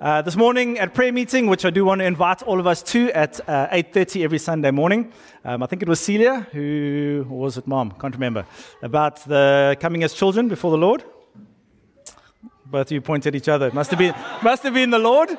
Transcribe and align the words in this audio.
Uh, 0.00 0.22
this 0.22 0.34
morning 0.34 0.78
at 0.78 0.94
prayer 0.94 1.12
meeting, 1.12 1.46
which 1.46 1.66
I 1.66 1.68
do 1.68 1.84
want 1.84 1.98
to 1.98 2.06
invite 2.06 2.42
all 2.44 2.58
of 2.58 2.66
us 2.66 2.82
to 2.84 3.10
at 3.10 3.38
uh, 3.46 3.68
8.30 3.68 4.24
every 4.24 4.38
Sunday 4.38 4.70
morning. 4.70 5.12
Um, 5.44 5.62
I 5.62 5.66
think 5.66 5.82
it 5.82 5.88
was 5.90 6.00
Celia 6.00 6.46
who, 6.52 7.26
was 7.28 7.58
it 7.58 7.66
mom? 7.66 7.90
Can't 8.00 8.14
remember. 8.14 8.46
About 8.80 9.22
the 9.26 9.76
coming 9.78 10.02
as 10.02 10.14
children 10.14 10.48
before 10.48 10.70
the 10.70 10.78
Lord. 10.78 11.04
Both 12.64 12.86
of 12.86 12.92
you 12.92 13.02
pointed 13.02 13.34
at 13.34 13.42
each 13.42 13.50
other. 13.50 13.70
Must 13.72 13.90
have 13.90 13.98
been, 13.98 14.14
must 14.42 14.62
have 14.62 14.72
been 14.72 14.88
the 14.88 14.98
Lord. 14.98 15.36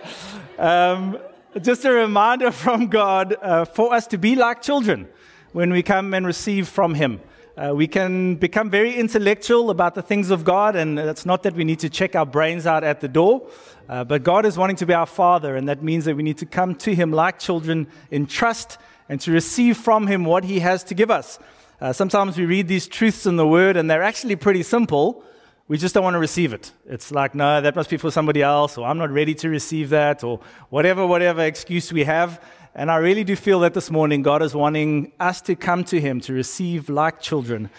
Um, 0.59 1.17
just 1.59 1.83
a 1.83 1.91
reminder 1.91 2.51
from 2.63 2.85
God 2.85 3.35
uh, 3.41 3.65
for 3.65 3.91
us 3.91 4.05
to 4.07 4.19
be 4.19 4.35
like 4.35 4.61
children 4.61 5.07
when 5.53 5.71
we 5.71 5.81
come 5.81 6.13
and 6.13 6.23
receive 6.23 6.67
from 6.67 6.93
Him. 6.93 7.19
Uh, 7.57 7.73
we 7.75 7.85
can 7.85 8.35
become 8.35 8.69
very 8.69 8.95
intellectual 8.95 9.71
about 9.71 9.93
the 9.93 10.01
things 10.01 10.29
of 10.29 10.45
God, 10.45 10.77
and 10.77 10.97
it's 10.97 11.25
not 11.25 11.43
that 11.43 11.53
we 11.53 11.65
need 11.65 11.79
to 11.79 11.89
check 11.89 12.15
our 12.15 12.25
brains 12.25 12.65
out 12.65 12.85
at 12.85 13.01
the 13.01 13.09
door, 13.09 13.45
uh, 13.89 14.05
but 14.05 14.23
God 14.23 14.45
is 14.45 14.57
wanting 14.57 14.77
to 14.77 14.85
be 14.85 14.93
our 14.93 15.05
Father, 15.05 15.57
and 15.57 15.67
that 15.67 15.83
means 15.83 16.05
that 16.05 16.15
we 16.15 16.23
need 16.23 16.37
to 16.37 16.45
come 16.45 16.75
to 16.75 16.95
Him 16.95 17.11
like 17.11 17.39
children 17.39 17.87
in 18.09 18.25
trust 18.25 18.77
and 19.09 19.19
to 19.21 19.31
receive 19.31 19.75
from 19.75 20.07
Him 20.07 20.23
what 20.23 20.45
He 20.45 20.59
has 20.59 20.81
to 20.85 20.93
give 20.93 21.11
us. 21.11 21.39
Uh, 21.81 21.91
sometimes 21.91 22.37
we 22.37 22.45
read 22.45 22.69
these 22.69 22.87
truths 22.87 23.25
in 23.25 23.35
the 23.35 23.47
Word, 23.47 23.75
and 23.75 23.91
they're 23.91 24.03
actually 24.03 24.37
pretty 24.37 24.63
simple. 24.63 25.21
We 25.67 25.77
just 25.77 25.93
don't 25.93 26.05
want 26.05 26.13
to 26.13 26.19
receive 26.19 26.53
it. 26.53 26.71
It's 26.85 27.11
like, 27.11 27.35
no, 27.35 27.59
that 27.59 27.75
must 27.75 27.89
be 27.89 27.97
for 27.97 28.11
somebody 28.11 28.41
else, 28.41 28.77
or 28.77 28.87
I'm 28.87 28.97
not 28.97 29.09
ready 29.09 29.35
to 29.35 29.49
receive 29.49 29.89
that, 29.89 30.23
or 30.23 30.39
whatever, 30.69 31.05
whatever 31.05 31.41
excuse 31.41 31.91
we 31.91 32.05
have. 32.05 32.41
And 32.73 32.89
I 32.89 32.97
really 32.97 33.25
do 33.25 33.35
feel 33.35 33.59
that 33.61 33.73
this 33.73 33.91
morning 33.91 34.21
God 34.21 34.41
is 34.41 34.55
wanting 34.55 35.11
us 35.19 35.41
to 35.41 35.57
come 35.57 35.83
to 35.85 35.99
Him 35.99 36.21
to 36.21 36.31
receive 36.31 36.87
like 36.87 37.19
children. 37.19 37.69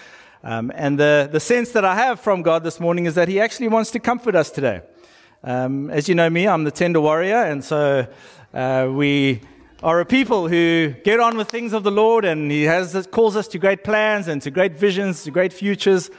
Um, 0.45 0.71
and 0.75 0.99
the, 1.01 1.31
the 1.33 1.41
sense 1.41 1.71
that 1.73 1.83
I 1.83 1.95
have 1.95 2.21
from 2.21 2.43
God 2.43 2.63
this 2.63 2.79
morning 2.79 3.07
is 3.07 3.15
that 3.15 3.27
He 3.27 3.41
actually 3.41 3.69
wants 3.69 3.91
to 3.93 4.01
comfort 4.01 4.35
us 4.35 4.51
today. 4.51 4.83
Um, 5.43 5.89
as 5.89 6.11
you 6.11 6.15
know 6.15 6.29
me, 6.29 6.47
I'm 6.47 6.65
the 6.65 6.71
tender 6.71 7.01
warrior, 7.01 7.43
and 7.43 7.65
so 7.65 8.07
uh, 8.53 8.89
we 8.93 9.41
are 9.83 10.01
a 10.01 10.05
people 10.05 10.47
who 10.47 10.95
get 11.05 11.21
on 11.21 11.39
with 11.39 11.49
things 11.49 11.73
of 11.73 11.85
the 11.85 11.91
Lord, 11.91 12.27
and 12.27 12.51
He 12.51 12.65
has 12.65 13.09
calls 13.11 13.35
us 13.35 13.49
to 13.49 13.59
great 13.59 13.85
plans 13.85 14.29
and 14.29 14.43
to 14.43 14.51
great 14.51 14.77
visions, 14.77 15.25
to 15.25 15.31
great 15.31 15.55
futures. 15.55 16.11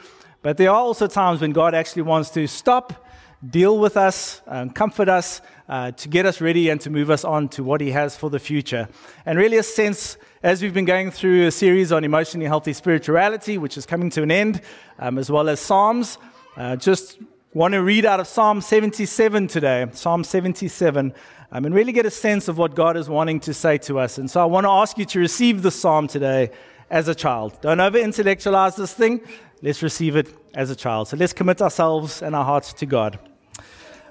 But 0.42 0.56
there 0.56 0.70
are 0.70 0.80
also 0.80 1.06
times 1.06 1.42
when 1.42 1.52
God 1.52 1.74
actually 1.74 2.02
wants 2.02 2.30
to 2.30 2.48
stop 2.48 3.04
deal 3.50 3.78
with 3.78 3.96
us, 3.96 4.42
um, 4.46 4.70
comfort 4.70 5.08
us, 5.08 5.40
uh, 5.68 5.90
to 5.92 6.08
get 6.08 6.26
us 6.26 6.40
ready 6.40 6.68
and 6.68 6.80
to 6.82 6.90
move 6.90 7.10
us 7.10 7.24
on 7.24 7.48
to 7.50 7.64
what 7.64 7.80
He 7.80 7.90
has 7.90 8.16
for 8.16 8.30
the 8.30 8.38
future. 8.38 8.88
And 9.24 9.38
really, 9.38 9.56
a 9.56 9.62
sense 9.62 10.16
as 10.42 10.60
we've 10.60 10.74
been 10.74 10.84
going 10.84 11.10
through 11.10 11.46
a 11.46 11.50
series 11.50 11.90
on 11.90 12.04
emotionally 12.04 12.46
healthy 12.46 12.72
spirituality, 12.72 13.56
which 13.56 13.78
is 13.78 13.86
coming 13.86 14.10
to 14.10 14.22
an 14.22 14.30
end, 14.30 14.60
um, 14.98 15.18
as 15.18 15.30
well 15.30 15.48
as 15.48 15.60
Psalms, 15.60 16.18
uh, 16.56 16.76
just 16.76 17.18
want 17.54 17.72
to 17.72 17.82
read 17.82 18.04
out 18.04 18.20
of 18.20 18.26
Psalm 18.26 18.60
77 18.60 19.46
today, 19.46 19.86
Psalm 19.92 20.24
77, 20.24 21.14
um, 21.52 21.64
and 21.64 21.74
really 21.74 21.92
get 21.92 22.04
a 22.04 22.10
sense 22.10 22.48
of 22.48 22.58
what 22.58 22.74
God 22.74 22.96
is 22.96 23.08
wanting 23.08 23.40
to 23.40 23.54
say 23.54 23.78
to 23.78 23.98
us. 23.98 24.18
And 24.18 24.30
so 24.30 24.42
I 24.42 24.44
want 24.44 24.64
to 24.64 24.70
ask 24.70 24.98
you 24.98 25.04
to 25.06 25.18
receive 25.18 25.62
the 25.62 25.70
Psalm 25.70 26.08
today 26.08 26.50
as 26.90 27.08
a 27.08 27.14
child. 27.14 27.58
Don't 27.60 27.80
over 27.80 27.96
intellectualize 27.96 28.76
this 28.76 28.92
thing. 28.92 29.20
Let's 29.62 29.82
receive 29.82 30.16
it 30.16 30.28
as 30.54 30.70
a 30.70 30.76
child. 30.76 31.08
So 31.08 31.16
let's 31.16 31.32
commit 31.32 31.62
ourselves 31.62 32.22
and 32.22 32.36
our 32.36 32.44
hearts 32.44 32.72
to 32.74 32.86
God. 32.86 33.18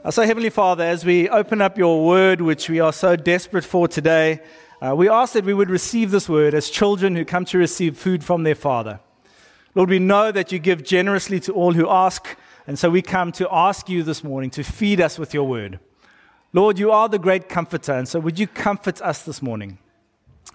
Uh, 0.06 0.12
so, 0.12 0.26
Heavenly 0.26 0.50
Father, 0.50 0.84
as 0.84 1.06
we 1.06 1.30
open 1.30 1.62
up 1.62 1.78
your 1.78 2.06
word, 2.06 2.42
which 2.42 2.68
we 2.68 2.82
are 2.82 2.92
so 2.92 3.16
desperate 3.16 3.64
for 3.64 3.88
today, 3.88 4.42
uh, 4.82 4.94
we 4.94 5.08
ask 5.08 5.32
that 5.32 5.46
we 5.46 5.54
would 5.54 5.70
receive 5.70 6.12
this 6.12 6.28
word 6.28 6.54
as 6.54 6.70
children 6.70 7.16
who 7.16 7.24
come 7.24 7.46
to 7.46 7.58
receive 7.58 7.98
food 7.98 8.22
from 8.22 8.44
their 8.44 8.54
Father. 8.54 9.00
Lord, 9.76 9.90
we 9.90 10.00
know 10.00 10.30
that 10.30 10.52
you 10.52 10.60
give 10.60 10.84
generously 10.84 11.40
to 11.40 11.54
all 11.54 11.72
who 11.72 11.90
ask, 11.90 12.36
and 12.68 12.78
so 12.78 12.90
we 12.90 13.02
come 13.02 13.32
to 13.32 13.48
ask 13.50 13.88
you 13.88 14.04
this 14.04 14.26
morning 14.26 14.50
to 14.50 14.64
feed 14.64 15.00
us 15.00 15.18
with 15.18 15.34
your 15.34 15.48
word. 15.48 15.80
Lord, 16.52 16.78
you 16.78 16.92
are 16.92 17.08
the 17.08 17.18
great 17.18 17.48
comforter, 17.48 17.94
and 17.94 18.06
so 18.06 18.20
would 18.20 18.38
you 18.38 18.46
comfort 18.46 19.02
us 19.02 19.24
this 19.24 19.42
morning? 19.42 19.78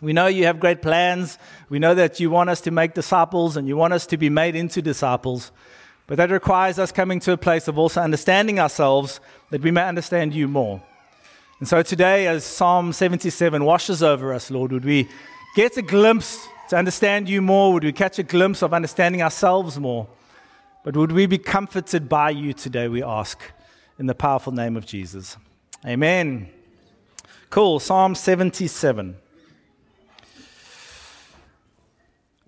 We 0.02 0.12
know 0.12 0.26
you 0.26 0.44
have 0.44 0.60
great 0.60 0.82
plans. 0.82 1.38
We 1.70 1.78
know 1.78 1.94
that 1.94 2.20
you 2.20 2.28
want 2.28 2.50
us 2.50 2.60
to 2.60 2.70
make 2.70 2.92
disciples 2.92 3.56
and 3.56 3.66
you 3.66 3.78
want 3.78 3.94
us 3.94 4.06
to 4.08 4.18
be 4.18 4.28
made 4.28 4.54
into 4.54 4.82
disciples. 4.82 5.50
But 6.08 6.16
that 6.16 6.30
requires 6.30 6.78
us 6.78 6.90
coming 6.90 7.20
to 7.20 7.32
a 7.32 7.36
place 7.36 7.68
of 7.68 7.78
also 7.78 8.00
understanding 8.00 8.58
ourselves 8.58 9.20
that 9.50 9.60
we 9.60 9.70
may 9.70 9.86
understand 9.86 10.34
you 10.34 10.48
more. 10.48 10.82
And 11.60 11.68
so 11.68 11.82
today, 11.82 12.26
as 12.26 12.44
Psalm 12.44 12.94
77 12.94 13.62
washes 13.62 14.02
over 14.02 14.32
us, 14.32 14.50
Lord, 14.50 14.72
would 14.72 14.86
we 14.86 15.06
get 15.54 15.76
a 15.76 15.82
glimpse 15.82 16.48
to 16.70 16.76
understand 16.76 17.28
you 17.28 17.42
more? 17.42 17.74
Would 17.74 17.84
we 17.84 17.92
catch 17.92 18.18
a 18.18 18.22
glimpse 18.22 18.62
of 18.62 18.72
understanding 18.72 19.20
ourselves 19.20 19.78
more? 19.78 20.08
But 20.82 20.96
would 20.96 21.12
we 21.12 21.26
be 21.26 21.36
comforted 21.36 22.08
by 22.08 22.30
you 22.30 22.54
today, 22.54 22.88
we 22.88 23.02
ask, 23.02 23.38
in 23.98 24.06
the 24.06 24.14
powerful 24.14 24.52
name 24.52 24.78
of 24.78 24.86
Jesus. 24.86 25.36
Amen. 25.84 26.48
Cool. 27.50 27.80
Psalm 27.80 28.14
77. 28.14 29.14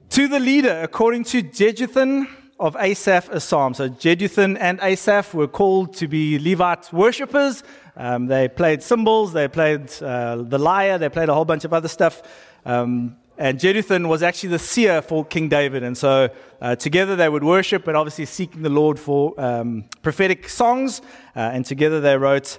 To 0.09 0.28
the 0.28 0.41
leader, 0.41 0.81
according 0.81 1.25
to 1.25 1.42
Jeduthun, 1.42 2.27
of 2.60 2.76
Asaph 2.76 3.31
a 3.31 3.41
psalm. 3.41 3.72
So 3.72 3.88
Jeduthun 3.88 4.56
and 4.60 4.78
Asaph 4.81 5.34
were 5.34 5.48
called 5.48 5.94
to 5.94 6.06
be 6.06 6.38
Levite 6.38 6.93
worshippers. 6.93 7.65
Um, 7.97 8.26
they 8.26 8.48
played 8.48 8.82
cymbals, 8.82 9.32
they 9.32 9.48
played 9.48 9.91
uh, 10.03 10.37
the 10.37 10.59
lyre, 10.59 10.98
they 10.98 11.09
played 11.09 11.31
a 11.31 11.34
whole 11.34 11.47
bunch 11.47 11.65
of 11.65 11.72
other 11.72 11.88
stuff. 11.88 12.22
Um, 12.66 13.16
and 13.38 13.59
Jeduthun 13.59 14.09
was 14.09 14.22
actually 14.22 14.50
the 14.50 14.59
seer 14.59 15.00
for 15.00 15.25
King 15.25 15.48
David. 15.48 15.82
And 15.82 15.97
so 15.97 16.28
uh, 16.60 16.76
together 16.76 17.16
they 17.16 17.31
would 17.31 17.43
worship, 17.43 17.87
but 17.87 17.97
obviously 17.97 18.26
seeking 18.26 18.60
the 18.60 18.69
Lord 18.69 19.00
for 19.00 19.34
um, 19.41 19.87
prophetic 20.03 20.47
songs. 20.47 21.00
Uh, 21.34 21.41
and 21.54 21.65
together 21.65 22.03
they 22.03 22.19
wrote, 22.19 22.59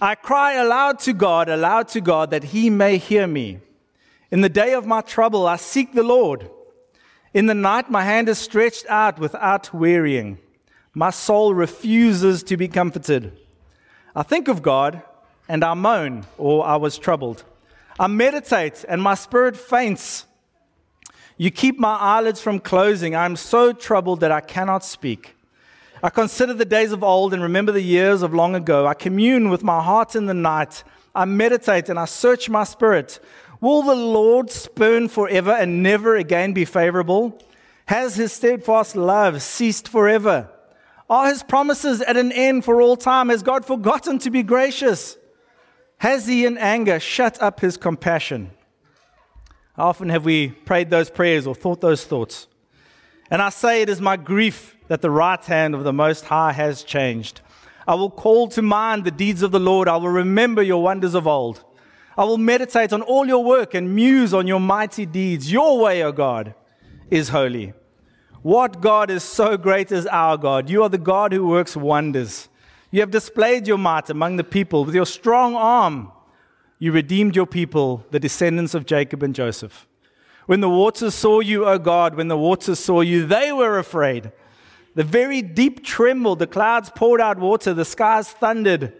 I 0.00 0.14
cry 0.14 0.52
aloud 0.52 1.00
to 1.00 1.12
God, 1.12 1.48
aloud 1.48 1.88
to 1.88 2.00
God, 2.00 2.30
that 2.30 2.44
he 2.44 2.70
may 2.70 2.98
hear 2.98 3.26
me. 3.26 3.58
In 4.30 4.42
the 4.42 4.48
day 4.48 4.74
of 4.74 4.86
my 4.86 5.00
trouble, 5.00 5.48
I 5.48 5.56
seek 5.56 5.92
the 5.92 6.04
Lord. 6.04 6.48
In 7.36 7.44
the 7.44 7.54
night, 7.54 7.90
my 7.90 8.02
hand 8.02 8.30
is 8.30 8.38
stretched 8.38 8.86
out 8.88 9.18
without 9.18 9.74
wearying. 9.74 10.38
My 10.94 11.10
soul 11.10 11.52
refuses 11.52 12.42
to 12.44 12.56
be 12.56 12.66
comforted. 12.66 13.30
I 14.14 14.22
think 14.22 14.48
of 14.48 14.62
God 14.62 15.02
and 15.46 15.62
I 15.62 15.74
moan, 15.74 16.24
or 16.38 16.64
I 16.64 16.76
was 16.76 16.96
troubled. 16.96 17.44
I 18.00 18.06
meditate 18.06 18.86
and 18.88 19.02
my 19.02 19.12
spirit 19.12 19.54
faints. 19.54 20.24
You 21.36 21.50
keep 21.50 21.78
my 21.78 21.96
eyelids 21.96 22.40
from 22.40 22.58
closing. 22.58 23.14
I 23.14 23.26
am 23.26 23.36
so 23.36 23.74
troubled 23.74 24.20
that 24.20 24.32
I 24.32 24.40
cannot 24.40 24.82
speak. 24.82 25.36
I 26.02 26.08
consider 26.08 26.54
the 26.54 26.64
days 26.64 26.90
of 26.90 27.04
old 27.04 27.34
and 27.34 27.42
remember 27.42 27.70
the 27.70 27.82
years 27.82 28.22
of 28.22 28.32
long 28.32 28.54
ago. 28.54 28.86
I 28.86 28.94
commune 28.94 29.50
with 29.50 29.62
my 29.62 29.82
heart 29.82 30.16
in 30.16 30.24
the 30.24 30.32
night. 30.32 30.84
I 31.14 31.26
meditate 31.26 31.90
and 31.90 31.98
I 31.98 32.06
search 32.06 32.48
my 32.48 32.64
spirit. 32.64 33.20
Will 33.60 33.82
the 33.82 33.94
Lord 33.94 34.50
spurn 34.50 35.08
forever 35.08 35.52
and 35.52 35.82
never 35.82 36.16
again 36.16 36.52
be 36.52 36.64
favorable? 36.64 37.38
Has 37.86 38.16
his 38.16 38.32
steadfast 38.32 38.96
love 38.96 39.42
ceased 39.42 39.88
forever? 39.88 40.50
Are 41.08 41.28
his 41.28 41.42
promises 41.42 42.00
at 42.02 42.16
an 42.16 42.32
end 42.32 42.64
for 42.64 42.82
all 42.82 42.96
time? 42.96 43.28
Has 43.28 43.42
God 43.42 43.64
forgotten 43.64 44.18
to 44.20 44.30
be 44.30 44.42
gracious? 44.42 45.16
Has 45.98 46.26
he 46.26 46.44
in 46.44 46.58
anger 46.58 47.00
shut 47.00 47.40
up 47.40 47.60
his 47.60 47.76
compassion? 47.76 48.50
How 49.76 49.88
often 49.88 50.08
have 50.08 50.24
we 50.24 50.48
prayed 50.48 50.90
those 50.90 51.10
prayers 51.10 51.46
or 51.46 51.54
thought 51.54 51.80
those 51.80 52.04
thoughts? 52.04 52.48
And 53.30 53.40
I 53.40 53.50
say 53.50 53.82
it 53.82 53.88
is 53.88 54.00
my 54.00 54.16
grief 54.16 54.76
that 54.88 55.02
the 55.02 55.10
right 55.10 55.42
hand 55.44 55.74
of 55.74 55.84
the 55.84 55.92
Most 55.92 56.26
High 56.26 56.52
has 56.52 56.82
changed. 56.82 57.40
I 57.86 57.94
will 57.94 58.10
call 58.10 58.48
to 58.48 58.62
mind 58.62 59.04
the 59.04 59.10
deeds 59.10 59.42
of 59.42 59.52
the 59.52 59.60
Lord. 59.60 59.88
I 59.88 59.96
will 59.96 60.08
remember 60.08 60.62
your 60.62 60.82
wonders 60.82 61.14
of 61.14 61.26
old. 61.26 61.62
I 62.18 62.24
will 62.24 62.38
meditate 62.38 62.92
on 62.92 63.02
all 63.02 63.26
your 63.26 63.44
work 63.44 63.74
and 63.74 63.94
muse 63.94 64.32
on 64.32 64.46
your 64.46 64.60
mighty 64.60 65.04
deeds. 65.04 65.52
Your 65.52 65.78
way, 65.78 66.02
O 66.02 66.12
God, 66.12 66.54
is 67.10 67.28
holy. 67.28 67.74
What 68.42 68.80
God 68.80 69.10
is 69.10 69.22
so 69.22 69.56
great 69.56 69.92
as 69.92 70.06
our 70.06 70.38
God? 70.38 70.70
You 70.70 70.82
are 70.82 70.88
the 70.88 70.98
God 70.98 71.32
who 71.32 71.46
works 71.46 71.76
wonders. 71.76 72.48
You 72.90 73.00
have 73.00 73.10
displayed 73.10 73.66
your 73.66 73.76
might 73.76 74.08
among 74.08 74.36
the 74.36 74.44
people 74.44 74.84
with 74.84 74.94
your 74.94 75.04
strong 75.04 75.54
arm. 75.54 76.12
You 76.78 76.92
redeemed 76.92 77.36
your 77.36 77.46
people, 77.46 78.06
the 78.10 78.20
descendants 78.20 78.74
of 78.74 78.86
Jacob 78.86 79.22
and 79.22 79.34
Joseph. 79.34 79.86
When 80.46 80.60
the 80.60 80.70
waters 80.70 81.14
saw 81.14 81.40
you, 81.40 81.66
O 81.66 81.78
God, 81.78 82.14
when 82.14 82.28
the 82.28 82.38
waters 82.38 82.78
saw 82.78 83.00
you, 83.00 83.26
they 83.26 83.52
were 83.52 83.78
afraid. 83.78 84.30
The 84.94 85.04
very 85.04 85.42
deep 85.42 85.84
trembled, 85.84 86.38
the 86.38 86.46
clouds 86.46 86.90
poured 86.94 87.20
out 87.20 87.38
water, 87.38 87.74
the 87.74 87.84
skies 87.84 88.30
thundered, 88.30 88.94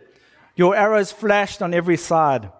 your 0.56 0.74
arrows 0.74 1.12
flashed 1.12 1.62
on 1.62 1.72
every 1.72 1.96
side. 1.96 2.50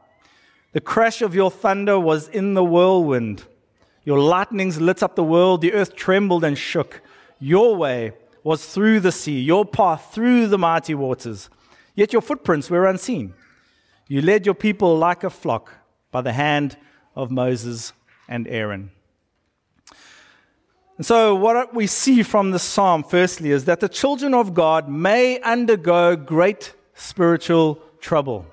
The 0.77 0.83
crash 0.83 1.23
of 1.23 1.35
your 1.35 1.51
thunder 1.51 1.99
was 1.99 2.29
in 2.29 2.53
the 2.53 2.63
whirlwind. 2.63 3.45
Your 4.05 4.19
lightnings 4.19 4.79
lit 4.79 5.03
up 5.03 5.17
the 5.17 5.25
world. 5.25 5.63
The 5.63 5.73
earth 5.73 5.97
trembled 5.97 6.45
and 6.45 6.59
shook. 6.59 7.01
Your 7.39 7.75
way 7.75 8.13
was 8.45 8.67
through 8.67 9.01
the 9.01 9.11
sea, 9.11 9.41
your 9.41 9.65
path 9.65 10.11
through 10.13 10.49
the 10.49 10.59
mighty 10.59 10.95
waters. 10.95 11.49
Yet 11.95 12.13
your 12.13 12.21
footprints 12.21 12.69
were 12.69 12.85
unseen. 12.85 13.33
You 14.07 14.21
led 14.21 14.45
your 14.45 14.55
people 14.55 14.99
like 14.99 15.25
a 15.25 15.31
flock 15.31 15.73
by 16.11 16.21
the 16.21 16.35
hand 16.35 16.77
of 17.15 17.31
Moses 17.31 17.95
and 18.29 18.47
Aaron. 18.47 18.91
And 20.99 21.07
so, 21.07 21.35
what 21.35 21.75
we 21.75 21.87
see 21.87 22.23
from 22.23 22.51
the 22.51 22.59
psalm, 22.59 23.03
firstly, 23.03 23.51
is 23.51 23.65
that 23.65 23.81
the 23.81 23.89
children 23.89 24.35
of 24.35 24.53
God 24.53 24.91
may 24.91 25.41
undergo 25.41 26.17
great 26.17 26.75
spiritual 26.93 27.77
trouble. 27.99 28.45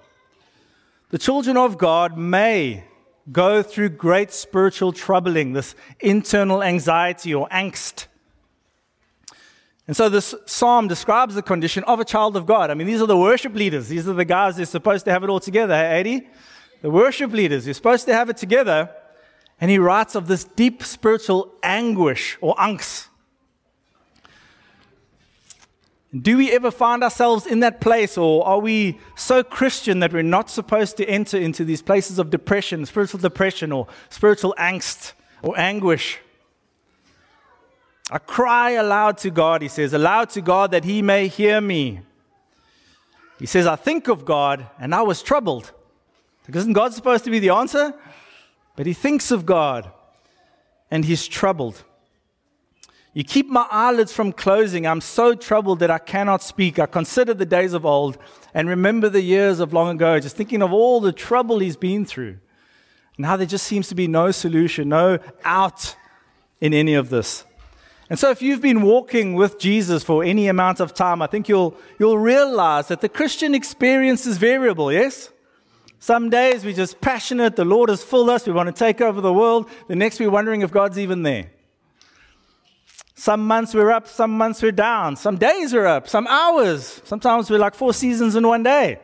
The 1.14 1.20
children 1.20 1.58
of 1.58 1.78
God 1.78 2.18
may 2.18 2.86
go 3.32 3.62
through 3.62 3.90
great 3.90 4.32
spiritual 4.34 4.92
troubling, 4.92 5.54
this 5.54 5.76
internal 6.00 6.64
anxiety 6.64 7.36
or 7.36 7.48
angst. 7.50 8.08
And 9.86 9.96
so 9.96 10.10
this 10.10 10.34
psalm 10.48 10.88
describes 10.88 11.36
the 11.36 11.44
condition 11.44 11.84
of 11.84 12.00
a 12.00 12.04
child 12.04 12.36
of 12.36 12.48
God. 12.48 12.72
I 12.72 12.74
mean, 12.74 12.88
these 12.88 13.00
are 13.00 13.06
the 13.06 13.16
worship 13.16 13.54
leaders. 13.54 13.90
These 13.90 14.08
are 14.08 14.14
the 14.14 14.26
guys 14.26 14.56
who 14.56 14.64
are 14.64 14.66
supposed 14.66 15.06
to 15.06 15.12
have 15.12 15.24
it 15.24 15.30
all 15.30 15.40
together, 15.40 15.76
hey, 15.76 16.00
80? 16.00 16.30
The 16.82 16.90
worship 16.90 17.32
leaders, 17.32 17.68
you're 17.68 17.76
supposed 17.76 18.08
to 18.08 18.14
have 18.16 18.32
it 18.32 18.38
together. 18.38 18.90
And 19.62 19.70
he 19.70 19.78
writes 19.78 20.16
of 20.16 20.26
this 20.26 20.44
deep 20.44 20.84
spiritual 20.84 21.54
anguish 21.62 22.40
or 22.42 22.56
angst. 22.56 23.10
Do 26.22 26.38
we 26.38 26.52
ever 26.52 26.70
find 26.70 27.04
ourselves 27.04 27.48
in 27.48 27.62
that 27.62 27.82
place, 27.82 28.18
or 28.20 28.46
are 28.46 28.60
we 28.60 29.00
so 29.16 29.44
Christian 29.44 30.00
that 30.00 30.14
we're 30.14 30.22
not 30.22 30.50
supposed 30.50 30.96
to 30.98 31.06
enter 31.06 31.38
into 31.38 31.66
these 31.66 31.82
places 31.82 32.20
of 32.20 32.30
depression, 32.30 32.86
spiritual 32.86 33.20
depression, 33.20 33.72
or 33.72 33.88
spiritual 34.10 34.54
angst 34.60 35.14
or 35.42 35.58
anguish? 35.58 36.20
I 38.12 38.20
cry 38.20 38.72
aloud 38.72 39.18
to 39.20 39.32
God, 39.32 39.64
he 39.64 39.68
says, 39.68 39.92
aloud 39.94 40.30
to 40.32 40.42
God 40.42 40.70
that 40.72 40.84
he 40.84 41.02
may 41.02 41.28
hear 41.28 41.60
me. 41.60 42.02
He 43.40 43.48
says, 43.48 43.66
I 43.66 43.76
think 43.76 44.08
of 44.08 44.24
God 44.24 44.68
and 44.80 44.94
I 44.94 45.02
was 45.02 45.24
troubled. 45.24 45.72
Isn't 46.48 46.74
God 46.74 46.94
supposed 46.94 47.24
to 47.24 47.32
be 47.32 47.40
the 47.40 47.50
answer? 47.50 47.94
But 48.76 48.86
he 48.86 48.94
thinks 48.94 49.32
of 49.32 49.46
God 49.46 49.92
and 50.92 51.06
he's 51.06 51.28
troubled. 51.28 51.84
You 53.14 53.24
keep 53.24 53.48
my 53.48 53.68
eyelids 53.70 54.12
from 54.12 54.32
closing. 54.32 54.88
I'm 54.88 55.02
so 55.02 55.36
troubled 55.36 55.80
that 55.80 55.92
I 55.92 56.00
cannot 56.00 56.42
speak. 56.42 56.80
I 56.80 56.88
consider 56.88 57.34
the 57.34 57.46
days 57.46 57.74
of 57.74 57.86
old 57.86 58.18
and 58.54 58.68
remember 58.68 59.08
the 59.08 59.22
years 59.22 59.60
of 59.60 59.72
long 59.72 59.96
ago, 59.96 60.20
just 60.20 60.36
thinking 60.36 60.64
of 60.64 60.74
all 60.74 61.00
the 61.00 61.12
trouble 61.12 61.60
he's 61.60 61.78
been 61.78 62.06
through 62.06 62.38
and 63.18 63.26
how 63.26 63.38
there 63.38 63.46
just 63.46 63.68
seems 63.68 63.88
to 63.90 63.96
be 63.96 64.08
no 64.08 64.32
solution, 64.32 64.90
no 64.90 65.20
out 65.44 65.96
in 66.60 66.74
any 66.74 66.96
of 66.96 67.10
this. 67.10 67.44
And 68.10 68.20
so, 68.20 68.30
if 68.32 68.42
you've 68.42 68.62
been 68.62 68.82
walking 68.82 69.34
with 69.34 69.58
Jesus 69.58 70.04
for 70.04 70.24
any 70.24 70.48
amount 70.48 70.80
of 70.80 70.94
time, 70.94 71.22
I 71.22 71.28
think 71.28 71.48
you'll, 71.48 71.76
you'll 72.00 72.18
realize 72.18 72.88
that 72.90 73.02
the 73.02 73.10
Christian 73.10 73.56
experience 73.56 74.26
is 74.26 74.38
variable, 74.38 74.92
yes? 74.92 75.32
Some 76.00 76.30
days 76.30 76.66
we're 76.66 76.74
just 76.74 77.00
passionate, 77.00 77.56
the 77.56 77.64
Lord 77.64 77.90
has 77.90 78.04
filled 78.04 78.30
us, 78.30 78.46
we 78.46 78.54
want 78.54 78.68
to 78.68 78.78
take 78.78 79.00
over 79.00 79.22
the 79.22 79.34
world. 79.34 79.70
The 79.88 79.96
next, 79.96 80.20
we're 80.20 80.30
wondering 80.30 80.62
if 80.62 80.72
God's 80.72 81.00
even 81.00 81.24
there. 81.24 81.52
Some 83.16 83.46
months 83.46 83.74
we're 83.74 83.92
up, 83.92 84.08
some 84.08 84.32
months 84.38 84.62
we're 84.62 84.72
down. 84.72 85.16
Some 85.16 85.38
days 85.38 85.74
we're 85.74 85.86
up, 85.86 86.10
some 86.10 86.28
hours. 86.28 87.02
Sometimes 87.06 87.50
we're 87.50 87.60
like 87.60 87.76
four 87.76 87.94
seasons 87.94 88.36
in 88.36 88.48
one 88.48 88.64
day. 88.64 89.00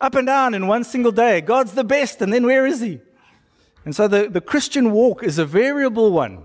Up 0.00 0.14
and 0.14 0.26
down 0.26 0.54
in 0.54 0.66
one 0.66 0.82
single 0.84 1.12
day. 1.12 1.40
God's 1.40 1.72
the 1.72 1.84
best, 1.84 2.20
and 2.20 2.32
then 2.32 2.46
where 2.46 2.66
is 2.66 2.80
He? 2.80 3.00
And 3.84 3.94
so 3.94 4.08
the, 4.08 4.28
the 4.28 4.40
Christian 4.40 4.90
walk 4.90 5.22
is 5.22 5.38
a 5.38 5.44
variable 5.44 6.10
one. 6.10 6.44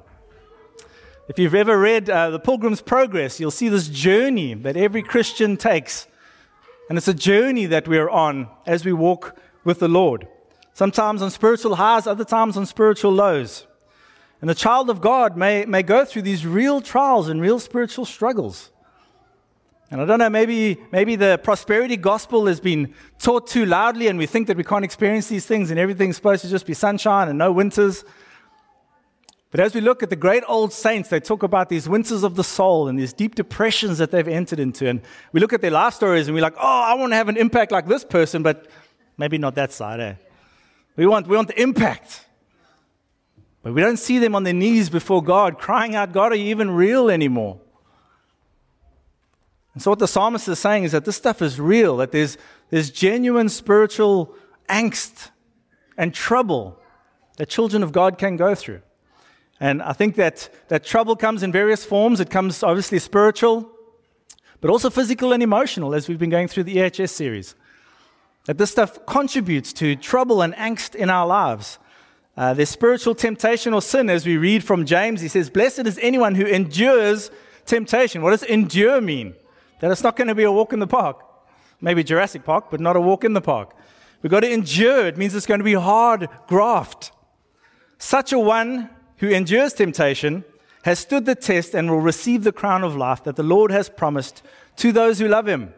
If 1.27 1.39
you've 1.39 1.55
ever 1.55 1.79
read 1.79 2.09
uh, 2.09 2.29
The 2.29 2.39
Pilgrim's 2.39 2.81
Progress, 2.81 3.39
you'll 3.39 3.49
see 3.49 3.67
this 3.67 3.87
journey 3.87 4.53
that 4.53 4.77
every 4.77 5.01
Christian 5.01 5.57
takes. 5.57 6.07
And 6.87 6.97
it's 6.99 7.07
a 7.07 7.15
journey 7.15 7.65
that 7.65 7.87
we're 7.87 8.09
on 8.09 8.47
as 8.67 8.85
we 8.85 8.93
walk 8.93 9.35
with 9.63 9.79
the 9.79 9.87
Lord. 9.87 10.27
Sometimes 10.73 11.23
on 11.23 11.31
spiritual 11.31 11.75
highs, 11.75 12.05
other 12.05 12.25
times 12.25 12.57
on 12.57 12.67
spiritual 12.67 13.11
lows. 13.11 13.65
And 14.41 14.49
the 14.49 14.55
child 14.55 14.89
of 14.89 15.01
God 15.01 15.37
may, 15.37 15.65
may 15.65 15.81
go 15.81 16.05
through 16.05 16.23
these 16.23 16.45
real 16.45 16.81
trials 16.81 17.29
and 17.29 17.41
real 17.41 17.59
spiritual 17.59 18.05
struggles. 18.05 18.71
And 19.91 20.01
I 20.01 20.05
don't 20.05 20.19
know, 20.19 20.29
maybe, 20.29 20.79
maybe 20.91 21.15
the 21.15 21.39
prosperity 21.43 21.95
gospel 21.95 22.47
has 22.47 22.59
been 22.59 22.93
taught 23.19 23.47
too 23.47 23.65
loudly 23.65 24.07
and 24.07 24.17
we 24.17 24.25
think 24.25 24.47
that 24.47 24.57
we 24.57 24.63
can't 24.63 24.83
experience 24.83 25.27
these 25.27 25.45
things 25.45 25.69
and 25.69 25.79
everything's 25.79 26.15
supposed 26.15 26.41
to 26.41 26.49
just 26.49 26.65
be 26.65 26.73
sunshine 26.73 27.29
and 27.29 27.37
no 27.37 27.51
winters. 27.51 28.03
But 29.51 29.59
as 29.59 29.73
we 29.73 29.79
look 29.79 30.03
at 30.03 30.09
the 30.09 30.15
great 30.15 30.43
old 30.47 30.73
saints, 30.73 31.09
they 31.09 31.19
talk 31.19 31.43
about 31.43 31.69
these 31.69 31.87
winters 31.87 32.23
of 32.23 32.35
the 32.35 32.43
soul 32.43 32.87
and 32.87 32.99
these 32.99 33.13
deep 33.13 33.35
depressions 33.35 33.99
that 33.99 34.11
they've 34.11 34.27
entered 34.27 34.59
into. 34.59 34.87
And 34.87 35.01
we 35.31 35.39
look 35.39 35.53
at 35.53 35.61
their 35.61 35.71
life 35.71 35.93
stories 35.93 36.27
and 36.27 36.35
we're 36.35 36.41
like, 36.41 36.57
oh, 36.57 36.81
I 36.83 36.95
want 36.95 37.11
to 37.11 37.15
have 37.15 37.29
an 37.29 37.37
impact 37.37 37.71
like 37.71 37.87
this 37.87 38.03
person, 38.03 38.43
but 38.43 38.67
maybe 39.17 39.37
not 39.37 39.55
that 39.55 39.71
side, 39.71 39.99
eh? 39.99 40.15
We 40.97 41.05
want, 41.05 41.27
we 41.27 41.35
want 41.35 41.47
the 41.47 41.61
impact. 41.61 42.24
But 43.65 43.73
we 43.73 43.81
don't 43.81 43.97
see 43.97 44.19
them 44.19 44.35
on 44.35 44.43
their 44.43 44.53
knees 44.53 44.91
before 44.91 45.23
God, 45.23 45.57
crying 45.57 45.95
out, 45.95 46.11
God, 46.11 46.31
are 46.31 46.35
you 46.35 46.51
even 46.51 46.69
real 46.69 47.09
anymore? 47.09 47.59
And 49.73 49.81
so, 49.81 49.89
what 49.89 49.97
the 49.97 50.07
psalmist 50.07 50.47
is 50.47 50.59
saying 50.59 50.83
is 50.83 50.91
that 50.91 51.03
this 51.03 51.15
stuff 51.15 51.41
is 51.41 51.59
real, 51.59 51.97
that 51.97 52.11
there's, 52.11 52.37
there's 52.69 52.91
genuine 52.91 53.49
spiritual 53.49 54.35
angst 54.69 55.31
and 55.97 56.13
trouble 56.13 56.79
that 57.37 57.49
children 57.49 57.81
of 57.81 57.91
God 57.91 58.19
can 58.19 58.37
go 58.37 58.53
through. 58.53 58.83
And 59.59 59.81
I 59.81 59.93
think 59.93 60.13
that, 60.17 60.47
that 60.67 60.83
trouble 60.83 61.15
comes 61.15 61.41
in 61.41 61.51
various 61.51 61.83
forms. 61.83 62.19
It 62.19 62.29
comes 62.29 62.61
obviously 62.61 62.99
spiritual, 62.99 63.67
but 64.61 64.69
also 64.69 64.91
physical 64.91 65.33
and 65.33 65.41
emotional, 65.41 65.95
as 65.95 66.07
we've 66.07 66.19
been 66.19 66.29
going 66.29 66.49
through 66.49 66.65
the 66.65 66.75
EHS 66.75 67.09
series. 67.09 67.55
That 68.45 68.59
this 68.59 68.69
stuff 68.69 69.03
contributes 69.07 69.73
to 69.73 69.95
trouble 69.95 70.43
and 70.43 70.53
angst 70.53 70.93
in 70.93 71.09
our 71.09 71.25
lives. 71.25 71.79
Uh, 72.37 72.53
there's 72.53 72.69
spiritual 72.69 73.15
temptation 73.15 73.73
or 73.73 73.81
sin, 73.81 74.09
as 74.09 74.25
we 74.25 74.35
read 74.37 74.63
from 74.63 74.85
James. 74.85 75.21
He 75.21 75.27
says, 75.27 75.49
Blessed 75.49 75.79
is 75.79 75.97
anyone 76.01 76.35
who 76.35 76.45
endures 76.45 77.31
temptation. 77.65 78.21
What 78.21 78.31
does 78.31 78.43
endure 78.43 78.99
mean? 78.99 79.35
That 79.79 79.91
it's 79.91 80.03
not 80.03 80.15
going 80.15 80.27
to 80.27 80.35
be 80.35 80.43
a 80.43 80.51
walk 80.51 80.73
in 80.73 80.79
the 80.79 80.87
park. 80.87 81.21
Maybe 81.79 82.03
Jurassic 82.03 82.43
Park, 82.43 82.65
but 82.71 82.79
not 82.79 82.95
a 82.95 83.01
walk 83.01 83.23
in 83.23 83.33
the 83.33 83.41
park. 83.41 83.75
We've 84.21 84.31
got 84.31 84.41
to 84.41 84.51
endure. 84.51 85.07
It 85.07 85.17
means 85.17 85.35
it's 85.35 85.45
going 85.45 85.59
to 85.59 85.65
be 85.65 85.73
hard 85.73 86.29
graft. 86.47 87.11
Such 87.97 88.33
a 88.33 88.39
one 88.39 88.89
who 89.17 89.29
endures 89.29 89.73
temptation 89.73 90.43
has 90.83 90.99
stood 90.99 91.25
the 91.25 91.35
test 91.35 91.73
and 91.73 91.89
will 91.89 91.99
receive 91.99 92.43
the 92.43 92.51
crown 92.51 92.83
of 92.83 92.95
life 92.95 93.23
that 93.23 93.35
the 93.35 93.43
Lord 93.43 93.71
has 93.71 93.89
promised 93.89 94.41
to 94.77 94.91
those 94.91 95.19
who 95.19 95.27
love 95.27 95.47
him. 95.47 95.73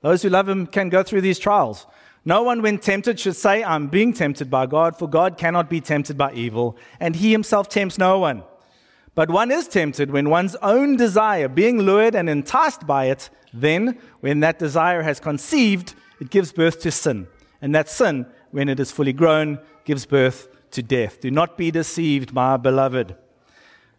Those 0.00 0.22
who 0.22 0.28
love 0.28 0.48
him 0.48 0.66
can 0.66 0.88
go 0.88 1.02
through 1.02 1.20
these 1.20 1.38
trials. 1.38 1.86
No 2.24 2.42
one, 2.42 2.60
when 2.60 2.78
tempted, 2.78 3.18
should 3.18 3.36
say, 3.36 3.64
I'm 3.64 3.88
being 3.88 4.12
tempted 4.12 4.50
by 4.50 4.66
God, 4.66 4.96
for 4.96 5.08
God 5.08 5.38
cannot 5.38 5.70
be 5.70 5.80
tempted 5.80 6.18
by 6.18 6.32
evil, 6.32 6.76
and 6.98 7.16
he 7.16 7.32
himself 7.32 7.68
tempts 7.68 7.96
no 7.96 8.18
one. 8.18 8.44
But 9.14 9.30
one 9.30 9.50
is 9.50 9.66
tempted 9.66 10.10
when 10.10 10.28
one's 10.28 10.54
own 10.56 10.96
desire, 10.96 11.48
being 11.48 11.78
lured 11.78 12.14
and 12.14 12.28
enticed 12.28 12.86
by 12.86 13.06
it, 13.06 13.30
then, 13.52 13.98
when 14.20 14.40
that 14.40 14.58
desire 14.58 15.02
has 15.02 15.18
conceived, 15.18 15.94
it 16.20 16.30
gives 16.30 16.52
birth 16.52 16.80
to 16.80 16.90
sin. 16.90 17.26
And 17.60 17.74
that 17.74 17.88
sin, 17.88 18.26
when 18.50 18.68
it 18.68 18.78
is 18.78 18.92
fully 18.92 19.12
grown, 19.12 19.58
gives 19.84 20.06
birth 20.06 20.48
to 20.72 20.82
death. 20.82 21.20
Do 21.20 21.30
not 21.30 21.58
be 21.58 21.70
deceived, 21.70 22.32
my 22.32 22.56
beloved. 22.56 23.16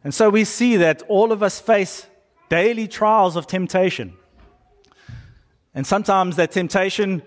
And 0.04 0.14
so 0.14 0.30
we 0.30 0.46
see 0.46 0.78
that 0.78 1.04
all 1.08 1.32
of 1.32 1.44
us 1.44 1.60
face 1.60 2.08
daily 2.50 2.88
trials 2.88 3.36
of 3.36 3.48
temptation. 3.48 4.14
And 5.74 5.86
sometimes 5.86 6.36
that 6.36 6.52
temptation 6.52 7.22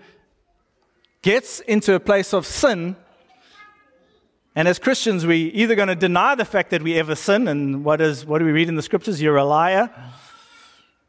gets 1.25 1.59
into 1.61 1.95
a 1.95 1.99
place 1.99 2.35
of 2.35 2.45
sin. 2.45 2.95
And 4.55 4.67
as 4.67 4.77
Christians, 4.77 5.25
we're 5.25 5.51
either 5.55 5.73
going 5.73 5.87
to 5.87 5.95
deny 5.95 6.35
the 6.35 6.45
fact 6.45 6.69
that 6.69 6.83
we 6.83 6.99
ever 6.99 7.15
sin, 7.15 7.47
and 7.47 7.83
what, 7.83 7.99
is, 7.99 8.27
what 8.27 8.37
do 8.37 8.45
we 8.45 8.51
read 8.51 8.69
in 8.69 8.75
the 8.75 8.83
scriptures? 8.83 9.19
You're 9.19 9.35
a 9.35 9.43
liar. 9.43 9.89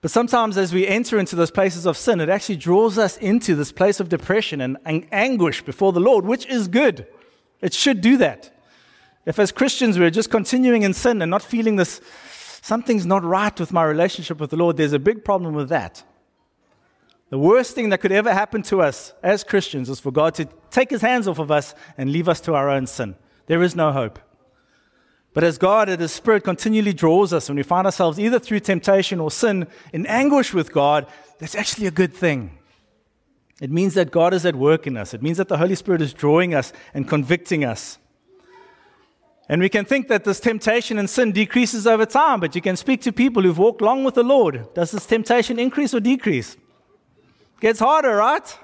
But 0.00 0.10
sometimes, 0.10 0.56
as 0.56 0.72
we 0.72 0.86
enter 0.86 1.18
into 1.18 1.36
those 1.36 1.50
places 1.50 1.84
of 1.84 1.98
sin, 1.98 2.22
it 2.22 2.30
actually 2.30 2.56
draws 2.56 2.96
us 2.96 3.18
into 3.18 3.54
this 3.54 3.72
place 3.72 4.00
of 4.00 4.08
depression 4.08 4.62
and, 4.62 5.06
anguish 5.12 5.60
before 5.60 5.92
the 5.92 6.00
Lord, 6.00 6.24
which 6.24 6.46
is 6.46 6.66
good. 6.66 7.06
It 7.60 7.74
should 7.74 8.00
do 8.00 8.16
that. 8.16 8.58
If, 9.26 9.38
as 9.38 9.52
Christians, 9.52 9.98
we're 9.98 10.08
just 10.08 10.30
continuing 10.30 10.80
in 10.80 10.94
sin 10.94 11.20
and 11.20 11.30
not 11.30 11.42
feeling 11.42 11.76
this, 11.76 12.00
something's 12.62 13.04
not 13.04 13.22
right 13.22 13.60
with 13.60 13.70
my 13.70 13.84
relationship 13.84 14.40
with 14.40 14.48
the 14.48 14.56
Lord, 14.56 14.78
there's 14.78 14.94
a 14.94 14.98
big 14.98 15.26
problem 15.26 15.52
with 15.52 15.68
that. 15.68 16.04
The 17.30 17.38
worst 17.38 17.74
thing 17.74 17.88
that 17.88 18.00
could 18.00 18.12
ever 18.12 18.32
happen 18.32 18.62
to 18.62 18.82
us 18.82 19.12
as 19.22 19.42
Christians 19.42 19.88
is 19.88 19.98
for 19.98 20.12
God 20.12 20.34
to 20.34 20.48
take 20.70 20.90
his 20.90 21.02
hands 21.02 21.26
off 21.26 21.38
of 21.38 21.50
us 21.50 21.74
and 21.98 22.12
leave 22.12 22.28
us 22.28 22.40
to 22.42 22.54
our 22.54 22.68
own 22.68 22.86
sin. 22.86 23.16
There 23.46 23.62
is 23.62 23.74
no 23.74 23.92
hope. 23.92 24.18
But 25.36 25.44
as 25.44 25.58
God 25.58 25.90
and 25.90 26.00
His 26.00 26.12
Spirit 26.12 26.44
continually 26.44 26.94
draws 26.94 27.34
us, 27.34 27.50
when 27.50 27.56
we 27.56 27.62
find 27.62 27.86
ourselves 27.86 28.18
either 28.18 28.38
through 28.38 28.60
temptation 28.60 29.20
or 29.20 29.30
sin 29.30 29.66
in 29.92 30.06
anguish 30.06 30.54
with 30.54 30.72
God, 30.72 31.06
that's 31.38 31.54
actually 31.54 31.86
a 31.86 31.90
good 31.90 32.14
thing. 32.14 32.56
It 33.60 33.70
means 33.70 33.92
that 33.94 34.10
God 34.10 34.32
is 34.32 34.46
at 34.46 34.56
work 34.56 34.86
in 34.86 34.96
us. 34.96 35.12
It 35.12 35.22
means 35.22 35.36
that 35.36 35.48
the 35.48 35.58
Holy 35.58 35.74
Spirit 35.74 36.00
is 36.00 36.14
drawing 36.14 36.54
us 36.54 36.72
and 36.94 37.06
convicting 37.06 37.66
us. 37.66 37.98
And 39.46 39.60
we 39.60 39.68
can 39.68 39.84
think 39.84 40.08
that 40.08 40.24
this 40.24 40.40
temptation 40.40 40.98
and 40.98 41.08
sin 41.08 41.32
decreases 41.32 41.86
over 41.86 42.06
time, 42.06 42.40
but 42.40 42.54
you 42.54 42.62
can 42.62 42.76
speak 42.76 43.02
to 43.02 43.12
people 43.12 43.42
who've 43.42 43.58
walked 43.58 43.82
long 43.82 44.04
with 44.04 44.14
the 44.14 44.22
Lord. 44.22 44.72
Does 44.72 44.90
this 44.90 45.04
temptation 45.04 45.58
increase 45.58 45.92
or 45.92 46.00
decrease? 46.00 46.56
Gets 47.60 47.78
harder, 47.78 48.16
right? 48.16 48.58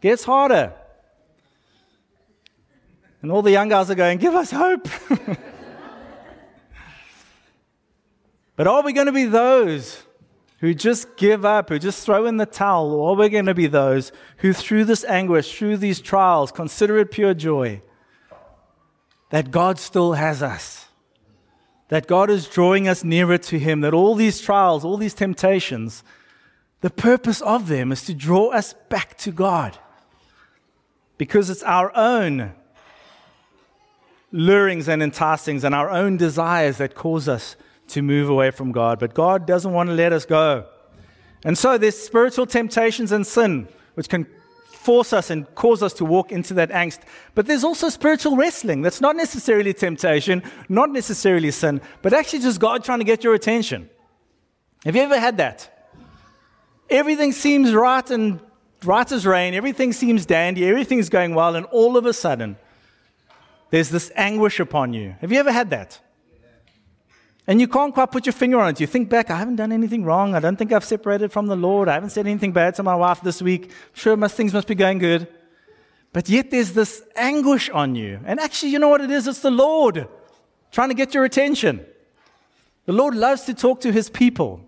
Gets 0.00 0.24
harder. 0.24 0.72
And 3.20 3.30
all 3.32 3.42
the 3.42 3.50
young 3.50 3.68
guys 3.68 3.90
are 3.90 3.94
going, 3.94 4.18
Give 4.18 4.34
us 4.34 4.50
hope. 4.50 4.88
but 8.56 8.66
are 8.66 8.82
we 8.82 8.92
going 8.92 9.06
to 9.06 9.12
be 9.12 9.24
those 9.24 10.02
who 10.60 10.74
just 10.74 11.16
give 11.16 11.44
up, 11.44 11.68
who 11.68 11.78
just 11.78 12.04
throw 12.04 12.26
in 12.26 12.36
the 12.36 12.46
towel, 12.46 12.92
or 12.92 13.10
are 13.10 13.16
we're 13.16 13.28
going 13.28 13.46
to 13.46 13.54
be 13.54 13.66
those 13.66 14.10
who, 14.38 14.52
through 14.52 14.84
this 14.84 15.04
anguish, 15.04 15.56
through 15.56 15.76
these 15.76 16.00
trials, 16.00 16.50
consider 16.50 16.98
it 16.98 17.10
pure 17.10 17.34
joy 17.34 17.80
that 19.30 19.50
God 19.50 19.78
still 19.78 20.14
has 20.14 20.42
us, 20.42 20.86
that 21.88 22.06
God 22.06 22.30
is 22.30 22.48
drawing 22.48 22.88
us 22.88 23.04
nearer 23.04 23.38
to 23.38 23.58
Him, 23.58 23.82
that 23.82 23.94
all 23.94 24.14
these 24.14 24.40
trials, 24.40 24.84
all 24.84 24.96
these 24.96 25.14
temptations, 25.14 26.02
the 26.80 26.90
purpose 26.90 27.40
of 27.40 27.68
them 27.68 27.90
is 27.92 28.04
to 28.04 28.14
draw 28.14 28.48
us 28.48 28.74
back 28.88 29.16
to 29.18 29.32
God 29.32 29.78
because 31.16 31.50
it's 31.50 31.62
our 31.64 31.94
own 31.96 32.52
lurings 34.30 34.88
and 34.88 35.02
enticings 35.02 35.64
and 35.64 35.74
our 35.74 35.90
own 35.90 36.16
desires 36.16 36.78
that 36.78 36.94
cause 36.94 37.28
us 37.28 37.56
to 37.88 38.02
move 38.02 38.28
away 38.28 38.50
from 38.50 38.70
God. 38.70 38.98
But 38.98 39.14
God 39.14 39.46
doesn't 39.46 39.72
want 39.72 39.88
to 39.88 39.94
let 39.94 40.12
us 40.12 40.24
go. 40.24 40.66
And 41.44 41.56
so 41.56 41.78
there's 41.78 41.98
spiritual 41.98 42.46
temptations 42.46 43.10
and 43.10 43.26
sin, 43.26 43.68
which 43.94 44.08
can 44.08 44.26
force 44.66 45.12
us 45.12 45.30
and 45.30 45.52
cause 45.54 45.82
us 45.82 45.92
to 45.94 46.04
walk 46.04 46.30
into 46.30 46.54
that 46.54 46.70
angst. 46.70 47.00
But 47.34 47.46
there's 47.46 47.64
also 47.64 47.88
spiritual 47.88 48.36
wrestling. 48.36 48.82
That's 48.82 49.00
not 49.00 49.16
necessarily 49.16 49.74
temptation, 49.74 50.42
not 50.68 50.90
necessarily 50.90 51.50
sin, 51.50 51.80
but 52.02 52.12
actually 52.12 52.40
just 52.40 52.60
God 52.60 52.84
trying 52.84 53.00
to 53.00 53.04
get 53.04 53.24
your 53.24 53.34
attention. 53.34 53.90
Have 54.84 54.94
you 54.94 55.02
ever 55.02 55.18
had 55.18 55.38
that? 55.38 55.77
Everything 56.90 57.32
seems 57.32 57.72
right 57.72 58.08
and 58.10 58.40
right 58.84 59.10
as 59.10 59.26
rain, 59.26 59.54
everything 59.54 59.92
seems 59.92 60.24
dandy, 60.24 60.68
everything's 60.68 61.08
going 61.08 61.34
well, 61.34 61.56
and 61.56 61.66
all 61.66 61.96
of 61.96 62.06
a 62.06 62.12
sudden, 62.12 62.56
there's 63.70 63.90
this 63.90 64.10
anguish 64.14 64.60
upon 64.60 64.92
you. 64.94 65.14
Have 65.20 65.32
you 65.32 65.38
ever 65.38 65.52
had 65.52 65.70
that? 65.70 66.00
And 67.46 67.60
you 67.62 67.68
can't 67.68 67.94
quite 67.94 68.10
put 68.10 68.26
your 68.26 68.34
finger 68.34 68.60
on 68.60 68.68
it. 68.68 68.80
You 68.80 68.86
think 68.86 69.08
back, 69.08 69.30
I 69.30 69.36
haven't 69.36 69.56
done 69.56 69.72
anything 69.72 70.04
wrong. 70.04 70.34
I 70.34 70.40
don't 70.40 70.56
think 70.56 70.70
I've 70.70 70.84
separated 70.84 71.32
from 71.32 71.46
the 71.46 71.56
Lord. 71.56 71.88
I 71.88 71.94
haven't 71.94 72.10
said 72.10 72.26
anything 72.26 72.52
bad 72.52 72.74
to 72.74 72.82
my 72.82 72.94
wife 72.94 73.22
this 73.22 73.40
week. 73.40 73.70
Sure, 73.94 74.16
most 74.18 74.34
things 74.34 74.52
must 74.52 74.68
be 74.68 74.74
going 74.74 74.98
good. 74.98 75.26
But 76.12 76.28
yet 76.28 76.50
there's 76.50 76.72
this 76.72 77.02
anguish 77.16 77.70
on 77.70 77.94
you. 77.94 78.20
And 78.26 78.38
actually, 78.38 78.72
you 78.72 78.78
know 78.78 78.88
what 78.88 79.00
it 79.00 79.10
is? 79.10 79.26
It's 79.26 79.40
the 79.40 79.50
Lord 79.50 80.08
trying 80.72 80.90
to 80.90 80.94
get 80.94 81.14
your 81.14 81.24
attention. 81.24 81.86
The 82.84 82.92
Lord 82.92 83.14
loves 83.14 83.42
to 83.44 83.54
talk 83.54 83.80
to 83.80 83.92
his 83.92 84.10
people. 84.10 84.67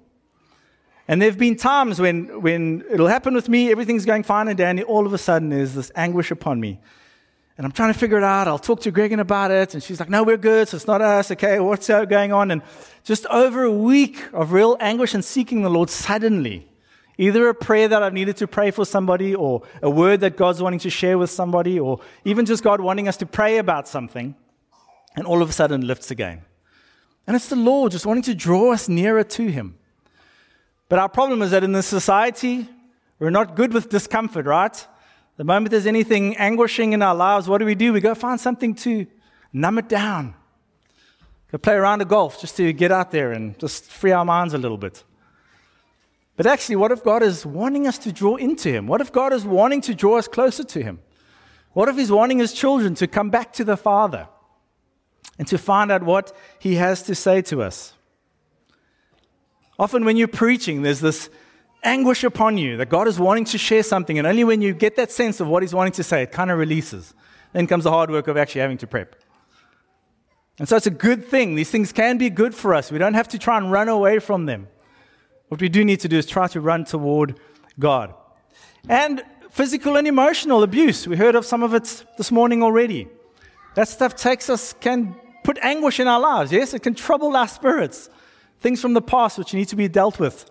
And 1.10 1.20
there 1.20 1.28
have 1.28 1.38
been 1.38 1.56
times 1.56 2.00
when, 2.00 2.40
when 2.40 2.84
it'll 2.88 3.08
happen 3.08 3.34
with 3.34 3.48
me, 3.48 3.72
everything's 3.72 4.04
going 4.04 4.22
fine 4.22 4.46
and 4.46 4.56
dandy, 4.56 4.84
all 4.84 5.06
of 5.06 5.12
a 5.12 5.18
sudden 5.18 5.48
there's 5.48 5.74
this 5.74 5.90
anguish 5.96 6.30
upon 6.30 6.60
me. 6.60 6.78
And 7.58 7.66
I'm 7.66 7.72
trying 7.72 7.92
to 7.92 7.98
figure 7.98 8.16
it 8.16 8.22
out. 8.22 8.46
I'll 8.46 8.60
talk 8.60 8.80
to 8.82 8.92
Gregan 8.92 9.18
about 9.18 9.50
it. 9.50 9.74
And 9.74 9.82
she's 9.82 9.98
like, 9.98 10.08
no, 10.08 10.22
we're 10.22 10.36
good. 10.36 10.68
So 10.68 10.76
it's 10.76 10.86
not 10.86 11.02
us. 11.02 11.32
Okay, 11.32 11.58
what's 11.58 11.90
uh, 11.90 12.04
going 12.04 12.32
on? 12.32 12.52
And 12.52 12.62
just 13.02 13.26
over 13.26 13.64
a 13.64 13.72
week 13.72 14.22
of 14.32 14.52
real 14.52 14.76
anguish 14.78 15.12
and 15.12 15.24
seeking 15.24 15.62
the 15.62 15.68
Lord, 15.68 15.90
suddenly, 15.90 16.68
either 17.18 17.48
a 17.48 17.56
prayer 17.56 17.88
that 17.88 18.04
I've 18.04 18.14
needed 18.14 18.36
to 18.36 18.46
pray 18.46 18.70
for 18.70 18.84
somebody, 18.84 19.34
or 19.34 19.62
a 19.82 19.90
word 19.90 20.20
that 20.20 20.36
God's 20.36 20.62
wanting 20.62 20.78
to 20.78 20.90
share 20.90 21.18
with 21.18 21.30
somebody, 21.30 21.80
or 21.80 21.98
even 22.24 22.46
just 22.46 22.62
God 22.62 22.80
wanting 22.80 23.08
us 23.08 23.16
to 23.16 23.26
pray 23.26 23.58
about 23.58 23.88
something, 23.88 24.36
and 25.16 25.26
all 25.26 25.42
of 25.42 25.50
a 25.50 25.52
sudden 25.52 25.84
lifts 25.84 26.12
again. 26.12 26.42
And 27.26 27.34
it's 27.34 27.48
the 27.48 27.56
Lord 27.56 27.90
just 27.90 28.06
wanting 28.06 28.22
to 28.22 28.34
draw 28.36 28.72
us 28.72 28.88
nearer 28.88 29.24
to 29.24 29.48
Him. 29.48 29.74
But 30.90 30.98
our 30.98 31.08
problem 31.08 31.40
is 31.40 31.52
that 31.52 31.62
in 31.62 31.70
this 31.70 31.86
society, 31.86 32.68
we're 33.20 33.30
not 33.30 33.54
good 33.54 33.72
with 33.72 33.90
discomfort, 33.90 34.44
right? 34.44 34.86
The 35.36 35.44
moment 35.44 35.70
there's 35.70 35.86
anything 35.86 36.36
anguishing 36.36 36.92
in 36.92 37.00
our 37.00 37.14
lives, 37.14 37.48
what 37.48 37.58
do 37.58 37.64
we 37.64 37.76
do? 37.76 37.92
We 37.92 38.00
go 38.00 38.12
find 38.16 38.40
something 38.40 38.74
to 38.74 39.06
numb 39.52 39.78
it 39.78 39.88
down. 39.88 40.34
Go 41.52 41.58
play 41.58 41.74
around 41.74 42.02
a 42.02 42.04
golf 42.04 42.40
just 42.40 42.56
to 42.56 42.72
get 42.72 42.90
out 42.90 43.12
there 43.12 43.30
and 43.30 43.56
just 43.60 43.84
free 43.84 44.10
our 44.10 44.24
minds 44.24 44.52
a 44.52 44.58
little 44.58 44.76
bit. 44.76 45.04
But 46.36 46.48
actually, 46.48 46.74
what 46.74 46.90
if 46.90 47.04
God 47.04 47.22
is 47.22 47.46
wanting 47.46 47.86
us 47.86 47.96
to 47.98 48.10
draw 48.10 48.34
into 48.34 48.68
Him? 48.68 48.88
What 48.88 49.00
if 49.00 49.12
God 49.12 49.32
is 49.32 49.44
wanting 49.44 49.82
to 49.82 49.94
draw 49.94 50.18
us 50.18 50.26
closer 50.26 50.64
to 50.64 50.82
Him? 50.82 50.98
What 51.72 51.88
if 51.88 51.96
He's 51.96 52.10
wanting 52.10 52.40
His 52.40 52.52
children 52.52 52.96
to 52.96 53.06
come 53.06 53.30
back 53.30 53.52
to 53.52 53.64
the 53.64 53.76
Father 53.76 54.26
and 55.38 55.46
to 55.46 55.56
find 55.56 55.92
out 55.92 56.02
what 56.02 56.36
He 56.58 56.74
has 56.74 57.04
to 57.04 57.14
say 57.14 57.42
to 57.42 57.62
us? 57.62 57.94
Often, 59.80 60.04
when 60.04 60.18
you're 60.18 60.28
preaching, 60.28 60.82
there's 60.82 61.00
this 61.00 61.30
anguish 61.82 62.22
upon 62.22 62.58
you 62.58 62.76
that 62.76 62.90
God 62.90 63.08
is 63.08 63.18
wanting 63.18 63.46
to 63.46 63.56
share 63.56 63.82
something, 63.82 64.18
and 64.18 64.26
only 64.26 64.44
when 64.44 64.60
you 64.60 64.74
get 64.74 64.94
that 64.96 65.10
sense 65.10 65.40
of 65.40 65.48
what 65.48 65.62
He's 65.62 65.74
wanting 65.74 65.94
to 65.94 66.02
say, 66.02 66.22
it 66.22 66.32
kind 66.32 66.50
of 66.50 66.58
releases. 66.58 67.14
Then 67.54 67.66
comes 67.66 67.84
the 67.84 67.90
hard 67.90 68.10
work 68.10 68.28
of 68.28 68.36
actually 68.36 68.60
having 68.60 68.76
to 68.76 68.86
prep. 68.86 69.16
And 70.58 70.68
so 70.68 70.76
it's 70.76 70.86
a 70.86 70.90
good 70.90 71.24
thing. 71.24 71.54
These 71.54 71.70
things 71.70 71.92
can 71.92 72.18
be 72.18 72.28
good 72.28 72.54
for 72.54 72.74
us. 72.74 72.92
We 72.92 72.98
don't 72.98 73.14
have 73.14 73.28
to 73.28 73.38
try 73.38 73.56
and 73.56 73.72
run 73.72 73.88
away 73.88 74.18
from 74.18 74.44
them. 74.44 74.68
What 75.48 75.62
we 75.62 75.70
do 75.70 75.82
need 75.82 76.00
to 76.00 76.08
do 76.08 76.18
is 76.18 76.26
try 76.26 76.46
to 76.48 76.60
run 76.60 76.84
toward 76.84 77.40
God. 77.78 78.12
And 78.86 79.22
physical 79.50 79.96
and 79.96 80.06
emotional 80.06 80.62
abuse. 80.62 81.08
We 81.08 81.16
heard 81.16 81.34
of 81.34 81.46
some 81.46 81.62
of 81.62 81.72
it 81.72 82.04
this 82.18 82.30
morning 82.30 82.62
already. 82.62 83.08
That 83.76 83.88
stuff 83.88 84.14
takes 84.14 84.50
us, 84.50 84.74
can 84.74 85.16
put 85.42 85.56
anguish 85.62 85.98
in 85.98 86.06
our 86.06 86.20
lives. 86.20 86.52
Yes, 86.52 86.74
it 86.74 86.82
can 86.82 86.94
trouble 86.94 87.34
our 87.34 87.48
spirits. 87.48 88.10
Things 88.60 88.80
from 88.80 88.92
the 88.92 89.02
past 89.02 89.38
which 89.38 89.54
need 89.54 89.68
to 89.68 89.76
be 89.76 89.88
dealt 89.88 90.18
with 90.18 90.50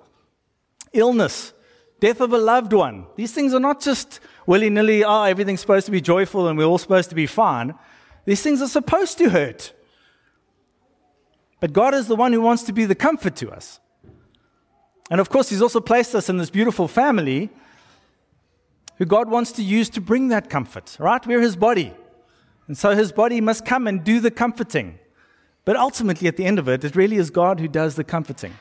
illness, 0.94 1.54
death 2.00 2.20
of 2.22 2.34
a 2.34 2.38
loved 2.38 2.74
one. 2.74 3.06
These 3.16 3.34
things 3.34 3.54
are 3.54 3.60
not 3.60 3.82
just 3.82 4.20
willy 4.48 4.70
nilly, 4.70 5.04
oh, 5.04 5.10
ah, 5.10 5.26
everything's 5.26 5.62
supposed 5.62 5.86
to 5.86 5.92
be 5.92 6.02
joyful 6.02 6.48
and 6.48 6.58
we're 6.58 6.66
all 6.66 6.80
supposed 6.80 7.10
to 7.10 7.16
be 7.16 7.28
fine. 7.28 7.76
These 8.26 8.42
things 8.42 8.62
are 8.62 8.68
supposed 8.68 9.18
to 9.20 9.30
hurt. 9.30 9.74
But 11.60 11.74
God 11.74 11.94
is 11.94 12.08
the 12.08 12.16
one 12.16 12.34
who 12.34 12.42
wants 12.42 12.64
to 12.64 12.74
be 12.74 12.86
the 12.86 12.96
comfort 12.96 13.36
to 13.38 13.52
us. 13.52 13.80
And 15.12 15.20
of 15.20 15.30
course, 15.30 15.50
He's 15.50 15.62
also 15.62 15.80
placed 15.80 16.16
us 16.16 16.30
in 16.30 16.38
this 16.38 16.50
beautiful 16.50 16.88
family 16.88 17.50
who 18.98 19.06
God 19.06 19.30
wants 19.30 19.52
to 19.54 19.64
use 19.64 19.90
to 19.92 20.02
bring 20.02 20.30
that 20.30 20.50
comfort, 20.50 20.98
right? 21.00 21.26
We're 21.26 21.42
His 21.42 21.56
body. 21.56 21.94
And 22.68 22.78
so 22.78 22.96
His 22.96 23.12
body 23.12 23.42
must 23.42 23.66
come 23.66 23.88
and 23.88 24.04
do 24.04 24.20
the 24.20 24.32
comforting. 24.32 25.00
But 25.70 25.78
ultimately, 25.78 26.28
at 26.28 26.36
the 26.36 26.46
end 26.46 26.58
of 26.58 26.68
it, 26.68 26.84
it 26.84 26.96
really 26.96 27.18
is 27.18 27.30
God 27.30 27.60
who 27.60 27.68
does 27.68 27.94
the 27.94 28.04
comforting. 28.04 28.56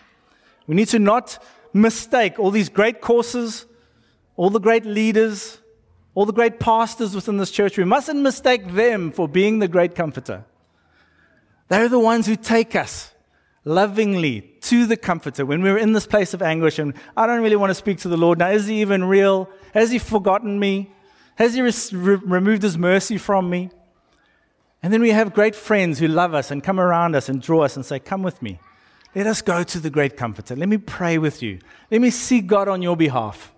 We 0.66 0.74
need 0.74 0.88
to 0.88 0.98
not 0.98 1.42
mistake 1.72 2.38
all 2.38 2.50
these 2.50 2.68
great 2.68 3.00
courses, 3.00 3.64
all 4.36 4.50
the 4.50 4.60
great 4.60 4.84
leaders, 4.84 5.56
all 6.14 6.26
the 6.26 6.34
great 6.34 6.60
pastors 6.60 7.14
within 7.14 7.38
this 7.38 7.50
church. 7.50 7.78
We 7.78 7.84
mustn't 7.84 8.20
mistake 8.20 8.74
them 8.74 9.10
for 9.10 9.26
being 9.26 9.58
the 9.58 9.68
great 9.68 9.94
comforter. 9.94 10.44
They're 11.68 11.88
the 11.88 11.98
ones 11.98 12.26
who 12.26 12.36
take 12.36 12.76
us 12.76 13.14
lovingly 13.64 14.42
to 14.60 14.84
the 14.84 14.98
comforter 14.98 15.46
when 15.46 15.62
we're 15.62 15.78
in 15.78 15.94
this 15.94 16.06
place 16.06 16.34
of 16.34 16.42
anguish 16.42 16.78
and 16.78 16.92
I 17.16 17.26
don't 17.26 17.42
really 17.42 17.56
want 17.56 17.70
to 17.70 17.74
speak 17.74 18.00
to 18.00 18.08
the 18.08 18.18
Lord. 18.18 18.38
Now, 18.38 18.50
is 18.50 18.66
he 18.66 18.82
even 18.82 19.04
real? 19.04 19.48
Has 19.72 19.90
he 19.90 19.98
forgotten 19.98 20.60
me? 20.60 20.92
Has 21.36 21.54
he 21.54 21.62
re- 21.62 22.16
removed 22.16 22.62
his 22.62 22.76
mercy 22.76 23.16
from 23.16 23.48
me? 23.48 23.70
And 24.82 24.92
then 24.92 25.00
we 25.00 25.10
have 25.10 25.34
great 25.34 25.56
friends 25.56 25.98
who 25.98 26.08
love 26.08 26.34
us 26.34 26.50
and 26.50 26.62
come 26.62 26.78
around 26.78 27.16
us 27.16 27.28
and 27.28 27.42
draw 27.42 27.62
us 27.64 27.76
and 27.76 27.84
say, 27.84 27.98
Come 27.98 28.22
with 28.22 28.40
me. 28.42 28.60
Let 29.14 29.26
us 29.26 29.42
go 29.42 29.62
to 29.64 29.80
the 29.80 29.90
great 29.90 30.16
comforter. 30.16 30.54
Let 30.54 30.68
me 30.68 30.76
pray 30.76 31.18
with 31.18 31.42
you. 31.42 31.58
Let 31.90 32.00
me 32.00 32.10
see 32.10 32.40
God 32.40 32.68
on 32.68 32.82
your 32.82 32.96
behalf. 32.96 33.52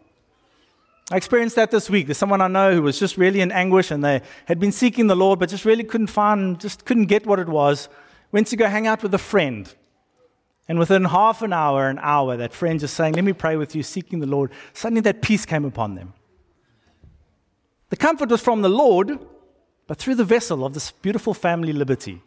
I 1.11 1.17
experienced 1.17 1.57
that 1.57 1.73
this 1.73 1.91
week. 1.91 2.07
There's 2.07 2.19
someone 2.19 2.41
I 2.41 2.47
know 2.47 2.73
who 2.73 2.83
was 2.83 2.99
just 2.99 3.17
really 3.17 3.41
in 3.41 3.51
anguish 3.51 3.91
and 3.91 4.05
they 4.05 4.23
had 4.47 4.61
been 4.61 4.71
seeking 4.71 5.09
the 5.09 5.17
Lord, 5.17 5.41
but 5.41 5.49
just 5.49 5.65
really 5.65 5.83
couldn't 5.83 6.07
find, 6.07 6.61
just 6.61 6.85
couldn't 6.85 7.07
get 7.07 7.27
what 7.27 7.41
it 7.41 7.49
was. 7.49 7.89
Went 8.31 8.47
to 8.49 8.57
go 8.57 8.69
hang 8.69 8.87
out 8.87 9.03
with 9.03 9.13
a 9.13 9.19
friend. 9.19 9.75
And 10.69 10.79
within 10.79 11.05
half 11.07 11.43
an 11.43 11.53
hour, 11.53 11.89
an 11.89 11.99
hour, 12.01 12.37
that 12.37 12.55
friend 12.55 12.79
just 12.79 12.95
saying, 12.95 13.15
Let 13.15 13.25
me 13.25 13.33
pray 13.33 13.57
with 13.57 13.75
you, 13.75 13.83
seeking 13.83 14.21
the 14.21 14.27
Lord. 14.29 14.53
Suddenly 14.73 15.01
that 15.01 15.21
peace 15.21 15.45
came 15.45 15.65
upon 15.65 15.97
them. 15.97 16.15
The 17.89 17.97
comfort 17.97 18.29
was 18.31 18.41
from 18.41 18.63
the 18.63 18.69
Lord, 18.69 19.19
but 19.91 19.99
through 19.99 20.15
the 20.15 20.25
vessel 20.25 20.65
of 20.65 20.73
this 20.73 20.93
beautiful 20.93 21.35
family 21.35 21.73
liberty. 21.73 22.23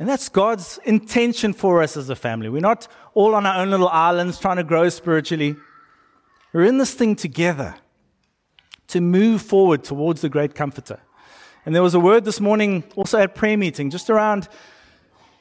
And 0.00 0.08
that's 0.08 0.28
God's 0.28 0.80
intention 0.84 1.52
for 1.52 1.84
us 1.84 1.96
as 1.96 2.10
a 2.10 2.16
family. 2.16 2.48
We're 2.48 2.58
not 2.58 2.88
all 3.14 3.36
on 3.36 3.46
our 3.46 3.62
own 3.62 3.70
little 3.70 3.86
islands 3.86 4.40
trying 4.40 4.56
to 4.56 4.64
grow 4.64 4.88
spiritually. 4.88 5.54
We're 6.52 6.64
in 6.64 6.78
this 6.78 6.94
thing 6.94 7.14
together 7.14 7.76
to 8.88 9.00
move 9.00 9.40
forward 9.40 9.84
towards 9.84 10.20
the 10.20 10.28
great 10.28 10.56
comforter. 10.56 10.98
And 11.64 11.76
there 11.76 11.82
was 11.84 11.94
a 11.94 12.00
word 12.00 12.24
this 12.24 12.40
morning 12.40 12.82
also 12.96 13.18
at 13.18 13.36
prayer 13.36 13.56
meeting 13.56 13.88
just 13.88 14.10
around 14.10 14.48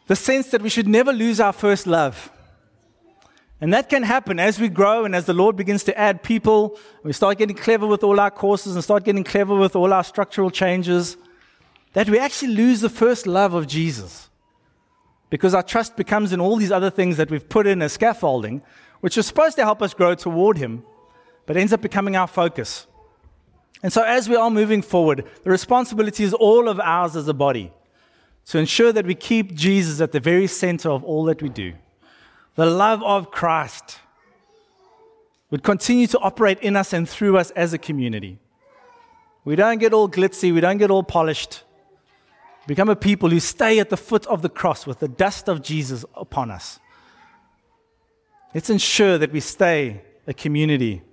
the 0.05 0.15
sense 0.15 0.51
that 0.51 0.61
we 0.61 0.69
should 0.69 0.87
never 0.87 1.11
lose 1.11 1.39
our 1.39 1.51
first 1.51 1.87
love. 1.87 2.29
And 3.61 3.73
that 3.73 3.89
can 3.89 4.03
happen 4.03 4.39
as 4.39 4.59
we 4.59 4.67
grow 4.67 5.05
and 5.05 5.15
as 5.15 5.25
the 5.25 5.33
Lord 5.33 5.55
begins 5.55 5.83
to 5.85 5.97
add 5.97 6.23
people. 6.23 6.77
We 7.03 7.13
start 7.13 7.37
getting 7.37 7.55
clever 7.55 7.87
with 7.87 8.03
all 8.03 8.19
our 8.19 8.31
courses 8.31 8.75
and 8.75 8.83
start 8.83 9.05
getting 9.05 9.23
clever 9.23 9.55
with 9.55 9.75
all 9.75 9.93
our 9.93 10.03
structural 10.03 10.49
changes. 10.49 11.17
That 11.93 12.09
we 12.09 12.19
actually 12.19 12.53
lose 12.53 12.81
the 12.81 12.89
first 12.89 13.25
love 13.25 13.53
of 13.53 13.67
Jesus 13.67 14.29
because 15.29 15.53
our 15.53 15.63
trust 15.63 15.95
becomes 15.95 16.33
in 16.33 16.41
all 16.41 16.57
these 16.57 16.71
other 16.71 16.89
things 16.89 17.17
that 17.17 17.31
we've 17.31 17.47
put 17.47 17.65
in 17.65 17.81
as 17.81 17.93
scaffolding, 17.93 18.61
which 18.99 19.17
is 19.17 19.25
supposed 19.25 19.55
to 19.55 19.63
help 19.63 19.81
us 19.81 19.93
grow 19.93 20.15
toward 20.15 20.57
Him, 20.57 20.83
but 21.45 21.57
ends 21.57 21.73
up 21.73 21.81
becoming 21.81 22.15
our 22.15 22.27
focus. 22.27 22.87
And 23.81 23.91
so, 23.91 24.03
as 24.03 24.27
we 24.27 24.35
are 24.35 24.49
moving 24.49 24.81
forward, 24.81 25.25
the 25.43 25.49
responsibility 25.49 26.23
is 26.23 26.33
all 26.33 26.67
of 26.67 26.79
ours 26.79 27.15
as 27.15 27.27
a 27.27 27.33
body 27.33 27.71
to 28.47 28.57
ensure 28.57 28.91
that 28.91 29.05
we 29.05 29.15
keep 29.15 29.53
Jesus 29.53 30.01
at 30.01 30.11
the 30.11 30.19
very 30.19 30.47
center 30.47 30.89
of 30.89 31.03
all 31.03 31.23
that 31.25 31.41
we 31.41 31.49
do. 31.49 31.73
The 32.55 32.65
love 32.65 33.03
of 33.03 33.31
Christ 33.31 33.99
would 35.51 35.63
continue 35.63 36.07
to 36.07 36.19
operate 36.19 36.59
in 36.59 36.75
us 36.75 36.93
and 36.93 37.07
through 37.07 37.37
us 37.37 37.51
as 37.51 37.73
a 37.73 37.77
community. 37.77 38.39
We 39.43 39.55
don't 39.55 39.77
get 39.77 39.93
all 39.93 40.09
glitzy, 40.09 40.53
we 40.53 40.61
don't 40.61 40.77
get 40.77 40.89
all 40.89 41.03
polished. 41.03 41.63
Become 42.67 42.89
a 42.89 42.95
people 42.95 43.29
who 43.29 43.39
stay 43.39 43.79
at 43.79 43.89
the 43.89 43.97
foot 43.97 44.25
of 44.25 44.41
the 44.41 44.49
cross 44.49 44.87
with 44.87 44.99
the 44.99 45.07
dust 45.07 45.47
of 45.47 45.61
Jesus 45.61 46.03
upon 46.15 46.49
us. 46.49 46.79
Let's 48.53 48.69
ensure 48.69 49.17
that 49.17 49.31
we 49.31 49.39
stay 49.41 50.01
a 50.25 50.33
community 50.33 51.03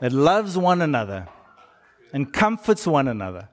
that 0.00 0.12
loves 0.12 0.58
one 0.58 0.82
another 0.82 1.28
and 2.12 2.32
comforts 2.32 2.86
one 2.86 3.08
another 3.08 3.48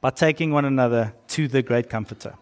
by 0.00 0.10
taking 0.10 0.50
one 0.50 0.64
another 0.64 1.14
to 1.28 1.46
the 1.46 1.62
great 1.62 1.88
comforter. 1.88 2.34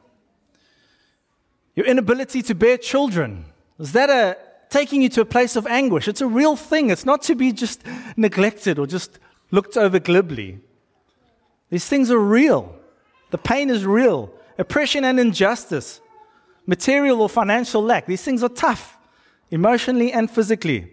Your 1.76 1.87
inability 1.87 2.42
to 2.42 2.54
bear 2.54 2.78
children, 2.78 3.45
is 3.78 3.92
that 3.92 4.11
a 4.11 4.37
taking 4.71 5.02
you 5.02 5.09
to 5.11 5.21
a 5.21 5.26
place 5.26 5.54
of 5.54 5.66
anguish? 5.66 6.09
It's 6.09 6.23
a 6.23 6.26
real 6.26 6.56
thing. 6.56 6.90
It's 6.90 7.04
not 7.04 7.23
to 7.23 7.35
be 7.35 7.52
just 7.52 7.83
neglected 8.16 8.78
or 8.78 8.87
just 8.87 9.18
looked 9.50 9.76
over 9.76 9.99
glibly. 9.99 10.59
These 11.71 11.87
things 11.87 12.11
are 12.11 12.18
real. 12.18 12.75
The 13.30 13.38
pain 13.38 13.71
is 13.71 13.85
real. 13.85 14.33
Oppression 14.59 15.04
and 15.04 15.21
injustice, 15.21 16.00
material 16.66 17.21
or 17.21 17.28
financial 17.28 17.83
lack, 17.83 18.06
these 18.06 18.23
things 18.23 18.42
are 18.42 18.49
tough, 18.49 18.97
emotionally 19.50 20.12
and 20.12 20.30
physically. 20.30 20.92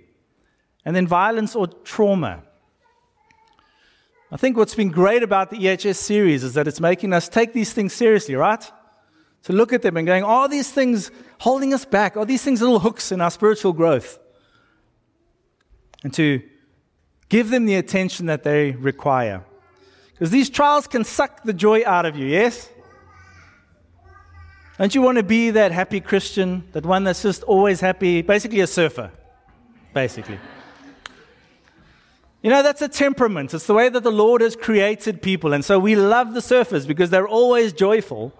And 0.85 0.93
then 0.95 1.07
violence 1.07 1.55
or 1.55 1.67
trauma. 1.67 2.43
I 4.29 4.35
think 4.37 4.57
what's 4.57 4.75
been 4.75 4.89
great 4.89 5.23
about 5.23 5.49
the 5.49 5.57
EHS 5.57 5.95
series 5.95 6.43
is 6.43 6.55
that 6.55 6.67
it's 6.67 6.81
making 6.81 7.13
us 7.13 7.29
take 7.29 7.53
these 7.53 7.71
things 7.71 7.93
seriously, 7.93 8.35
right? 8.35 8.69
To 9.43 9.53
look 9.53 9.73
at 9.73 9.81
them 9.81 9.97
and 9.97 10.07
going, 10.07 10.23
are 10.23 10.47
these 10.47 10.71
things 10.71 11.11
holding 11.39 11.73
us 11.73 11.83
back? 11.85 12.15
Are 12.15 12.25
these 12.25 12.43
things 12.43 12.61
little 12.61 12.79
hooks 12.79 13.11
in 13.11 13.19
our 13.19 13.31
spiritual 13.31 13.73
growth? 13.73 14.19
And 16.03 16.13
to 16.13 16.41
give 17.29 17.49
them 17.49 17.65
the 17.65 17.75
attention 17.75 18.27
that 18.27 18.43
they 18.43 18.71
require. 18.71 19.43
Because 20.11 20.29
these 20.29 20.49
trials 20.49 20.87
can 20.87 21.03
suck 21.03 21.43
the 21.43 21.53
joy 21.53 21.83
out 21.85 22.05
of 22.05 22.15
you, 22.15 22.25
yes? 22.25 22.69
Don't 24.77 24.93
you 24.95 25.01
want 25.01 25.17
to 25.17 25.23
be 25.23 25.49
that 25.51 25.71
happy 25.71 25.99
Christian, 25.99 26.63
that 26.71 26.85
one 26.85 27.03
that's 27.03 27.21
just 27.21 27.43
always 27.43 27.79
happy, 27.79 28.21
basically 28.21 28.61
a 28.61 28.67
surfer, 28.67 29.11
basically? 29.93 30.39
You 32.41 32.49
know, 32.49 32.61
that's 32.63 32.81
a 32.81 32.89
temperament. 32.89 33.53
It's 33.53 33.67
the 33.67 33.73
way 33.73 33.89
that 33.89 34.03
the 34.03 34.11
Lord 34.11 34.41
has 34.41 34.55
created 34.55 35.21
people. 35.21 35.53
And 35.53 35.63
so 35.63 35.79
we 35.79 35.95
love 35.95 36.33
the 36.33 36.41
surfers 36.41 36.85
because 36.85 37.09
they're 37.09 37.27
always 37.27 37.71
joyful. 37.71 38.33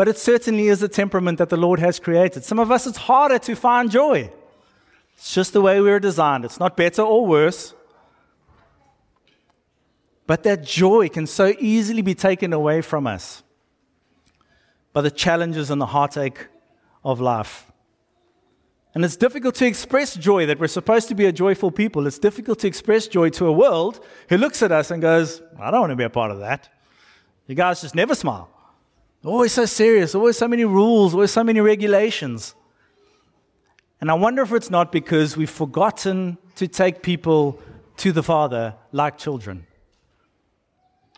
But 0.00 0.08
it 0.08 0.16
certainly 0.16 0.68
is 0.68 0.82
a 0.82 0.88
temperament 0.88 1.36
that 1.36 1.50
the 1.50 1.58
Lord 1.58 1.78
has 1.78 2.00
created. 2.00 2.42
Some 2.42 2.58
of 2.58 2.70
us, 2.70 2.86
it's 2.86 2.96
harder 2.96 3.38
to 3.40 3.54
find 3.54 3.90
joy. 3.90 4.32
It's 5.14 5.34
just 5.34 5.52
the 5.52 5.60
way 5.60 5.78
we 5.78 5.90
were 5.90 6.00
designed. 6.00 6.46
It's 6.46 6.58
not 6.58 6.74
better 6.74 7.02
or 7.02 7.26
worse. 7.26 7.74
But 10.26 10.42
that 10.44 10.64
joy 10.64 11.10
can 11.10 11.26
so 11.26 11.52
easily 11.58 12.00
be 12.00 12.14
taken 12.14 12.54
away 12.54 12.80
from 12.80 13.06
us 13.06 13.42
by 14.94 15.02
the 15.02 15.10
challenges 15.10 15.68
and 15.68 15.78
the 15.78 15.92
heartache 15.92 16.46
of 17.04 17.20
life. 17.20 17.70
And 18.94 19.04
it's 19.04 19.16
difficult 19.16 19.54
to 19.56 19.66
express 19.66 20.14
joy 20.14 20.46
that 20.46 20.58
we're 20.58 20.68
supposed 20.68 21.08
to 21.08 21.14
be 21.14 21.26
a 21.26 21.32
joyful 21.32 21.70
people. 21.70 22.06
It's 22.06 22.18
difficult 22.18 22.58
to 22.60 22.68
express 22.68 23.06
joy 23.06 23.28
to 23.28 23.44
a 23.44 23.52
world 23.52 24.02
who 24.30 24.38
looks 24.38 24.62
at 24.62 24.72
us 24.72 24.90
and 24.90 25.02
goes, 25.02 25.42
I 25.60 25.70
don't 25.70 25.80
want 25.80 25.90
to 25.90 25.96
be 25.96 26.04
a 26.04 26.08
part 26.08 26.30
of 26.30 26.38
that. 26.38 26.70
You 27.46 27.54
guys 27.54 27.82
just 27.82 27.94
never 27.94 28.14
smile. 28.14 28.49
Always 29.24 29.52
so 29.52 29.66
serious, 29.66 30.14
always 30.14 30.38
so 30.38 30.48
many 30.48 30.64
rules, 30.64 31.12
always 31.12 31.30
so 31.30 31.44
many 31.44 31.60
regulations. 31.60 32.54
And 34.00 34.10
I 34.10 34.14
wonder 34.14 34.42
if 34.42 34.52
it's 34.52 34.70
not 34.70 34.90
because 34.90 35.36
we've 35.36 35.50
forgotten 35.50 36.38
to 36.54 36.66
take 36.66 37.02
people 37.02 37.60
to 37.98 38.12
the 38.12 38.22
Father 38.22 38.74
like 38.92 39.18
children. 39.18 39.66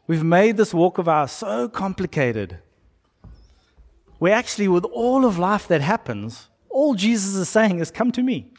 We've 0.09 0.25
made 0.25 0.56
this 0.56 0.75
walk 0.75 0.99
of 0.99 1.09
ours 1.09 1.30
so 1.30 1.68
complicated. 1.68 2.59
We 4.18 4.33
actually, 4.33 4.66
with 4.66 4.85
all 4.85 5.24
of 5.24 5.38
life 5.38 5.68
that 5.68 5.81
happens, 5.81 6.48
all 6.68 6.94
Jesus 6.94 7.37
is 7.37 7.48
saying 7.48 7.79
is, 7.79 7.92
Come 7.92 8.11
to 8.12 8.22
me. 8.22 8.53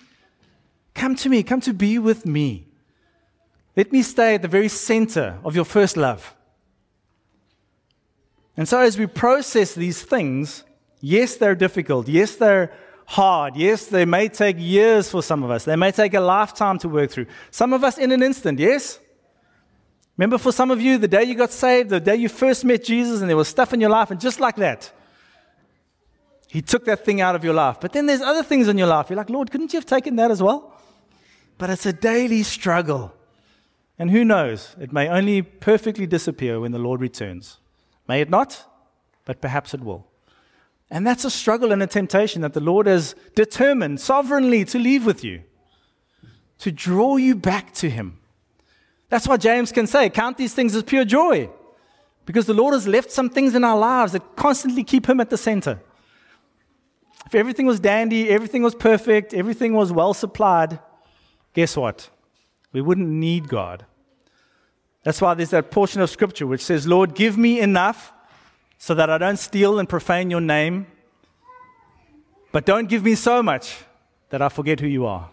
Come 0.94 1.16
to 1.16 1.30
me. 1.30 1.44
Come 1.44 1.60
to 1.62 1.74
be 1.74 2.00
with 2.00 2.26
me. 2.26 2.68
Let 3.76 3.92
me 3.92 4.04
stay 4.04 4.36
at 4.36 4.42
the 4.42 4.48
very 4.48 4.70
center 4.70 5.40
of 5.44 5.56
your 5.56 5.66
first 5.66 5.98
love. 5.98 6.34
And 8.56 8.68
so, 8.68 8.80
as 8.80 8.98
we 8.98 9.08
process 9.08 9.74
these 9.74 10.04
things, 10.04 10.64
yes, 11.02 11.36
they're 11.38 11.56
difficult. 11.56 12.08
Yes, 12.08 12.36
they're 12.36 12.72
hard. 13.06 13.56
Yes, 13.56 13.88
they 13.88 14.06
may 14.06 14.30
take 14.30 14.58
years 14.60 15.10
for 15.10 15.24
some 15.24 15.44
of 15.44 15.52
us. 15.52 15.66
They 15.66 15.76
may 15.76 15.92
take 15.92 16.14
a 16.14 16.20
lifetime 16.20 16.78
to 16.80 16.90
work 16.90 17.12
through. 17.12 17.26
Some 17.52 17.74
of 17.74 17.84
us 17.84 17.98
in 17.98 18.12
an 18.12 18.22
instant, 18.22 18.60
yes? 18.60 19.00
Remember, 20.18 20.38
for 20.38 20.52
some 20.52 20.70
of 20.70 20.80
you, 20.80 20.98
the 20.98 21.08
day 21.08 21.24
you 21.24 21.34
got 21.34 21.52
saved, 21.52 21.90
the 21.90 22.00
day 22.00 22.16
you 22.16 22.30
first 22.30 22.64
met 22.64 22.84
Jesus, 22.84 23.22
and 23.22 23.30
there 23.30 23.38
was 23.38 23.48
stuff 23.48 23.74
in 23.74 23.82
your 23.82 23.90
life, 23.90 24.12
and 24.12 24.22
just 24.22 24.40
like 24.40 24.56
that, 24.58 24.92
He 26.48 26.62
took 26.62 26.86
that 26.86 27.04
thing 27.04 27.20
out 27.20 27.36
of 27.36 27.44
your 27.44 27.54
life. 27.54 27.78
But 27.82 27.94
then 27.94 28.06
there's 28.06 28.22
other 28.22 28.44
things 28.44 28.68
in 28.68 28.78
your 28.78 28.88
life. 28.88 29.10
You're 29.10 29.18
like, 29.18 29.32
Lord, 29.32 29.50
couldn't 29.50 29.74
you 29.74 29.78
have 29.78 29.88
taken 29.88 30.16
that 30.18 30.30
as 30.30 30.42
well? 30.42 30.80
But 31.58 31.72
it's 31.72 31.88
a 31.88 31.94
daily 31.94 32.44
struggle. 32.44 33.14
And 33.98 34.12
who 34.12 34.24
knows? 34.24 34.76
It 34.80 34.92
may 34.92 35.08
only 35.08 35.42
perfectly 35.42 36.06
disappear 36.06 36.60
when 36.60 36.72
the 36.72 36.80
Lord 36.80 37.02
returns. 37.02 37.58
May 38.08 38.22
it 38.22 38.30
not, 38.30 38.66
but 39.26 39.42
perhaps 39.42 39.74
it 39.74 39.82
will. 39.82 40.08
And 40.90 41.08
that's 41.08 41.26
a 41.26 41.32
struggle 41.32 41.72
and 41.72 41.82
a 41.82 41.88
temptation 41.88 42.42
that 42.42 42.54
the 42.54 42.60
Lord 42.60 42.86
has 42.88 43.16
determined 43.36 44.00
sovereignly 44.00 44.66
to 44.66 44.78
leave 44.78 45.06
with 45.06 45.24
you, 45.24 45.42
to 46.60 46.72
draw 46.72 47.18
you 47.18 47.36
back 47.36 47.74
to 47.76 47.90
Him. 47.90 48.20
That's 49.10 49.28
why 49.28 49.38
James 49.38 49.72
can 49.72 49.88
say, 49.88 50.10
Count 50.10 50.38
these 50.38 50.54
things 50.54 50.76
as 50.76 50.84
pure 50.84 51.06
joy. 51.06 51.50
Because 52.26 52.46
the 52.46 52.54
Lord 52.54 52.74
has 52.74 52.88
left 52.88 53.12
some 53.12 53.30
things 53.30 53.54
in 53.54 53.64
our 53.64 53.78
lives 53.78 54.14
that 54.14 54.36
constantly 54.36 54.84
keep 54.84 55.10
Him 55.10 55.20
at 55.20 55.30
the 55.30 55.38
center. 55.38 55.80
If 57.26 57.36
everything 57.36 57.66
was 57.66 57.80
dandy, 57.80 58.30
everything 58.30 58.64
was 58.64 58.76
perfect, 58.76 59.34
everything 59.34 59.74
was 59.74 59.92
well 59.92 60.14
supplied, 60.14 60.80
guess 61.54 61.76
what? 61.76 62.10
We 62.72 62.82
wouldn't 62.82 63.08
need 63.08 63.48
God. 63.48 63.86
That's 65.04 65.20
why 65.22 65.34
there's 65.34 65.50
that 65.50 65.70
portion 65.70 66.02
of 66.02 66.10
Scripture 66.10 66.48
which 66.48 66.64
says, 66.64 66.88
Lord, 66.88 67.14
give 67.14 67.38
me 67.38 67.60
enough 67.60 68.14
so 68.78 68.94
that 68.96 69.10
I 69.10 69.18
don't 69.18 69.38
steal 69.38 69.80
and 69.80 69.88
profane 69.88 70.30
your 70.30 70.42
name, 70.42 70.88
but 72.52 72.66
don't 72.66 72.88
give 72.88 73.04
me 73.04 73.16
so 73.16 73.44
much 73.44 73.84
that 74.30 74.42
I 74.42 74.50
forget 74.50 74.80
who 74.80 74.88
you 74.88 75.06
are. 75.06 75.30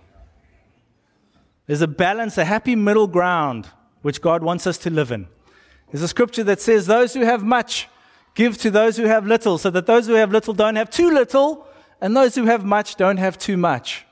There's 1.66 1.83
a 1.83 1.88
balance, 1.88 2.37
a 2.37 2.44
happy 2.44 2.74
middle 2.74 3.06
ground, 3.06 3.68
which 4.02 4.20
God 4.20 4.42
wants 4.42 4.66
us 4.66 4.76
to 4.78 4.90
live 4.90 5.12
in. 5.12 5.28
There's 5.90 6.02
a 6.02 6.09
scripture 6.09 6.44
that 6.44 6.61
says, 6.61 6.87
Those 6.87 7.14
who 7.14 7.20
have 7.20 7.44
much 7.44 7.88
give 8.35 8.59
to 8.59 8.70
those 8.70 8.96
who 8.96 9.04
have 9.04 9.26
little, 9.26 9.59
so 9.59 9.70
that 9.70 9.87
those 9.87 10.06
who 10.06 10.14
have 10.14 10.33
little 10.33 10.54
don't 10.54 10.76
have 10.76 10.90
too 10.90 11.11
little, 11.11 11.66
and 12.00 12.16
those 12.16 12.35
who 12.35 12.46
have 12.46 12.64
much 12.64 12.96
don't 12.96 13.18
have 13.18 13.38
too 13.38 13.56
much. 13.56 14.04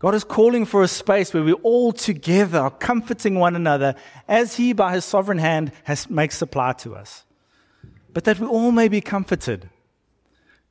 God 0.00 0.14
is 0.14 0.24
calling 0.24 0.64
for 0.64 0.82
a 0.82 0.88
space 0.88 1.32
where 1.32 1.42
we 1.42 1.52
all 1.52 1.92
together 1.92 2.58
are 2.58 2.70
comforting 2.70 3.34
one 3.34 3.54
another 3.54 3.94
as 4.26 4.56
He, 4.56 4.72
by 4.72 4.94
His 4.94 5.04
sovereign 5.04 5.38
hand, 5.38 5.72
has 5.84 6.08
makes 6.08 6.38
supply 6.38 6.72
to 6.72 6.96
us. 6.96 7.24
But 8.12 8.24
that 8.24 8.40
we 8.40 8.46
all 8.46 8.72
may 8.72 8.88
be 8.88 9.02
comforted. 9.02 9.68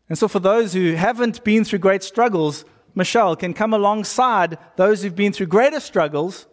And 0.10 0.18
so, 0.18 0.28
for 0.28 0.40
those 0.40 0.74
who 0.74 0.94
haven't 0.94 1.44
been 1.44 1.64
through 1.64 1.80
great 1.80 2.02
struggles, 2.02 2.66
Michelle, 2.96 3.36
can 3.36 3.54
come 3.54 3.72
alongside 3.72 4.58
those 4.78 5.04
who've 5.04 5.16
been 5.16 5.32
through 5.32 5.46
greater 5.46 5.80
struggles 5.80 6.48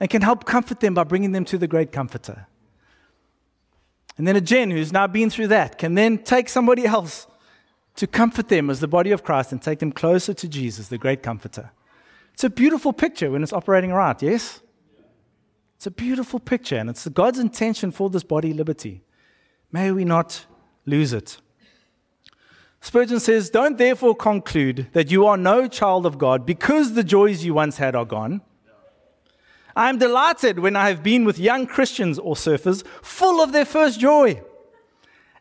and 0.00 0.08
can 0.08 0.22
help 0.22 0.46
comfort 0.46 0.80
them 0.80 0.94
by 0.94 1.04
bringing 1.04 1.32
them 1.32 1.44
to 1.44 1.58
the 1.58 1.68
great 1.68 1.92
comforter. 1.92 2.46
And 4.16 4.26
then 4.26 4.36
a 4.36 4.40
Jen, 4.40 4.70
who's 4.70 4.90
now 4.90 5.06
been 5.06 5.28
through 5.28 5.48
that, 5.48 5.76
can 5.76 5.94
then 5.94 6.16
take 6.16 6.48
somebody 6.48 6.86
else 6.86 7.26
to 7.96 8.06
comfort 8.06 8.48
them 8.48 8.70
as 8.70 8.80
the 8.80 8.88
body 8.88 9.10
of 9.10 9.22
Christ 9.22 9.52
and 9.52 9.60
take 9.60 9.80
them 9.80 9.92
closer 9.92 10.32
to 10.32 10.48
Jesus, 10.48 10.88
the 10.88 10.96
great 10.96 11.22
comforter. 11.22 11.72
It's 12.36 12.44
a 12.44 12.50
beautiful 12.50 12.92
picture 12.92 13.30
when 13.30 13.42
it's 13.42 13.54
operating 13.54 13.94
right, 13.94 14.20
yes? 14.20 14.60
It's 15.76 15.86
a 15.86 15.90
beautiful 15.90 16.38
picture, 16.38 16.76
and 16.76 16.90
it's 16.90 17.08
God's 17.08 17.38
intention 17.38 17.90
for 17.90 18.10
this 18.10 18.24
body 18.24 18.52
liberty. 18.52 19.02
May 19.72 19.90
we 19.90 20.04
not 20.04 20.44
lose 20.84 21.14
it. 21.14 21.38
Spurgeon 22.82 23.20
says, 23.20 23.48
Don't 23.48 23.78
therefore 23.78 24.14
conclude 24.14 24.88
that 24.92 25.10
you 25.10 25.24
are 25.24 25.38
no 25.38 25.66
child 25.66 26.04
of 26.04 26.18
God 26.18 26.44
because 26.44 26.92
the 26.92 27.02
joys 27.02 27.42
you 27.42 27.54
once 27.54 27.78
had 27.78 27.96
are 27.96 28.04
gone. 28.04 28.42
I 29.74 29.88
am 29.88 29.96
delighted 29.96 30.58
when 30.58 30.76
I 30.76 30.90
have 30.90 31.02
been 31.02 31.24
with 31.24 31.38
young 31.38 31.66
Christians 31.66 32.18
or 32.18 32.34
surfers 32.34 32.86
full 33.00 33.42
of 33.42 33.52
their 33.52 33.64
first 33.64 33.98
joy. 33.98 34.42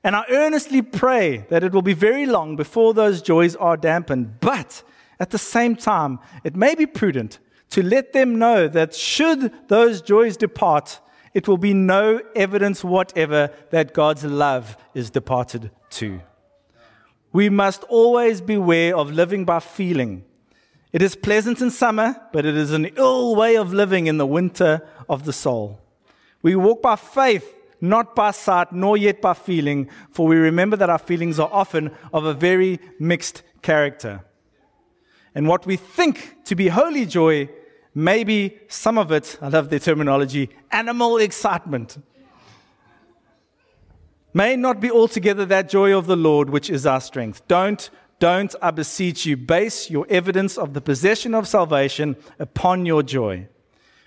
And 0.02 0.16
I 0.16 0.24
earnestly 0.30 0.82
pray 0.82 1.46
that 1.50 1.62
it 1.62 1.74
will 1.74 1.82
be 1.82 1.94
very 1.94 2.26
long 2.26 2.56
before 2.56 2.94
those 2.94 3.22
joys 3.22 3.58
are 3.58 3.76
dampened. 3.76 4.40
But 4.40 4.82
at 5.20 5.32
the 5.32 5.38
same 5.38 5.76
time, 5.76 6.20
it 6.44 6.56
may 6.56 6.76
be 6.76 6.86
prudent 6.86 7.40
to 7.72 7.84
let 7.84 8.14
them 8.14 8.38
know 8.38 8.68
that 8.68 8.94
should 8.94 9.52
those 9.68 10.02
joys 10.02 10.38
depart, 10.38 11.00
it 11.34 11.48
will 11.48 11.58
be 11.58 11.74
no 11.74 12.22
evidence 12.36 12.84
whatever 12.84 13.50
that 13.72 13.94
God's 13.94 14.24
love 14.24 14.78
is 14.94 15.10
departed 15.10 15.72
too. 15.90 16.22
We 17.34 17.50
must 17.50 17.84
always 17.86 18.40
beware 18.40 18.96
of 18.96 19.12
living 19.12 19.44
by 19.44 19.60
feeling. 19.60 20.24
It 20.94 21.02
is 21.02 21.18
pleasant 21.18 21.60
in 21.60 21.72
summer, 21.72 22.16
but 22.32 22.46
it 22.46 22.56
is 22.56 22.72
an 22.72 22.86
ill 22.96 23.36
way 23.36 23.58
of 23.58 23.74
living 23.74 24.08
in 24.08 24.18
the 24.18 24.26
winter 24.26 24.88
of 25.10 25.26
the 25.26 25.34
soul. 25.34 25.82
We 26.42 26.56
walk 26.56 26.82
by 26.82 26.96
faith, 26.96 27.54
not 27.82 28.16
by 28.16 28.32
sight, 28.32 28.72
nor 28.72 28.96
yet 28.96 29.22
by 29.22 29.34
feeling, 29.34 29.90
for 30.12 30.26
we 30.26 30.38
remember 30.38 30.78
that 30.78 30.90
our 30.90 30.98
feelings 30.98 31.38
are 31.38 31.50
often 31.52 31.92
of 32.14 32.24
a 32.24 32.34
very 32.34 32.80
mixed 32.98 33.44
character. 33.62 34.24
And 35.36 35.48
what 35.48 35.66
we 35.66 35.76
think 35.76 36.46
to 36.46 36.56
be 36.56 36.70
holy 36.70 37.06
joy 37.06 37.50
may 37.94 38.24
be 38.24 38.58
some 38.68 38.98
of 38.98 39.12
it, 39.12 39.38
I 39.42 39.50
love 39.50 39.70
the 39.70 39.80
terminology, 39.80 40.50
animal 40.72 41.18
excitement. 41.18 41.98
May 44.34 44.56
not 44.56 44.80
be 44.80 44.90
altogether 44.90 45.46
that 45.46 45.70
joy 45.70 45.96
of 45.96 46.08
the 46.08 46.16
Lord 46.16 46.50
which 46.50 46.70
is 46.70 46.86
our 46.86 47.02
strength. 47.02 47.48
Don't 47.48 47.90
don't, 48.20 48.56
I 48.62 48.72
beseech 48.72 49.26
you, 49.26 49.36
base 49.36 49.90
your 49.90 50.06
evidence 50.10 50.58
of 50.58 50.74
the 50.74 50.82
possession 50.82 51.36
of 51.36 51.48
salvation 51.48 52.16
upon 52.40 52.86
your 52.86 53.04
joy. 53.04 53.48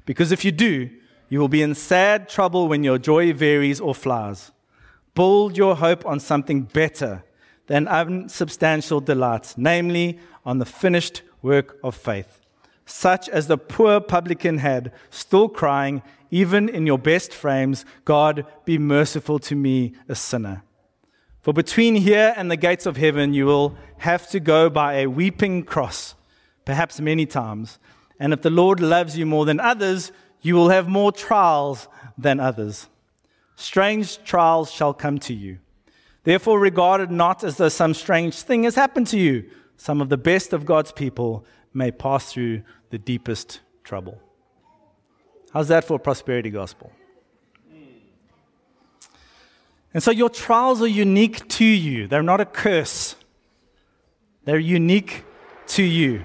Because 0.06 0.32
if 0.32 0.44
you 0.44 0.52
do, 0.52 0.88
you 1.28 1.38
will 1.38 1.48
be 1.48 1.60
in 1.60 1.74
sad 1.74 2.28
trouble 2.28 2.68
when 2.68 2.82
your 2.82 2.98
joy 2.98 3.34
varies 3.34 3.80
or 3.80 3.94
flowers. 3.94 4.50
Build 5.14 5.58
your 5.58 5.76
hope 5.76 6.06
on 6.06 6.20
something 6.20 6.62
better 6.62 7.22
than 7.68 7.86
unsubstantial 7.86 9.00
delights, 9.00 9.56
namely 9.56 10.18
on 10.44 10.58
the 10.58 10.66
finished 10.66 11.22
work 11.40 11.78
of 11.84 11.94
faith, 11.94 12.40
such 12.84 13.28
as 13.28 13.46
the 13.46 13.56
poor 13.56 14.00
publican 14.00 14.58
had, 14.58 14.92
still 15.10 15.48
crying, 15.48 16.02
even 16.30 16.68
in 16.68 16.86
your 16.86 16.98
best 16.98 17.32
frames, 17.32 17.84
God, 18.04 18.44
be 18.64 18.76
merciful 18.78 19.38
to 19.40 19.54
me, 19.54 19.94
a 20.08 20.14
sinner. 20.14 20.62
For 21.40 21.52
between 21.52 21.94
here 21.94 22.34
and 22.36 22.50
the 22.50 22.56
gates 22.56 22.84
of 22.84 22.96
heaven, 22.96 23.32
you 23.32 23.46
will 23.46 23.76
have 23.98 24.28
to 24.30 24.40
go 24.40 24.68
by 24.68 24.94
a 24.94 25.06
weeping 25.06 25.62
cross, 25.62 26.14
perhaps 26.64 27.00
many 27.00 27.24
times. 27.24 27.78
And 28.18 28.32
if 28.32 28.42
the 28.42 28.50
Lord 28.50 28.80
loves 28.80 29.16
you 29.16 29.24
more 29.24 29.46
than 29.46 29.60
others, 29.60 30.12
you 30.42 30.54
will 30.54 30.70
have 30.70 30.88
more 30.88 31.12
trials 31.12 31.88
than 32.16 32.40
others. 32.40 32.88
Strange 33.56 34.22
trials 34.24 34.70
shall 34.70 34.92
come 34.92 35.18
to 35.20 35.34
you. 35.34 35.58
Therefore, 36.24 36.58
regard 36.58 37.00
it 37.00 37.10
not 37.10 37.44
as 37.44 37.56
though 37.56 37.68
some 37.68 37.94
strange 37.94 38.42
thing 38.42 38.64
has 38.64 38.74
happened 38.74 39.06
to 39.08 39.18
you. 39.18 39.48
Some 39.76 40.00
of 40.00 40.08
the 40.08 40.16
best 40.16 40.52
of 40.52 40.66
God's 40.66 40.92
people 40.92 41.44
may 41.72 41.90
pass 41.90 42.32
through 42.32 42.62
the 42.90 42.98
deepest 42.98 43.60
trouble. 43.84 44.20
How's 45.52 45.68
that 45.68 45.84
for 45.84 45.94
a 45.94 45.98
prosperity 45.98 46.50
gospel? 46.50 46.92
And 49.94 50.02
so 50.02 50.10
your 50.10 50.28
trials 50.28 50.82
are 50.82 50.88
unique 50.88 51.48
to 51.48 51.64
you. 51.64 52.06
They're 52.06 52.22
not 52.22 52.40
a 52.40 52.44
curse, 52.44 53.16
they're 54.44 54.58
unique 54.58 55.24
to 55.68 55.82
you. 55.82 56.24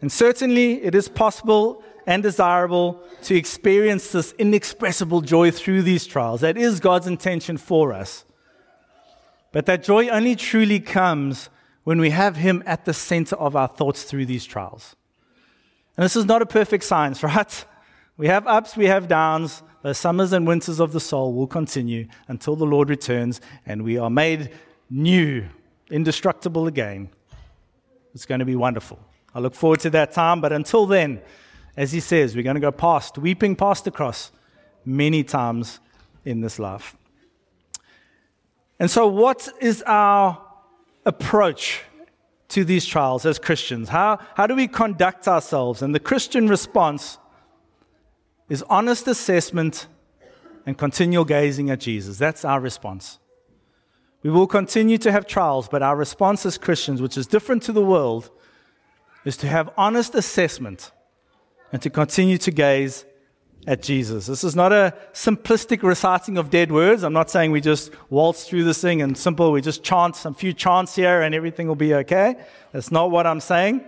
And 0.00 0.10
certainly 0.10 0.82
it 0.82 0.94
is 0.94 1.08
possible 1.08 1.82
and 2.06 2.22
desirable 2.22 3.02
to 3.22 3.36
experience 3.36 4.12
this 4.12 4.32
inexpressible 4.38 5.20
joy 5.20 5.50
through 5.50 5.82
these 5.82 6.06
trials. 6.06 6.40
That 6.40 6.56
is 6.56 6.80
God's 6.80 7.06
intention 7.06 7.58
for 7.58 7.92
us. 7.92 8.24
But 9.52 9.66
that 9.66 9.82
joy 9.82 10.08
only 10.08 10.36
truly 10.36 10.80
comes 10.80 11.50
when 11.84 12.00
we 12.00 12.10
have 12.10 12.36
Him 12.36 12.62
at 12.66 12.84
the 12.84 12.94
center 12.94 13.36
of 13.36 13.56
our 13.56 13.68
thoughts 13.68 14.04
through 14.04 14.26
these 14.26 14.44
trials. 14.44 14.96
And 15.96 16.04
this 16.04 16.16
is 16.16 16.24
not 16.24 16.42
a 16.42 16.46
perfect 16.46 16.84
science, 16.84 17.22
right? 17.22 17.64
We 18.16 18.28
have 18.28 18.46
ups, 18.46 18.76
we 18.76 18.86
have 18.86 19.08
downs. 19.08 19.62
The 19.82 19.94
summers 19.94 20.34
and 20.34 20.46
winters 20.46 20.78
of 20.78 20.92
the 20.92 21.00
soul 21.00 21.32
will 21.32 21.46
continue 21.46 22.06
until 22.28 22.54
the 22.54 22.66
Lord 22.66 22.90
returns 22.90 23.40
and 23.64 23.82
we 23.82 23.96
are 23.96 24.10
made 24.10 24.50
new, 24.90 25.46
indestructible 25.90 26.66
again. 26.66 27.08
It's 28.14 28.26
going 28.26 28.40
to 28.40 28.44
be 28.44 28.56
wonderful. 28.56 28.98
I 29.34 29.38
look 29.40 29.54
forward 29.54 29.80
to 29.80 29.90
that 29.90 30.12
time, 30.12 30.42
but 30.42 30.52
until 30.52 30.84
then, 30.84 31.22
as 31.76 31.92
he 31.92 32.00
says, 32.00 32.36
we're 32.36 32.42
going 32.42 32.56
to 32.56 32.60
go 32.60 32.72
past, 32.72 33.16
weeping 33.16 33.56
past 33.56 33.84
the 33.84 33.90
cross 33.90 34.32
many 34.84 35.24
times 35.24 35.80
in 36.24 36.40
this 36.40 36.58
life. 36.58 36.96
And 38.80 38.90
so, 38.90 39.06
what 39.06 39.46
is 39.60 39.82
our 39.86 40.42
approach 41.04 41.82
to 42.48 42.64
these 42.64 42.86
trials 42.86 43.26
as 43.26 43.38
Christians? 43.38 43.90
How, 43.90 44.18
how 44.34 44.46
do 44.46 44.56
we 44.56 44.66
conduct 44.66 45.28
ourselves? 45.28 45.82
And 45.82 45.94
the 45.94 46.00
Christian 46.00 46.48
response 46.48 47.18
is 48.48 48.64
honest 48.70 49.06
assessment 49.06 49.86
and 50.64 50.78
continual 50.78 51.26
gazing 51.26 51.68
at 51.68 51.80
Jesus. 51.80 52.16
That's 52.16 52.42
our 52.42 52.58
response. 52.58 53.18
We 54.22 54.30
will 54.30 54.46
continue 54.46 54.96
to 54.98 55.12
have 55.12 55.26
trials, 55.26 55.68
but 55.68 55.82
our 55.82 55.96
response 55.96 56.46
as 56.46 56.56
Christians, 56.56 57.02
which 57.02 57.18
is 57.18 57.26
different 57.26 57.62
to 57.64 57.72
the 57.72 57.84
world, 57.84 58.30
is 59.26 59.36
to 59.38 59.46
have 59.46 59.70
honest 59.76 60.14
assessment 60.14 60.90
and 61.70 61.82
to 61.82 61.90
continue 61.90 62.38
to 62.38 62.50
gaze 62.50 63.04
at 63.66 63.82
Jesus. 63.82 64.26
This 64.26 64.42
is 64.42 64.56
not 64.56 64.72
a 64.72 64.94
simplistic 65.12 65.82
reciting 65.82 66.38
of 66.38 66.50
dead 66.50 66.72
words. 66.72 67.02
I'm 67.02 67.12
not 67.12 67.30
saying 67.30 67.50
we 67.50 67.60
just 67.60 67.92
waltz 68.08 68.48
through 68.48 68.64
this 68.64 68.80
thing 68.80 69.02
and 69.02 69.16
simple, 69.16 69.52
we 69.52 69.60
just 69.60 69.82
chant 69.82 70.16
some 70.16 70.34
few 70.34 70.52
chants 70.52 70.94
here 70.94 71.20
and 71.22 71.34
everything 71.34 71.68
will 71.68 71.74
be 71.74 71.94
okay. 71.94 72.36
That's 72.72 72.90
not 72.90 73.10
what 73.10 73.26
I'm 73.26 73.40
saying. 73.40 73.84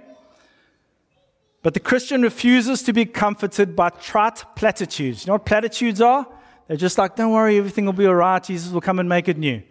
But 1.63 1.75
the 1.75 1.81
Christian 1.81 2.23
refuses 2.23 2.83
to 2.83 2.93
be 2.93 3.07
comforted 3.07 3.77
by 3.77 3.91
trite 3.91 4.45
platitudes. 4.57 5.25
You 5.25 5.31
know 5.31 5.35
what 5.35 5.47
platitudes 5.47 6.01
are? 6.01 6.27
They're 6.67 6.77
just 6.77 6.99
like, 6.99 7.17
don't 7.17 7.33
worry, 7.33 7.57
everything 7.57 7.87
will 7.87 7.93
be 7.93 8.07
all 8.07 8.15
right. 8.15 8.43
Jesus 8.43 8.73
will 8.73 8.81
come 8.81 8.99
and 8.99 9.09
make 9.09 9.29
it 9.29 9.39
new. 9.39 9.63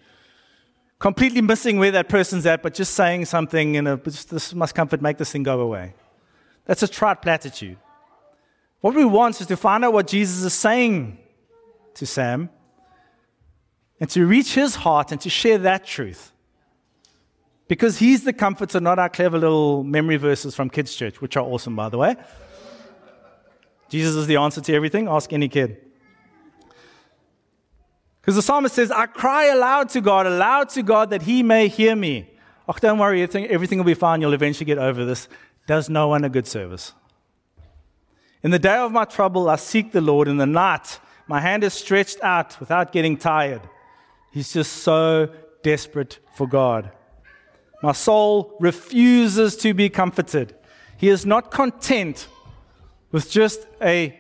Completely 1.00 1.42
missing 1.42 1.80
where 1.80 1.92
that 1.92 2.10
person's 2.10 2.46
at, 2.46 2.62
but 2.62 2.74
just 2.74 2.94
saying 2.94 3.26
something, 3.26 3.76
you 3.76 3.82
know, 3.82 3.96
this 3.98 4.54
must 4.54 4.74
comfort, 4.74 5.02
make 5.02 5.18
this 5.18 5.32
thing 5.32 5.44
go 5.44 5.60
away. 5.60 5.94
That's 6.66 6.84
a 6.84 6.88
trite 6.88 7.22
platitude. 7.22 7.78
What 8.82 8.96
we 8.96 9.06
want 9.06 9.40
is 9.40 9.48
to 9.48 9.56
find 9.56 9.86
out 9.86 9.94
what 9.94 10.08
Jesus 10.08 10.44
is 10.44 10.54
saying 10.54 11.20
to 11.94 12.06
Sam 12.06 12.50
and 14.00 14.10
to 14.10 14.26
reach 14.26 14.56
his 14.56 14.76
heart 14.76 15.12
and 15.12 15.22
to 15.22 15.30
share 15.30 15.60
that 15.60 15.86
truth. 15.86 16.32
Because 17.68 18.00
he's 18.00 18.24
the 18.24 18.34
comforter, 18.34 18.80
not 18.82 19.00
our 19.00 19.08
clever 19.08 19.38
little 19.38 19.84
memory 19.84 20.18
verses 20.18 20.56
from 20.56 20.70
kids' 20.70 20.96
church, 20.96 21.22
which 21.22 21.38
are 21.38 21.44
awesome, 21.44 21.76
by 21.76 21.90
the 21.90 21.98
way. 21.98 22.16
Jesus 23.88 24.16
is 24.16 24.28
the 24.28 24.38
answer 24.38 24.62
to 24.62 24.74
everything. 24.74 25.08
Ask 25.08 25.32
any 25.32 25.48
kid. 25.48 25.78
Because 28.20 28.36
the 28.36 28.42
psalmist 28.42 28.76
says, 28.76 28.92
I 28.92 29.06
cry 29.06 29.46
aloud 29.46 29.90
to 29.90 30.02
God, 30.02 30.26
aloud 30.26 30.70
to 30.70 30.84
God 30.84 31.12
that 31.12 31.22
he 31.24 31.44
may 31.44 31.68
hear 31.68 31.96
me. 31.96 32.30
Oh, 32.68 32.74
don't 32.80 33.00
worry, 33.00 33.22
everything 33.24 33.78
will 33.78 33.86
be 33.86 33.94
fine. 33.94 34.22
You'll 34.22 34.34
eventually 34.34 34.66
get 34.66 34.78
over 34.78 35.06
this. 35.06 35.28
Does 35.68 35.90
no 35.90 36.08
one 36.08 36.24
a 36.24 36.30
good 36.30 36.48
service? 36.48 36.94
In 38.44 38.52
the 38.52 38.60
day 38.60 38.78
of 38.78 38.92
my 38.92 39.06
trouble, 39.06 39.50
I 39.50 39.56
seek 39.56 39.92
the 39.92 40.02
Lord. 40.02 40.28
In 40.28 40.38
the 40.38 40.48
night, 40.48 41.00
my 41.28 41.40
hand 41.40 41.64
is 41.64 41.74
stretched 41.74 42.22
out 42.24 42.60
without 42.60 42.92
getting 42.92 43.18
tired. 43.18 43.62
He's 44.32 44.52
just 44.52 44.78
so 44.78 45.30
desperate 45.62 46.20
for 46.34 46.48
God. 46.48 46.92
My 47.84 47.92
soul 47.92 48.56
refuses 48.60 49.56
to 49.58 49.74
be 49.74 49.90
comforted. 49.90 50.56
He 50.98 51.10
is 51.10 51.26
not 51.26 51.52
content 51.52 52.28
with 53.12 53.30
just 53.30 53.68
a 53.82 54.18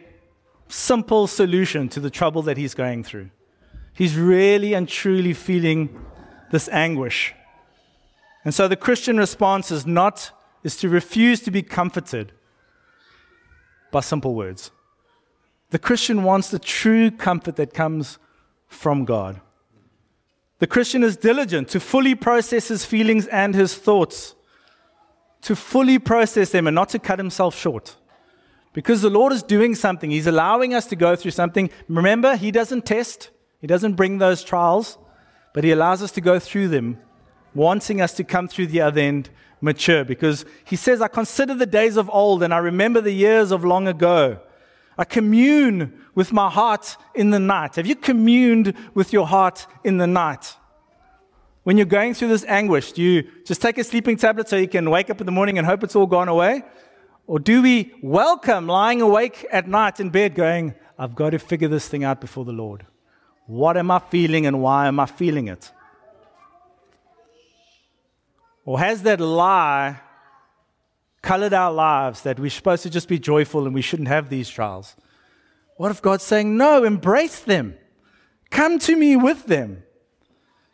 simple 0.67 1.27
solution 1.27 1.89
to 1.89 1.99
the 1.99 2.09
trouble 2.09 2.41
that 2.43 2.57
he's 2.57 2.73
going 2.73 3.03
through. 3.03 3.29
He's 3.93 4.15
really 4.15 4.73
and 4.73 4.87
truly 4.87 5.33
feeling 5.33 6.05
this 6.51 6.69
anguish. 6.69 7.33
And 8.43 8.53
so 8.53 8.67
the 8.67 8.75
Christian 8.75 9.17
response 9.17 9.71
is 9.71 9.85
not 9.85 10.31
is 10.63 10.77
to 10.77 10.89
refuse 10.89 11.41
to 11.41 11.51
be 11.51 11.63
comforted 11.63 12.31
by 13.91 13.99
simple 13.99 14.33
words. 14.33 14.71
The 15.69 15.79
Christian 15.79 16.23
wants 16.23 16.49
the 16.49 16.59
true 16.59 17.11
comfort 17.11 17.55
that 17.55 17.73
comes 17.73 18.17
from 18.67 19.05
God. 19.05 19.41
The 20.59 20.67
Christian 20.67 21.03
is 21.03 21.17
diligent 21.17 21.69
to 21.69 21.79
fully 21.79 22.13
process 22.13 22.67
his 22.67 22.85
feelings 22.85 23.27
and 23.27 23.55
his 23.55 23.75
thoughts, 23.75 24.35
to 25.41 25.55
fully 25.55 25.97
process 25.97 26.51
them 26.51 26.67
and 26.67 26.75
not 26.75 26.89
to 26.89 26.99
cut 26.99 27.19
himself 27.19 27.57
short. 27.57 27.95
Because 28.73 29.01
the 29.01 29.09
Lord 29.09 29.33
is 29.33 29.43
doing 29.43 29.75
something, 29.75 30.11
He's 30.11 30.27
allowing 30.27 30.73
us 30.73 30.85
to 30.87 30.95
go 30.95 31.15
through 31.15 31.31
something. 31.31 31.69
Remember, 31.89 32.35
He 32.35 32.51
doesn't 32.51 32.85
test, 32.85 33.29
He 33.59 33.67
doesn't 33.67 33.93
bring 33.93 34.17
those 34.17 34.43
trials, 34.43 34.97
but 35.53 35.63
He 35.63 35.71
allows 35.71 36.01
us 36.01 36.11
to 36.13 36.21
go 36.21 36.39
through 36.39 36.69
them, 36.69 36.97
wanting 37.53 38.01
us 38.01 38.13
to 38.13 38.23
come 38.23 38.47
through 38.47 38.67
the 38.67 38.81
other 38.81 39.01
end 39.01 39.29
mature. 39.61 40.03
Because 40.03 40.45
He 40.65 40.75
says, 40.75 41.01
I 41.01 41.07
consider 41.07 41.53
the 41.53 41.65
days 41.65 41.97
of 41.97 42.09
old 42.09 42.43
and 42.43 42.53
I 42.53 42.57
remember 42.57 42.99
the 42.99 43.11
years 43.13 43.51
of 43.51 43.63
long 43.63 43.87
ago. 43.87 44.39
I 44.97 45.05
commune 45.05 45.99
with 46.13 46.33
my 46.33 46.49
heart 46.49 46.97
in 47.15 47.29
the 47.29 47.39
night. 47.39 47.75
Have 47.75 47.87
you 47.87 47.95
communed 47.95 48.75
with 48.93 49.13
your 49.13 49.25
heart 49.25 49.65
in 49.83 49.97
the 49.97 50.07
night? 50.07 50.55
When 51.63 51.77
you're 51.77 51.85
going 51.85 52.13
through 52.13 52.29
this 52.29 52.45
anguish, 52.45 52.91
do 52.91 53.01
you 53.01 53.23
just 53.45 53.61
take 53.61 53.77
a 53.77 53.83
sleeping 53.83 54.17
tablet 54.17 54.49
so 54.49 54.57
you 54.57 54.67
can 54.67 54.89
wake 54.89 55.09
up 55.09 55.21
in 55.21 55.25
the 55.25 55.31
morning 55.31 55.57
and 55.57 55.67
hope 55.67 55.83
it's 55.83 55.95
all 55.95 56.07
gone 56.07 56.27
away? 56.27 56.63
Or 57.27 57.39
do 57.39 57.61
we 57.61 57.93
welcome 58.01 58.67
lying 58.67 59.01
awake 59.01 59.45
at 59.51 59.67
night 59.67 59.99
in 59.99 60.09
bed 60.09 60.35
going, 60.35 60.73
I've 60.97 61.15
got 61.15 61.29
to 61.29 61.39
figure 61.39 61.67
this 61.67 61.87
thing 61.87 62.03
out 62.03 62.19
before 62.19 62.45
the 62.45 62.51
Lord? 62.51 62.85
What 63.45 63.77
am 63.77 63.91
I 63.91 63.99
feeling 63.99 64.45
and 64.45 64.61
why 64.61 64.87
am 64.87 64.99
I 64.99 65.05
feeling 65.05 65.47
it? 65.47 65.71
Or 68.65 68.79
has 68.79 69.03
that 69.03 69.19
lie 69.19 69.99
colored 71.21 71.53
our 71.53 71.71
lives 71.71 72.21
that 72.21 72.39
we're 72.39 72.49
supposed 72.49 72.83
to 72.83 72.89
just 72.89 73.07
be 73.07 73.19
joyful 73.19 73.65
and 73.65 73.73
we 73.73 73.81
shouldn't 73.81 74.07
have 74.07 74.29
these 74.29 74.49
trials? 74.49 74.95
What 75.77 75.91
if 75.91 76.01
God's 76.01 76.23
saying, 76.23 76.55
No, 76.57 76.83
embrace 76.83 77.39
them? 77.39 77.75
Come 78.49 78.79
to 78.79 78.95
me 78.95 79.15
with 79.15 79.45
them. 79.45 79.83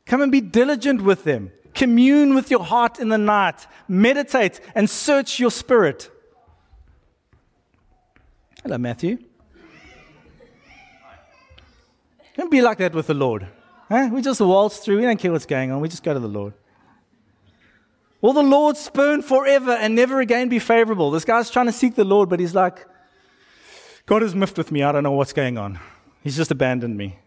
Come 0.06 0.21
and 0.21 0.32
be 0.32 0.41
diligent 0.41 1.02
with 1.02 1.23
them. 1.23 1.52
Commune 1.73 2.34
with 2.34 2.50
your 2.50 2.63
heart 2.63 3.00
in 3.00 3.10
the 3.10 3.17
night. 3.17 3.67
Meditate 3.88 4.60
and 4.73 4.89
search 4.89 5.39
your 5.39 5.52
spirit. 5.52 6.10
Hello, 8.63 8.78
Matthew. 8.78 9.19
Don't 12.36 12.52
be 12.52 12.62
like 12.62 12.80
that 12.80 12.93
with 12.93 13.08
the 13.08 13.13
Lord. 13.13 13.47
Huh? 13.89 14.10
We 14.12 14.21
just 14.21 14.41
waltz 14.41 14.80
through. 14.80 14.97
We 14.97 15.04
don't 15.04 15.19
care 15.19 15.32
what's 15.32 15.45
going 15.45 15.71
on. 15.71 15.80
We 15.82 15.88
just 15.88 16.04
go 16.04 16.13
to 16.13 16.19
the 16.19 16.28
Lord. 16.28 16.54
Will 18.21 18.34
the 18.34 18.43
Lord 18.43 18.77
spurn 18.77 19.21
forever 19.21 19.71
and 19.71 19.95
never 19.95 20.19
again 20.19 20.49
be 20.49 20.60
favorable? 20.60 21.12
This 21.12 21.25
guy's 21.25 21.49
trying 21.49 21.67
to 21.67 21.71
seek 21.71 21.95
the 21.95 22.03
Lord, 22.03 22.30
but 22.30 22.39
he's 22.39 22.56
like, 22.56 22.86
God 24.06 24.23
is 24.23 24.34
miffed 24.34 24.58
with 24.58 24.71
me. 24.71 24.84
I 24.84 24.91
don't 24.91 25.03
know 25.03 25.12
what's 25.12 25.34
going 25.34 25.58
on. 25.58 25.80
He's 26.23 26.36
just 26.36 26.49
abandoned 26.49 26.97
me. 26.97 27.19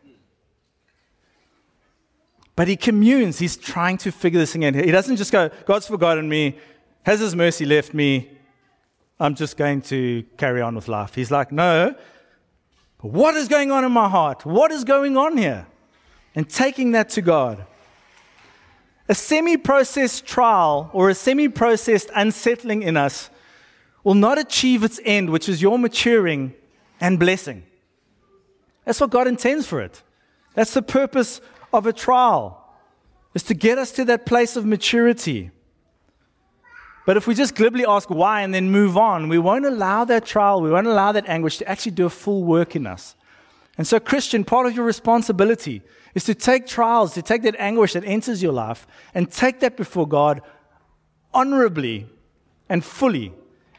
But 2.56 2.68
he 2.68 2.76
communes. 2.76 3.38
He's 3.38 3.56
trying 3.56 3.98
to 3.98 4.10
figure 4.10 4.40
this 4.40 4.52
thing 4.52 4.64
out. 4.64 4.74
He 4.74 4.90
doesn't 4.90 5.16
just 5.16 5.32
go, 5.32 5.50
God's 5.64 5.86
forgotten 5.86 6.28
me. 6.28 6.58
Has 7.04 7.20
his 7.20 7.34
mercy 7.34 7.64
left 7.64 7.94
me? 7.94 8.30
I'm 9.18 9.34
just 9.34 9.56
going 9.56 9.82
to 9.82 10.24
carry 10.36 10.60
on 10.60 10.74
with 10.74 10.88
life. 10.88 11.14
He's 11.14 11.30
like, 11.30 11.52
no. 11.52 11.94
What 13.00 13.34
is 13.36 13.48
going 13.48 13.70
on 13.70 13.84
in 13.84 13.92
my 13.92 14.08
heart? 14.08 14.44
What 14.44 14.72
is 14.72 14.84
going 14.84 15.16
on 15.16 15.38
here? 15.38 15.66
And 16.34 16.48
taking 16.48 16.92
that 16.92 17.08
to 17.10 17.22
God. 17.22 17.66
A 19.10 19.14
semi 19.14 19.56
processed 19.56 20.24
trial 20.24 20.88
or 20.92 21.10
a 21.10 21.16
semi 21.16 21.48
processed 21.48 22.10
unsettling 22.14 22.84
in 22.84 22.96
us 22.96 23.28
will 24.04 24.14
not 24.14 24.38
achieve 24.38 24.84
its 24.84 25.00
end, 25.04 25.30
which 25.30 25.48
is 25.48 25.60
your 25.60 25.80
maturing 25.80 26.54
and 27.00 27.18
blessing. 27.18 27.64
That's 28.84 29.00
what 29.00 29.10
God 29.10 29.26
intends 29.26 29.66
for 29.66 29.80
it. 29.80 30.04
That's 30.54 30.72
the 30.72 30.82
purpose 30.82 31.40
of 31.72 31.88
a 31.88 31.92
trial, 31.92 32.64
is 33.34 33.42
to 33.44 33.54
get 33.54 33.78
us 33.78 33.90
to 33.92 34.04
that 34.04 34.26
place 34.26 34.54
of 34.54 34.64
maturity. 34.64 35.50
But 37.04 37.16
if 37.16 37.26
we 37.26 37.34
just 37.34 37.56
glibly 37.56 37.84
ask 37.84 38.08
why 38.10 38.42
and 38.42 38.54
then 38.54 38.70
move 38.70 38.96
on, 38.96 39.28
we 39.28 39.38
won't 39.38 39.66
allow 39.66 40.04
that 40.04 40.24
trial, 40.24 40.60
we 40.60 40.70
won't 40.70 40.86
allow 40.86 41.10
that 41.10 41.28
anguish 41.28 41.58
to 41.58 41.68
actually 41.68 41.92
do 41.92 42.06
a 42.06 42.10
full 42.10 42.44
work 42.44 42.76
in 42.76 42.86
us. 42.86 43.16
And 43.80 43.86
so, 43.86 43.98
Christian, 43.98 44.44
part 44.44 44.66
of 44.66 44.76
your 44.76 44.84
responsibility 44.84 45.80
is 46.14 46.24
to 46.24 46.34
take 46.34 46.66
trials, 46.66 47.14
to 47.14 47.22
take 47.22 47.40
that 47.44 47.56
anguish 47.58 47.94
that 47.94 48.04
enters 48.04 48.42
your 48.42 48.52
life, 48.52 48.86
and 49.14 49.32
take 49.32 49.60
that 49.60 49.78
before 49.78 50.06
God 50.06 50.42
honorably 51.32 52.06
and 52.68 52.84
fully. 52.84 53.32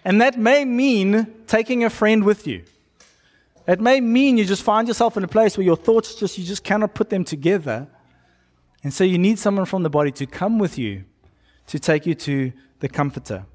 And 0.04 0.20
that 0.20 0.40
may 0.40 0.66
mean 0.66 1.32
taking 1.46 1.84
a 1.84 1.90
friend 1.92 2.24
with 2.24 2.48
you. 2.48 2.64
It 3.68 3.80
may 3.80 4.02
mean 4.02 4.40
you 4.40 4.46
just 4.46 4.64
find 4.64 4.88
yourself 4.88 5.18
in 5.18 5.24
a 5.24 5.28
place 5.28 5.56
where 5.56 5.66
your 5.66 5.78
thoughts 5.78 6.16
just, 6.16 6.36
you 6.36 6.46
just 6.46 6.64
cannot 6.64 6.96
put 6.96 7.12
them 7.12 7.24
together. 7.24 7.88
And 8.84 8.92
so 8.92 9.04
you 9.04 9.20
need 9.20 9.38
someone 9.38 9.68
from 9.68 9.84
the 9.84 9.92
body 9.92 10.12
to 10.14 10.26
come 10.26 10.58
with 10.58 10.80
you 10.80 11.04
to 11.68 11.78
take 11.78 12.08
you 12.08 12.16
to 12.16 12.52
the 12.80 12.90
Comforter. 12.90 13.46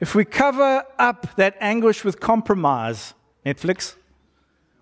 If 0.00 0.14
we 0.14 0.24
cover 0.24 0.84
up 0.98 1.34
that 1.36 1.56
anguish 1.60 2.04
with 2.04 2.20
compromise, 2.20 3.14
Netflix, 3.46 3.94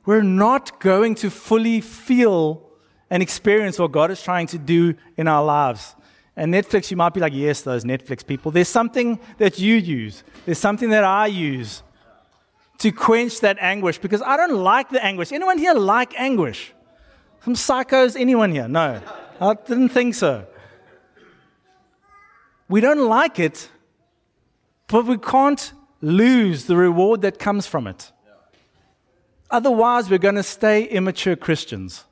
we're 0.04 0.22
not 0.22 0.80
going 0.80 1.14
to 1.16 1.30
fully 1.30 1.80
feel 1.80 2.68
and 3.10 3.22
experience 3.22 3.78
what 3.78 3.92
God 3.92 4.10
is 4.10 4.22
trying 4.22 4.46
to 4.48 4.58
do 4.58 4.94
in 5.16 5.28
our 5.28 5.44
lives. 5.44 5.94
And 6.34 6.52
Netflix, 6.52 6.90
you 6.90 6.96
might 6.96 7.12
be 7.12 7.20
like, 7.20 7.34
yes, 7.34 7.60
those 7.60 7.84
Netflix 7.84 8.26
people. 8.26 8.50
There's 8.50 8.68
something 8.68 9.20
that 9.38 9.58
you 9.58 9.76
use, 9.76 10.24
there's 10.46 10.58
something 10.58 10.90
that 10.90 11.04
I 11.04 11.26
use 11.26 11.82
to 12.78 12.90
quench 12.90 13.40
that 13.40 13.58
anguish 13.60 13.98
because 13.98 14.22
I 14.22 14.36
don't 14.36 14.56
like 14.56 14.88
the 14.88 15.04
anguish. 15.04 15.30
Anyone 15.30 15.58
here 15.58 15.74
like 15.74 16.18
anguish? 16.18 16.72
Some 17.44 17.54
psychos? 17.54 18.18
Anyone 18.18 18.50
here? 18.50 18.66
No. 18.66 19.00
I 19.40 19.54
didn't 19.54 19.90
think 19.90 20.14
so. 20.14 20.46
We 22.68 22.80
don't 22.80 23.08
like 23.08 23.38
it, 23.38 23.68
but 24.88 25.06
we 25.06 25.18
can't 25.18 25.72
lose 26.00 26.66
the 26.66 26.76
reward 26.76 27.22
that 27.22 27.38
comes 27.38 27.66
from 27.66 27.86
it. 27.86 28.12
Otherwise, 29.50 30.08
we're 30.08 30.18
going 30.18 30.34
to 30.34 30.42
stay 30.42 30.84
immature 30.84 31.36
Christians. 31.36 32.04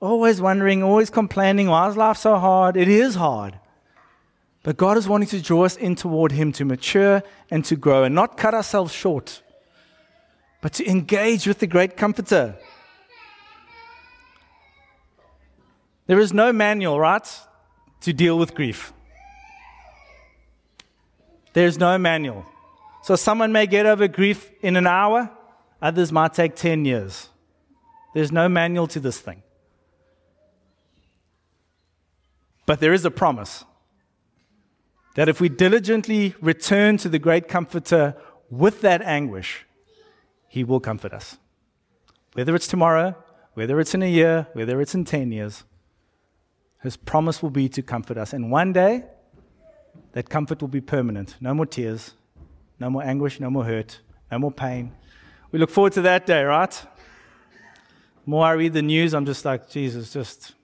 Always 0.00 0.40
wondering, 0.40 0.82
always 0.82 1.10
complaining, 1.10 1.68
why 1.68 1.88
is 1.88 1.96
life 1.96 2.16
so 2.16 2.36
hard? 2.38 2.76
It 2.76 2.88
is 2.88 3.14
hard. 3.14 3.58
But 4.62 4.76
God 4.76 4.96
is 4.96 5.06
wanting 5.06 5.28
to 5.28 5.40
draw 5.40 5.64
us 5.64 5.76
in 5.76 5.94
toward 5.94 6.32
Him 6.32 6.52
to 6.52 6.64
mature 6.64 7.22
and 7.50 7.64
to 7.66 7.76
grow 7.76 8.04
and 8.04 8.14
not 8.14 8.36
cut 8.36 8.52
ourselves 8.52 8.92
short, 8.92 9.42
but 10.60 10.72
to 10.74 10.88
engage 10.88 11.46
with 11.46 11.60
the 11.60 11.66
great 11.66 11.96
comforter. 11.96 12.56
There 16.06 16.18
is 16.18 16.32
no 16.32 16.52
manual, 16.52 16.98
right, 16.98 17.28
to 18.00 18.12
deal 18.12 18.38
with 18.38 18.54
grief. 18.54 18.92
There's 21.56 21.78
no 21.78 21.96
manual. 21.96 22.44
So 23.02 23.16
someone 23.16 23.50
may 23.50 23.66
get 23.66 23.86
over 23.86 24.06
grief 24.08 24.50
in 24.60 24.76
an 24.76 24.86
hour, 24.86 25.30
others 25.80 26.12
might 26.12 26.34
take 26.34 26.54
10 26.54 26.84
years. 26.84 27.30
There's 28.12 28.30
no 28.30 28.46
manual 28.46 28.86
to 28.88 29.00
this 29.00 29.18
thing. 29.18 29.42
But 32.66 32.80
there 32.80 32.92
is 32.92 33.06
a 33.06 33.10
promise 33.10 33.64
that 35.14 35.30
if 35.30 35.40
we 35.40 35.48
diligently 35.48 36.34
return 36.42 36.98
to 36.98 37.08
the 37.08 37.18
great 37.18 37.48
comforter 37.48 38.14
with 38.50 38.82
that 38.82 39.00
anguish, 39.00 39.64
he 40.48 40.62
will 40.62 40.78
comfort 40.78 41.14
us. 41.14 41.38
Whether 42.34 42.54
it's 42.54 42.66
tomorrow, 42.66 43.16
whether 43.54 43.80
it's 43.80 43.94
in 43.94 44.02
a 44.02 44.10
year, 44.10 44.46
whether 44.52 44.78
it's 44.82 44.94
in 44.94 45.06
10 45.06 45.32
years, 45.32 45.64
his 46.82 46.98
promise 46.98 47.42
will 47.42 47.48
be 47.48 47.66
to 47.70 47.80
comfort 47.80 48.18
us. 48.18 48.34
And 48.34 48.50
one 48.50 48.74
day, 48.74 49.04
that 50.16 50.30
comfort 50.30 50.62
will 50.62 50.68
be 50.68 50.80
permanent. 50.80 51.36
No 51.42 51.52
more 51.52 51.66
tears, 51.66 52.14
no 52.80 52.88
more 52.88 53.02
anguish, 53.02 53.38
no 53.38 53.50
more 53.50 53.64
hurt, 53.64 54.00
no 54.32 54.38
more 54.38 54.50
pain. 54.50 54.94
We 55.52 55.58
look 55.58 55.68
forward 55.68 55.92
to 55.92 56.00
that 56.00 56.24
day, 56.24 56.42
right? 56.42 56.70
The 56.70 58.30
more 58.30 58.46
I 58.46 58.52
read 58.52 58.72
the 58.72 58.80
news, 58.80 59.12
I'm 59.12 59.26
just 59.26 59.44
like, 59.44 59.68
Jesus, 59.68 60.14
just 60.14 60.54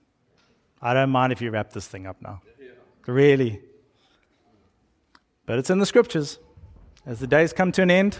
I 0.81 0.95
don't 0.95 1.11
mind 1.11 1.33
if 1.33 1.39
you 1.39 1.51
wrap 1.51 1.71
this 1.71 1.87
thing 1.87 2.07
up 2.07 2.19
now. 2.19 2.41
Really. 3.05 3.61
But 5.45 5.59
it's 5.59 5.69
in 5.69 5.77
the 5.77 5.85
scriptures. 5.85 6.39
As 7.05 7.19
the 7.19 7.27
days 7.27 7.53
come 7.53 7.71
to 7.73 7.83
an 7.83 7.91
end, 7.91 8.17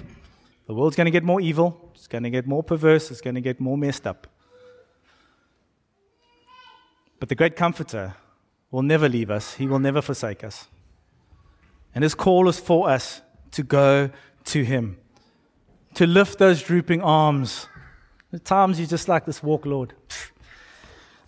the 0.67 0.75
world's 0.75 0.95
going 0.95 1.05
to 1.05 1.11
get 1.11 1.23
more 1.23 1.41
evil, 1.41 1.89
it's 1.95 2.05
going 2.05 2.25
to 2.25 2.29
get 2.29 2.45
more 2.45 2.61
perverse, 2.61 3.09
it's 3.09 3.21
going 3.21 3.33
to 3.33 3.41
get 3.41 3.59
more 3.59 3.75
messed 3.75 4.05
up. 4.05 4.27
But 7.19 7.29
the 7.29 7.35
great 7.35 7.55
comforter 7.55 8.17
will 8.69 8.83
never 8.83 9.09
leave 9.09 9.31
us, 9.31 9.55
he 9.55 9.65
will 9.65 9.79
never 9.79 9.99
forsake 9.99 10.43
us. 10.43 10.67
And 11.95 12.03
his 12.03 12.15
call 12.15 12.49
is 12.49 12.59
for 12.59 12.89
us 12.89 13.21
to 13.51 13.63
go 13.63 14.09
to 14.45 14.63
him, 14.63 14.97
to 15.93 16.07
lift 16.07 16.39
those 16.39 16.61
drooping 16.61 17.01
arms. 17.01 17.67
At 18.31 18.45
times 18.45 18.79
you 18.79 18.87
just 18.87 19.07
like 19.07 19.25
this 19.25 19.43
walk, 19.43 19.65
Lord. 19.65 19.93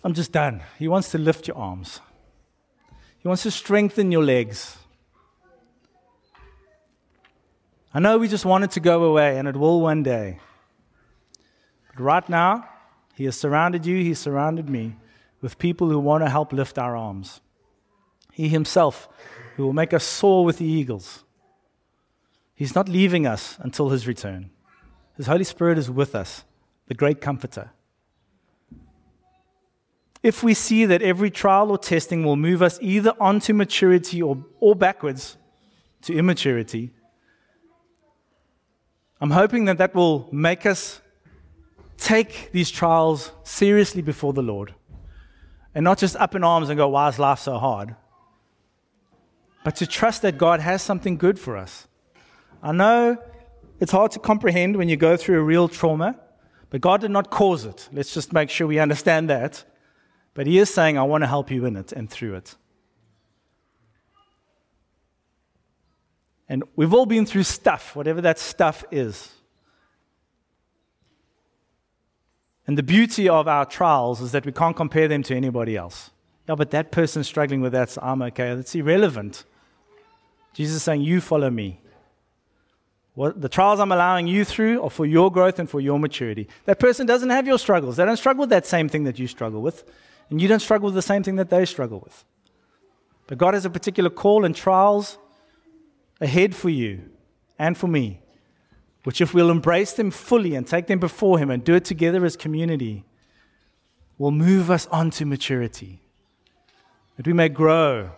I'm 0.04 0.14
just 0.14 0.32
done. 0.32 0.62
He 0.78 0.88
wants 0.88 1.10
to 1.10 1.18
lift 1.18 1.48
your 1.48 1.56
arms, 1.56 2.00
He 3.18 3.28
wants 3.28 3.42
to 3.44 3.50
strengthen 3.50 4.12
your 4.12 4.22
legs. 4.24 4.78
I 7.94 7.98
know 7.98 8.18
we 8.18 8.28
just 8.28 8.44
wanted 8.44 8.70
to 8.72 8.80
go 8.80 9.04
away, 9.04 9.38
and 9.38 9.48
it 9.48 9.56
will 9.56 9.80
one 9.80 10.02
day. 10.02 10.38
But 11.88 12.02
right 12.02 12.28
now, 12.28 12.68
He 13.14 13.24
has 13.24 13.38
surrounded 13.38 13.86
you, 13.86 13.96
He 14.02 14.12
surrounded 14.14 14.68
me 14.68 14.96
with 15.40 15.58
people 15.58 15.88
who 15.88 15.98
want 15.98 16.22
to 16.22 16.28
help 16.28 16.52
lift 16.52 16.78
our 16.78 16.96
arms. 16.96 17.40
He 18.36 18.50
Himself, 18.50 19.08
who 19.56 19.64
will 19.64 19.72
make 19.72 19.94
us 19.94 20.04
soar 20.04 20.44
with 20.44 20.58
the 20.58 20.66
eagles. 20.66 21.24
He's 22.54 22.74
not 22.74 22.86
leaving 22.86 23.26
us 23.26 23.56
until 23.60 23.88
His 23.88 24.06
return. 24.06 24.50
His 25.16 25.26
Holy 25.26 25.42
Spirit 25.42 25.78
is 25.78 25.90
with 25.90 26.14
us, 26.14 26.44
the 26.86 26.92
great 26.92 27.22
comforter. 27.22 27.70
If 30.22 30.42
we 30.42 30.52
see 30.52 30.84
that 30.84 31.00
every 31.00 31.30
trial 31.30 31.70
or 31.70 31.78
testing 31.78 32.26
will 32.26 32.36
move 32.36 32.60
us 32.60 32.78
either 32.82 33.14
onto 33.18 33.54
maturity 33.54 34.20
or, 34.20 34.44
or 34.60 34.76
backwards 34.76 35.38
to 36.02 36.12
immaturity, 36.12 36.90
I'm 39.18 39.30
hoping 39.30 39.64
that 39.64 39.78
that 39.78 39.94
will 39.94 40.28
make 40.30 40.66
us 40.66 41.00
take 41.96 42.52
these 42.52 42.70
trials 42.70 43.32
seriously 43.44 44.02
before 44.02 44.34
the 44.34 44.42
Lord 44.42 44.74
and 45.74 45.84
not 45.84 45.96
just 45.96 46.16
up 46.16 46.34
in 46.34 46.44
arms 46.44 46.68
and 46.68 46.76
go, 46.76 46.86
Why 46.88 47.08
is 47.08 47.18
life 47.18 47.38
so 47.38 47.56
hard? 47.56 47.96
But 49.66 49.74
to 49.76 49.86
trust 49.88 50.22
that 50.22 50.38
God 50.38 50.60
has 50.60 50.80
something 50.80 51.16
good 51.16 51.40
for 51.40 51.56
us. 51.56 51.88
I 52.62 52.70
know 52.70 53.18
it's 53.80 53.90
hard 53.90 54.12
to 54.12 54.20
comprehend 54.20 54.76
when 54.76 54.88
you 54.88 54.96
go 54.96 55.16
through 55.16 55.40
a 55.40 55.42
real 55.42 55.66
trauma, 55.66 56.20
but 56.70 56.80
God 56.80 57.00
did 57.00 57.10
not 57.10 57.32
cause 57.32 57.64
it. 57.64 57.88
Let's 57.92 58.14
just 58.14 58.32
make 58.32 58.48
sure 58.48 58.68
we 58.68 58.78
understand 58.78 59.28
that. 59.28 59.64
But 60.34 60.46
he 60.46 60.58
is 60.58 60.72
saying, 60.72 60.96
I 60.96 61.02
want 61.02 61.22
to 61.22 61.26
help 61.26 61.50
you 61.50 61.64
in 61.64 61.74
it 61.74 61.90
and 61.90 62.08
through 62.08 62.36
it. 62.36 62.54
And 66.48 66.62
we've 66.76 66.94
all 66.94 67.04
been 67.04 67.26
through 67.26 67.42
stuff, 67.42 67.96
whatever 67.96 68.20
that 68.20 68.38
stuff 68.38 68.84
is. 68.92 69.32
And 72.68 72.78
the 72.78 72.84
beauty 72.84 73.28
of 73.28 73.48
our 73.48 73.64
trials 73.64 74.20
is 74.20 74.30
that 74.30 74.46
we 74.46 74.52
can't 74.52 74.76
compare 74.76 75.08
them 75.08 75.24
to 75.24 75.34
anybody 75.34 75.76
else. 75.76 76.12
Yeah, 76.48 76.54
but 76.54 76.70
that 76.70 76.92
person's 76.92 77.26
struggling 77.26 77.62
with 77.62 77.72
that, 77.72 77.90
so 77.90 78.00
I'm 78.00 78.22
okay. 78.22 78.54
That's 78.54 78.72
irrelevant. 78.76 79.44
Jesus 80.56 80.76
is 80.76 80.82
saying, 80.82 81.02
You 81.02 81.20
follow 81.20 81.50
me. 81.50 81.78
What, 83.12 83.42
the 83.42 83.48
trials 83.48 83.78
I'm 83.78 83.92
allowing 83.92 84.26
you 84.26 84.42
through 84.42 84.82
are 84.82 84.88
for 84.88 85.04
your 85.04 85.30
growth 85.30 85.58
and 85.58 85.68
for 85.68 85.80
your 85.80 85.98
maturity. 85.98 86.48
That 86.64 86.78
person 86.78 87.06
doesn't 87.06 87.28
have 87.28 87.46
your 87.46 87.58
struggles. 87.58 87.96
They 87.96 88.06
don't 88.06 88.16
struggle 88.16 88.40
with 88.40 88.50
that 88.50 88.64
same 88.64 88.88
thing 88.88 89.04
that 89.04 89.18
you 89.18 89.26
struggle 89.26 89.60
with. 89.60 89.84
And 90.30 90.40
you 90.40 90.48
don't 90.48 90.60
struggle 90.60 90.86
with 90.86 90.94
the 90.94 91.02
same 91.02 91.22
thing 91.22 91.36
that 91.36 91.50
they 91.50 91.66
struggle 91.66 92.00
with. 92.00 92.24
But 93.26 93.36
God 93.36 93.52
has 93.52 93.66
a 93.66 93.70
particular 93.70 94.08
call 94.08 94.46
and 94.46 94.56
trials 94.56 95.18
ahead 96.22 96.54
for 96.54 96.70
you 96.70 97.02
and 97.58 97.76
for 97.76 97.86
me, 97.86 98.20
which, 99.04 99.20
if 99.20 99.34
we'll 99.34 99.50
embrace 99.50 99.92
them 99.92 100.10
fully 100.10 100.54
and 100.54 100.66
take 100.66 100.86
them 100.86 100.98
before 100.98 101.38
Him 101.38 101.50
and 101.50 101.62
do 101.62 101.74
it 101.74 101.84
together 101.84 102.24
as 102.24 102.34
community, 102.34 103.04
will 104.16 104.30
move 104.30 104.70
us 104.70 104.86
on 104.86 105.10
to 105.10 105.26
maturity. 105.26 106.00
That 107.16 107.26
we 107.26 107.34
may 107.34 107.50
grow 107.50 108.10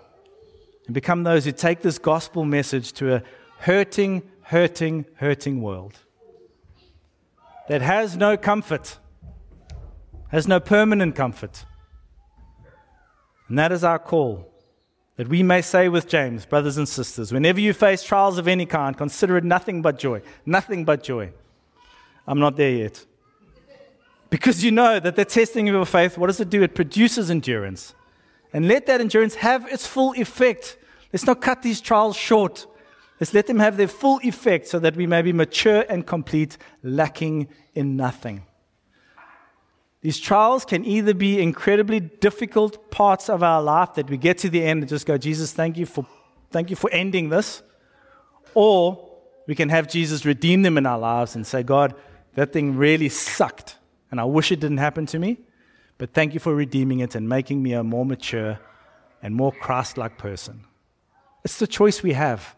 and 0.88 0.94
become 0.94 1.22
those 1.22 1.44
who 1.44 1.52
take 1.52 1.82
this 1.82 1.98
gospel 1.98 2.46
message 2.46 2.92
to 2.94 3.14
a 3.14 3.22
hurting, 3.58 4.22
hurting, 4.40 5.04
hurting 5.16 5.60
world 5.60 5.98
that 7.68 7.82
has 7.82 8.16
no 8.16 8.38
comfort, 8.38 8.98
has 10.30 10.48
no 10.48 10.58
permanent 10.58 11.14
comfort. 11.14 11.66
And 13.48 13.58
that 13.58 13.70
is 13.70 13.84
our 13.84 13.98
call. 13.98 14.50
That 15.16 15.28
we 15.28 15.42
may 15.42 15.60
say 15.60 15.90
with 15.90 16.08
James, 16.08 16.46
brothers 16.46 16.78
and 16.78 16.88
sisters, 16.88 17.32
whenever 17.32 17.60
you 17.60 17.74
face 17.74 18.02
trials 18.02 18.38
of 18.38 18.48
any 18.48 18.64
kind, 18.64 18.96
consider 18.96 19.36
it 19.36 19.44
nothing 19.44 19.82
but 19.82 19.98
joy. 19.98 20.22
Nothing 20.46 20.86
but 20.86 21.02
joy. 21.02 21.32
I'm 22.26 22.38
not 22.38 22.56
there 22.56 22.70
yet. 22.70 23.04
Because 24.30 24.64
you 24.64 24.70
know 24.70 25.00
that 25.00 25.16
the 25.16 25.24
testing 25.24 25.68
of 25.68 25.74
your 25.74 25.84
faith, 25.84 26.16
what 26.16 26.28
does 26.28 26.40
it 26.40 26.48
do? 26.48 26.62
It 26.62 26.74
produces 26.74 27.30
endurance. 27.30 27.94
And 28.52 28.68
let 28.68 28.86
that 28.86 29.00
endurance 29.00 29.36
have 29.36 29.66
its 29.66 29.86
full 29.86 30.12
effect. 30.14 30.78
Let's 31.12 31.26
not 31.26 31.40
cut 31.40 31.62
these 31.62 31.80
trials 31.80 32.16
short. 32.16 32.66
Let's 33.20 33.34
let 33.34 33.46
them 33.46 33.58
have 33.58 33.76
their 33.76 33.88
full 33.88 34.20
effect 34.22 34.68
so 34.68 34.78
that 34.78 34.96
we 34.96 35.06
may 35.06 35.22
be 35.22 35.32
mature 35.32 35.84
and 35.88 36.06
complete, 36.06 36.56
lacking 36.82 37.48
in 37.74 37.96
nothing. 37.96 38.44
These 40.00 40.20
trials 40.20 40.64
can 40.64 40.84
either 40.84 41.12
be 41.12 41.42
incredibly 41.42 41.98
difficult 41.98 42.90
parts 42.90 43.28
of 43.28 43.42
our 43.42 43.60
life 43.60 43.94
that 43.94 44.08
we 44.08 44.16
get 44.16 44.38
to 44.38 44.48
the 44.48 44.64
end 44.64 44.82
and 44.82 44.88
just 44.88 45.06
go, 45.06 45.18
Jesus, 45.18 45.52
thank 45.52 45.76
you 45.76 45.86
for, 45.86 46.06
thank 46.50 46.70
you 46.70 46.76
for 46.76 46.88
ending 46.92 47.30
this. 47.30 47.62
Or 48.54 49.10
we 49.48 49.56
can 49.56 49.68
have 49.70 49.88
Jesus 49.88 50.24
redeem 50.24 50.62
them 50.62 50.78
in 50.78 50.86
our 50.86 50.98
lives 50.98 51.34
and 51.34 51.44
say, 51.44 51.64
God, 51.64 51.94
that 52.34 52.52
thing 52.52 52.76
really 52.76 53.08
sucked. 53.08 53.76
And 54.10 54.20
I 54.20 54.24
wish 54.24 54.52
it 54.52 54.60
didn't 54.60 54.78
happen 54.78 55.06
to 55.06 55.18
me. 55.18 55.38
But 55.98 56.14
thank 56.14 56.32
you 56.32 56.40
for 56.40 56.54
redeeming 56.54 57.00
it 57.00 57.14
and 57.14 57.28
making 57.28 57.62
me 57.62 57.72
a 57.72 57.82
more 57.82 58.06
mature 58.06 58.60
and 59.20 59.34
more 59.34 59.52
Christ 59.52 59.98
like 59.98 60.16
person. 60.16 60.64
It's 61.44 61.58
the 61.58 61.66
choice 61.66 62.02
we 62.02 62.12
have. 62.12 62.54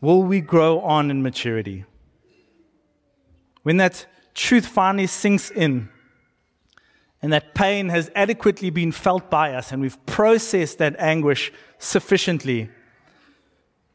Will 0.00 0.22
we 0.22 0.40
grow 0.40 0.80
on 0.80 1.10
in 1.10 1.22
maturity? 1.22 1.84
When 3.62 3.76
that 3.78 4.06
truth 4.34 4.66
finally 4.66 5.06
sinks 5.06 5.50
in 5.50 5.88
and 7.22 7.32
that 7.32 7.54
pain 7.54 7.88
has 7.88 8.10
adequately 8.14 8.70
been 8.70 8.92
felt 8.92 9.30
by 9.30 9.54
us 9.54 9.72
and 9.72 9.80
we've 9.80 10.04
processed 10.06 10.78
that 10.78 10.94
anguish 10.98 11.52
sufficiently. 11.78 12.70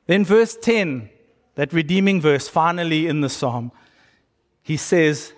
Then, 0.08 0.26
verse 0.26 0.58
10, 0.62 1.10
that 1.56 1.72
redeeming 1.72 2.20
verse, 2.20 2.48
finally 2.48 3.08
in 3.08 3.22
the 3.22 3.30
psalm, 3.30 3.72
he 4.64 4.76
says, 4.78 5.34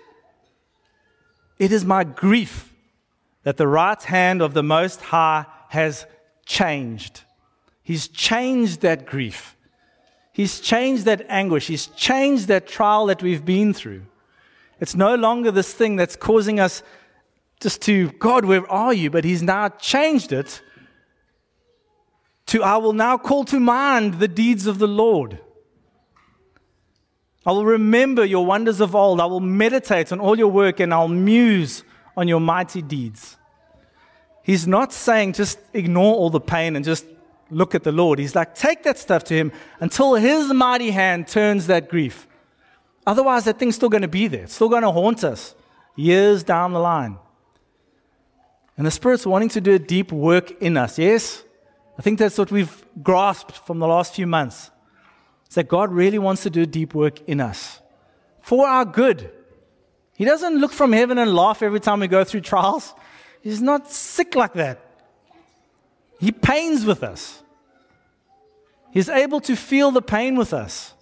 It 1.58 1.72
is 1.72 1.84
my 1.84 2.04
grief 2.04 2.72
that 3.44 3.56
the 3.56 3.68
right 3.68 4.02
hand 4.02 4.42
of 4.42 4.54
the 4.54 4.62
Most 4.62 5.00
High 5.00 5.46
has 5.68 6.06
changed. 6.46 7.22
He's 7.82 8.08
changed 8.08 8.80
that 8.80 9.06
grief. 9.06 9.56
He's 10.32 10.58
changed 10.58 11.04
that 11.04 11.24
anguish. 11.28 11.68
He's 11.68 11.86
changed 11.86 12.48
that 12.48 12.66
trial 12.66 13.06
that 13.06 13.22
we've 13.22 13.44
been 13.44 13.72
through. 13.72 14.02
It's 14.80 14.96
no 14.96 15.14
longer 15.14 15.50
this 15.50 15.72
thing 15.72 15.96
that's 15.96 16.16
causing 16.16 16.58
us 16.58 16.82
just 17.60 17.80
to, 17.82 18.10
God, 18.12 18.44
where 18.44 18.68
are 18.70 18.92
you? 18.92 19.10
But 19.10 19.24
He's 19.24 19.42
now 19.42 19.68
changed 19.68 20.32
it 20.32 20.60
to, 22.46 22.62
I 22.62 22.76
will 22.78 22.92
now 22.92 23.16
call 23.16 23.44
to 23.44 23.60
mind 23.60 24.14
the 24.14 24.28
deeds 24.28 24.66
of 24.66 24.78
the 24.78 24.88
Lord. 24.88 25.38
I 27.46 27.52
will 27.52 27.66
remember 27.66 28.24
your 28.24 28.46
wonders 28.46 28.80
of 28.80 28.94
old. 28.94 29.20
I 29.20 29.26
will 29.26 29.40
meditate 29.40 30.12
on 30.12 30.20
all 30.20 30.38
your 30.38 30.48
work 30.48 30.80
and 30.80 30.94
I'll 30.94 31.08
muse 31.08 31.84
on 32.16 32.28
your 32.28 32.40
mighty 32.40 32.80
deeds. 32.80 33.36
He's 34.42 34.66
not 34.66 34.92
saying 34.92 35.34
just 35.34 35.58
ignore 35.72 36.14
all 36.14 36.30
the 36.30 36.40
pain 36.40 36.76
and 36.76 36.84
just 36.84 37.06
look 37.50 37.74
at 37.74 37.82
the 37.82 37.92
Lord. 37.92 38.18
He's 38.18 38.34
like, 38.34 38.54
take 38.54 38.82
that 38.84 38.98
stuff 38.98 39.24
to 39.24 39.34
Him 39.34 39.52
until 39.80 40.14
His 40.14 40.52
mighty 40.52 40.90
hand 40.90 41.28
turns 41.28 41.66
that 41.66 41.88
grief. 41.88 42.26
Otherwise, 43.06 43.44
that 43.44 43.58
thing's 43.58 43.74
still 43.74 43.88
going 43.88 44.02
to 44.02 44.08
be 44.08 44.26
there. 44.28 44.44
It's 44.44 44.54
still 44.54 44.68
going 44.68 44.82
to 44.82 44.90
haunt 44.90 45.24
us 45.24 45.54
years 45.96 46.42
down 46.42 46.72
the 46.72 46.80
line. 46.80 47.18
And 48.76 48.86
the 48.86 48.90
Spirit's 48.90 49.26
wanting 49.26 49.50
to 49.50 49.60
do 49.60 49.74
a 49.74 49.78
deep 49.78 50.10
work 50.10 50.50
in 50.62 50.76
us, 50.76 50.98
yes? 50.98 51.44
I 51.98 52.02
think 52.02 52.18
that's 52.18 52.38
what 52.38 52.50
we've 52.50 52.84
grasped 53.02 53.52
from 53.52 53.78
the 53.78 53.86
last 53.86 54.14
few 54.14 54.26
months. 54.26 54.70
It's 55.46 55.54
that 55.54 55.68
God 55.68 55.92
really 55.92 56.18
wants 56.18 56.42
to 56.42 56.50
do 56.50 56.66
deep 56.66 56.94
work 56.94 57.20
in 57.28 57.40
us 57.40 57.80
for 58.40 58.66
our 58.66 58.84
good. 58.84 59.30
He 60.16 60.24
doesn't 60.24 60.58
look 60.58 60.72
from 60.72 60.92
heaven 60.92 61.18
and 61.18 61.34
laugh 61.34 61.62
every 61.62 61.80
time 61.80 62.00
we 62.00 62.08
go 62.08 62.24
through 62.24 62.42
trials. 62.42 62.94
He's 63.42 63.62
not 63.62 63.90
sick 63.90 64.34
like 64.34 64.54
that. 64.54 64.80
He 66.20 66.32
pains 66.32 66.84
with 66.84 67.02
us. 67.02 67.42
He's 68.92 69.08
able 69.08 69.40
to 69.40 69.56
feel 69.56 69.90
the 69.90 70.02
pain 70.02 70.36
with 70.36 70.52
us. 70.52 70.94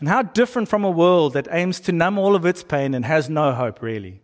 And 0.00 0.08
how 0.08 0.22
different 0.22 0.68
from 0.68 0.84
a 0.84 0.90
world 0.90 1.32
that 1.32 1.48
aims 1.50 1.80
to 1.80 1.92
numb 1.92 2.18
all 2.18 2.36
of 2.36 2.44
its 2.44 2.62
pain 2.62 2.94
and 2.94 3.04
has 3.04 3.28
no 3.28 3.52
hope, 3.52 3.82
really. 3.82 4.20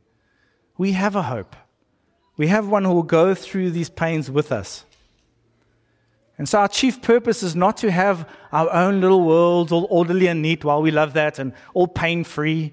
We 0.77 0.93
have 0.93 1.17
a 1.17 1.23
hope. 1.23 1.57
We 2.37 2.49
have 2.49 2.69
one 2.69 2.85
who 2.85 2.93
will 2.93 3.03
go 3.03 3.35
through 3.35 3.71
these 3.71 3.91
pains 3.91 4.31
with 4.31 4.53
us. 4.53 4.85
And 6.37 6.49
so, 6.49 6.59
our 6.59 6.69
chief 6.69 7.01
purpose 7.01 7.43
is 7.43 7.55
not 7.55 7.77
to 7.79 7.91
have 7.91 8.29
our 8.53 8.71
own 8.73 9.01
little 9.01 9.23
worlds 9.23 9.71
all 9.71 9.87
orderly 9.89 10.27
and 10.27 10.43
neat 10.43 10.65
while 10.65 10.83
we 10.83 10.91
love 10.91 11.13
that 11.13 11.39
and 11.39 11.53
all 11.75 11.87
pain 11.87 12.25
free. 12.25 12.73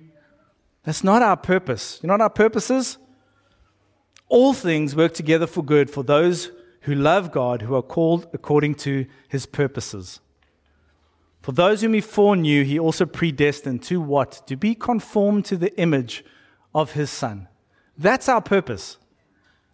That's 0.84 1.04
not 1.04 1.22
our 1.22 1.38
purpose. 1.38 2.00
You 2.02 2.08
know 2.08 2.16
what 2.16 2.22
our 2.22 2.30
purpose 2.30 2.72
is? 2.72 2.98
All 4.30 4.54
things 4.54 4.96
work 4.96 5.14
together 5.14 5.46
for 5.46 5.64
good 5.64 5.92
for 5.92 6.04
those 6.04 6.52
who 6.82 6.96
love 6.96 7.32
God, 7.32 7.62
who 7.62 7.76
are 7.76 7.84
called 7.84 8.28
according 8.34 8.76
to 8.76 9.06
his 9.28 9.46
purposes. 9.46 10.22
For 11.42 11.52
those 11.52 11.82
whom 11.82 11.94
he 11.94 12.02
foreknew, 12.02 12.64
he 12.64 12.80
also 12.80 13.06
predestined 13.06 13.84
to 13.84 14.00
what? 14.00 14.42
To 14.48 14.56
be 14.56 14.74
conformed 14.74 15.46
to 15.46 15.58
the 15.58 15.78
image 15.80 16.24
of 16.74 16.94
his 16.94 17.10
Son. 17.10 17.48
That's 17.98 18.30
our 18.30 18.42
purpose. 18.42 18.98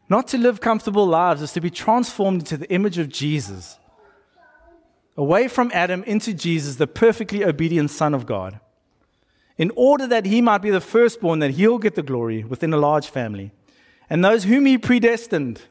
Not 0.10 0.28
to 0.30 0.38
live 0.38 0.62
comfortable 0.62 1.06
lives, 1.06 1.42
is 1.42 1.54
to 1.54 1.62
be 1.62 1.70
transformed 1.70 2.42
into 2.42 2.58
the 2.58 2.72
image 2.72 2.98
of 2.98 3.10
Jesus. 3.10 3.78
Away 5.18 5.48
from 5.48 5.72
Adam 5.74 6.04
into 6.04 6.34
Jesus, 6.34 6.76
the 6.76 6.88
perfectly 6.88 7.44
obedient 7.44 7.92
Son 7.92 8.14
of 8.14 8.26
God. 8.26 8.60
In 9.58 9.72
order 9.76 10.08
that 10.08 10.26
he 10.26 10.42
might 10.42 10.60
be 10.60 10.70
the 10.70 10.80
firstborn, 10.80 11.40
that 11.40 11.52
he'll 11.52 11.80
get 11.80 11.96
the 11.96 12.04
glory 12.04 12.44
within 12.44 12.72
a 12.74 12.78
large 12.78 13.08
family. 13.08 13.52
And 14.10 14.24
those 14.24 14.44
whom 14.44 14.66
he 14.66 14.78
predestined, 14.78 15.62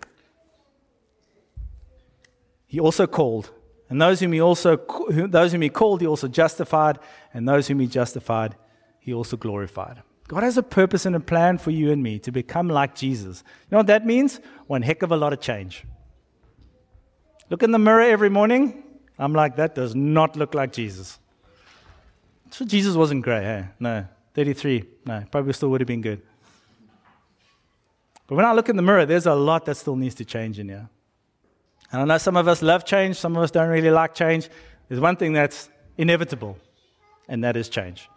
he 2.66 2.80
also 2.80 3.06
called. 3.06 3.50
And 3.88 4.02
those 4.02 4.18
whom 4.18 4.32
he 4.32 4.40
also 4.40 4.76
those 5.08 5.52
whom 5.52 5.62
he 5.62 5.68
called, 5.68 6.00
he 6.00 6.06
also 6.06 6.26
justified, 6.26 6.98
and 7.32 7.48
those 7.48 7.68
whom 7.68 7.78
he 7.78 7.86
justified, 7.86 8.56
he 8.98 9.14
also 9.14 9.36
glorified. 9.36 10.02
God 10.28 10.42
has 10.42 10.58
a 10.58 10.62
purpose 10.62 11.06
and 11.06 11.14
a 11.14 11.20
plan 11.20 11.58
for 11.58 11.70
you 11.70 11.92
and 11.92 12.02
me 12.02 12.18
to 12.20 12.32
become 12.32 12.68
like 12.68 12.94
Jesus. 12.94 13.44
You 13.46 13.68
know 13.72 13.78
what 13.78 13.86
that 13.86 14.04
means? 14.04 14.40
One 14.66 14.82
heck 14.82 15.02
of 15.02 15.12
a 15.12 15.16
lot 15.16 15.32
of 15.32 15.40
change. 15.40 15.84
Look 17.48 17.62
in 17.62 17.70
the 17.70 17.78
mirror 17.78 18.02
every 18.02 18.28
morning. 18.28 18.82
I'm 19.18 19.32
like, 19.32 19.56
that 19.56 19.74
does 19.74 19.94
not 19.94 20.36
look 20.36 20.54
like 20.54 20.72
Jesus. 20.72 21.18
So 22.50 22.64
Jesus 22.64 22.96
wasn't 22.96 23.22
great, 23.22 23.44
eh? 23.44 23.64
No. 23.78 24.06
33. 24.34 24.84
No, 25.06 25.24
probably 25.30 25.52
still 25.54 25.70
would 25.70 25.80
have 25.80 25.88
been 25.88 26.02
good. 26.02 26.20
But 28.26 28.34
when 28.34 28.44
I 28.44 28.52
look 28.52 28.68
in 28.68 28.76
the 28.76 28.82
mirror, 28.82 29.06
there's 29.06 29.26
a 29.26 29.34
lot 29.34 29.64
that 29.66 29.76
still 29.76 29.96
needs 29.96 30.14
to 30.16 30.24
change 30.24 30.58
in 30.58 30.68
here. 30.68 30.88
And 31.92 32.02
I 32.02 32.04
know 32.04 32.18
some 32.18 32.36
of 32.36 32.48
us 32.48 32.60
love 32.60 32.84
change, 32.84 33.16
some 33.16 33.36
of 33.36 33.42
us 33.42 33.50
don't 33.50 33.68
really 33.68 33.90
like 33.90 34.14
change. 34.14 34.48
There's 34.88 35.00
one 35.00 35.16
thing 35.16 35.32
that's 35.32 35.70
inevitable, 35.96 36.58
and 37.28 37.44
that 37.44 37.56
is 37.56 37.68
change. 37.68 38.08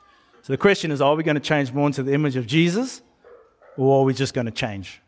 So 0.49 0.53
the 0.53 0.57
question 0.57 0.89
is 0.89 0.99
are 0.99 1.13
we 1.13 1.21
going 1.21 1.35
to 1.35 1.41
change 1.41 1.71
more 1.71 1.85
into 1.85 2.01
the 2.01 2.11
image 2.11 2.35
of 2.35 2.47
Jesus, 2.47 3.03
or 3.77 3.99
are 3.99 4.03
we 4.03 4.15
just 4.15 4.33
going 4.33 4.47
to 4.47 4.51
change? 4.51 4.99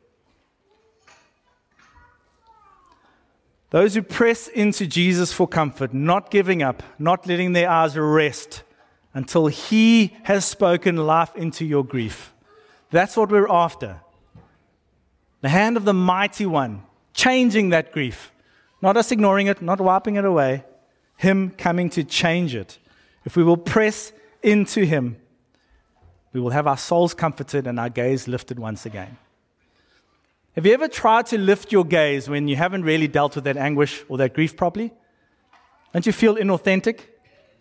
Those 3.71 3.95
who 3.95 4.03
press 4.03 4.47
into 4.47 4.85
Jesus 4.85 5.33
for 5.33 5.47
comfort, 5.47 5.95
not 5.95 6.29
giving 6.29 6.61
up, 6.61 6.83
not 6.99 7.25
letting 7.25 7.53
their 7.53 7.67
eyes 7.67 7.97
rest 7.97 8.61
until 9.15 9.47
He 9.47 10.15
has 10.25 10.45
spoken 10.45 10.95
life 10.95 11.35
into 11.35 11.65
your 11.65 11.83
grief. 11.83 12.35
That's 12.91 13.17
what 13.17 13.31
we're 13.31 13.49
after. 13.49 13.99
The 15.41 15.49
hand 15.49 15.75
of 15.75 15.85
the 15.85 15.93
mighty 15.93 16.45
one, 16.45 16.83
changing 17.15 17.69
that 17.69 17.91
grief. 17.91 18.31
Not 18.79 18.95
us 18.95 19.11
ignoring 19.11 19.47
it, 19.47 19.59
not 19.59 19.81
wiping 19.81 20.17
it 20.17 20.25
away, 20.25 20.65
Him 21.17 21.49
coming 21.49 21.89
to 21.91 22.03
change 22.03 22.53
it. 22.53 22.77
If 23.25 23.35
we 23.35 23.43
will 23.43 23.57
press 23.57 24.13
into 24.43 24.85
Him, 24.85 25.17
we 26.33 26.39
will 26.39 26.51
have 26.51 26.67
our 26.67 26.77
souls 26.77 27.13
comforted 27.13 27.67
and 27.67 27.79
our 27.79 27.89
gaze 27.89 28.27
lifted 28.27 28.59
once 28.59 28.85
again. 28.85 29.17
Have 30.55 30.65
you 30.65 30.73
ever 30.73 30.87
tried 30.87 31.27
to 31.27 31.37
lift 31.37 31.71
your 31.71 31.85
gaze 31.85 32.29
when 32.29 32.47
you 32.47 32.55
haven't 32.55 32.83
really 32.83 33.07
dealt 33.07 33.35
with 33.35 33.45
that 33.45 33.57
anguish 33.57 34.03
or 34.09 34.17
that 34.17 34.33
grief 34.33 34.57
properly? 34.57 34.93
Don't 35.93 36.05
you 36.05 36.11
feel 36.11 36.35
inauthentic? 36.35 36.99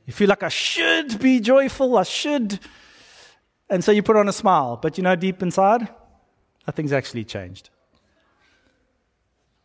You 0.06 0.12
feel 0.12 0.28
like 0.28 0.42
I 0.42 0.48
should 0.48 1.20
be 1.20 1.40
joyful, 1.40 1.96
I 1.96 2.02
should. 2.02 2.58
And 3.68 3.84
so 3.84 3.92
you 3.92 4.02
put 4.02 4.16
on 4.16 4.28
a 4.28 4.32
smile, 4.32 4.76
but 4.76 4.98
you 4.98 5.04
know, 5.04 5.14
deep 5.14 5.42
inside, 5.42 5.88
nothing's 6.66 6.92
actually 6.92 7.24
changed. 7.24 7.70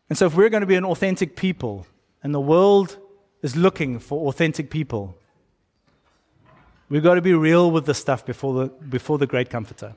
And 0.08 0.18
so, 0.18 0.28
if 0.28 0.36
we're 0.36 0.50
going 0.50 0.62
to 0.62 0.68
be 0.68 0.76
an 0.76 0.86
authentic 0.86 1.36
people, 1.36 1.88
and 2.22 2.34
the 2.34 2.40
world 2.40 2.98
is 3.42 3.56
looking 3.56 3.98
for 3.98 4.28
authentic 4.28 4.70
people, 4.70 5.18
we've 6.90 7.04
got 7.04 7.16
to 7.16 7.22
be 7.22 7.34
real 7.34 7.72
with 7.72 7.86
the 7.86 7.94
stuff 7.94 8.26
before 8.26 8.54
the, 8.54 8.68
before 8.68 9.18
the 9.18 9.28
great 9.28 9.50
comforter 9.50 9.96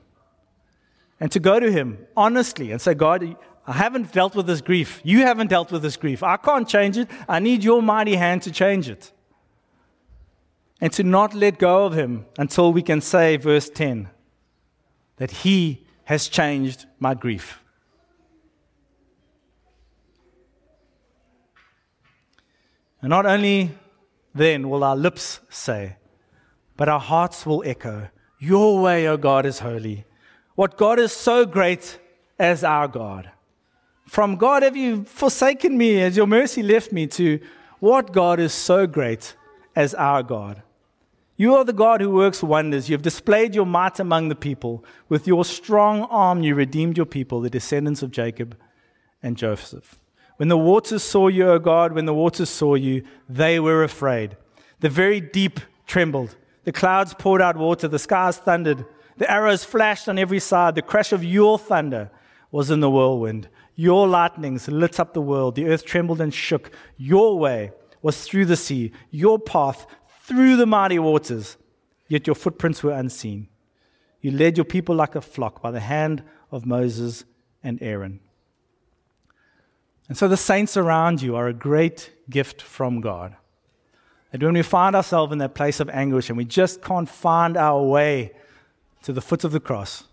and 1.19 1.31
to 1.31 1.39
go 1.39 1.59
to 1.59 1.71
Him 1.71 2.07
honestly 2.15 2.71
and 2.71 2.81
say, 2.81 2.93
God, 2.93 3.35
I 3.67 3.73
haven't 3.73 4.11
dealt 4.11 4.35
with 4.35 4.47
this 4.47 4.61
grief. 4.61 5.01
You 5.03 5.19
haven't 5.19 5.47
dealt 5.47 5.71
with 5.71 5.81
this 5.81 5.97
grief. 5.97 6.23
I 6.23 6.37
can't 6.37 6.67
change 6.67 6.97
it. 6.97 7.09
I 7.27 7.39
need 7.39 7.63
your 7.63 7.81
mighty 7.81 8.15
hand 8.15 8.41
to 8.43 8.51
change 8.51 8.89
it. 8.89 9.11
And 10.81 10.93
to 10.93 11.03
not 11.03 11.33
let 11.33 11.59
go 11.59 11.85
of 11.85 11.93
Him 11.93 12.25
until 12.37 12.71
we 12.71 12.81
can 12.81 13.01
say, 13.01 13.35
verse 13.35 13.69
10, 13.69 14.09
that 15.17 15.31
He 15.31 15.85
has 16.05 16.29
changed 16.29 16.85
my 16.99 17.13
grief. 17.13 17.59
And 23.01 23.09
not 23.09 23.25
only 23.25 23.71
then 24.33 24.69
will 24.69 24.83
our 24.83 24.95
lips 24.95 25.41
say, 25.49 25.97
but 26.79 26.87
our 26.87 26.99
hearts 27.01 27.45
will 27.45 27.61
echo, 27.65 28.07
Your 28.39 28.81
way, 28.81 29.05
O 29.05 29.17
God, 29.17 29.45
is 29.45 29.59
holy. 29.59 30.05
What 30.55 30.77
God 30.77 30.97
is 30.97 31.11
so 31.11 31.45
great 31.45 31.99
as 32.39 32.63
our 32.63 32.87
God. 32.87 33.29
From 34.07 34.37
God 34.37 34.63
have 34.63 34.77
you 34.77 35.03
forsaken 35.03 35.77
me, 35.77 36.01
as 36.01 36.15
your 36.15 36.25
mercy 36.25 36.63
left 36.63 36.93
me, 36.93 37.05
to 37.07 37.41
what 37.79 38.13
God 38.13 38.39
is 38.39 38.53
so 38.53 38.87
great 38.87 39.35
as 39.75 39.93
our 39.93 40.23
God. 40.23 40.63
You 41.35 41.53
are 41.55 41.65
the 41.65 41.73
God 41.73 41.99
who 41.99 42.11
works 42.11 42.41
wonders. 42.41 42.87
You 42.87 42.93
have 42.93 43.01
displayed 43.01 43.53
your 43.53 43.65
might 43.65 43.99
among 43.99 44.29
the 44.29 44.35
people. 44.35 44.85
With 45.09 45.27
your 45.27 45.43
strong 45.43 46.03
arm, 46.03 46.43
you 46.43 46.55
redeemed 46.55 46.95
your 46.95 47.05
people, 47.05 47.41
the 47.41 47.49
descendants 47.49 48.01
of 48.01 48.11
Jacob 48.11 48.57
and 49.21 49.35
Joseph. 49.35 49.99
When 50.37 50.47
the 50.47 50.57
waters 50.57 51.03
saw 51.03 51.27
you, 51.27 51.49
O 51.49 51.59
God, 51.59 51.91
when 51.91 52.05
the 52.05 52.13
waters 52.13 52.49
saw 52.49 52.75
you, 52.75 53.03
they 53.27 53.59
were 53.59 53.83
afraid. 53.83 54.37
The 54.79 54.89
very 54.89 55.19
deep 55.19 55.59
trembled. 55.85 56.37
The 56.63 56.71
clouds 56.71 57.13
poured 57.13 57.41
out 57.41 57.57
water. 57.57 57.87
The 57.87 57.99
skies 57.99 58.37
thundered. 58.37 58.85
The 59.17 59.29
arrows 59.29 59.63
flashed 59.63 60.07
on 60.07 60.17
every 60.17 60.39
side. 60.39 60.75
The 60.75 60.81
crash 60.81 61.11
of 61.11 61.23
your 61.23 61.59
thunder 61.59 62.11
was 62.51 62.71
in 62.71 62.79
the 62.79 62.89
whirlwind. 62.89 63.49
Your 63.75 64.07
lightnings 64.07 64.67
lit 64.67 64.99
up 64.99 65.13
the 65.13 65.21
world. 65.21 65.55
The 65.55 65.67
earth 65.67 65.85
trembled 65.85 66.21
and 66.21 66.33
shook. 66.33 66.71
Your 66.97 67.37
way 67.37 67.71
was 68.01 68.25
through 68.25 68.45
the 68.45 68.57
sea, 68.57 68.91
your 69.11 69.39
path 69.39 69.85
through 70.23 70.55
the 70.55 70.65
mighty 70.65 70.99
waters, 70.99 71.57
yet 72.07 72.27
your 72.27 72.35
footprints 72.35 72.83
were 72.83 72.91
unseen. 72.91 73.47
You 74.21 74.31
led 74.31 74.57
your 74.57 74.65
people 74.65 74.95
like 74.95 75.15
a 75.15 75.21
flock 75.21 75.61
by 75.61 75.71
the 75.71 75.79
hand 75.79 76.23
of 76.51 76.65
Moses 76.65 77.25
and 77.63 77.81
Aaron. 77.81 78.19
And 80.07 80.17
so 80.17 80.27
the 80.27 80.37
saints 80.37 80.75
around 80.75 81.21
you 81.21 81.35
are 81.35 81.47
a 81.47 81.53
great 81.53 82.11
gift 82.29 82.61
from 82.61 82.99
God. 82.99 83.35
And 84.31 84.43
when 84.43 84.53
we 84.53 84.61
find 84.61 84.95
ourselves 84.95 85.31
in 85.31 85.39
that 85.39 85.55
place 85.55 85.79
of 85.79 85.89
anguish 85.89 86.29
and 86.29 86.37
we 86.37 86.45
just 86.45 86.81
can't 86.81 87.09
find 87.09 87.57
our 87.57 87.81
way 87.81 88.31
to 89.03 89.11
the 89.11 89.21
foot 89.21 89.43
of 89.43 89.51
the 89.51 89.59
cross, 89.59 90.03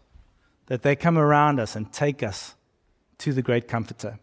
that 0.66 0.82
they 0.82 0.96
come 0.96 1.18
around 1.18 1.60
us 1.60 1.76
and 1.76 1.92
take 1.92 2.22
us 2.22 2.54
to 3.18 3.32
the 3.32 3.42
great 3.42 3.68
comforter. 3.68 4.18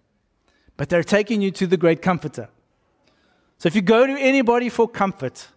But 0.78 0.90
they're 0.90 1.04
taking 1.04 1.42
you 1.42 1.52
to 1.52 1.68
the 1.68 1.78
great 1.78 2.02
comforter. 2.02 2.50
So 3.60 3.68
if 3.68 3.76
you 3.76 3.82
go 3.82 4.08
to 4.08 4.14
anybody 4.14 4.70
for 4.70 4.88
comfort, 4.88 5.48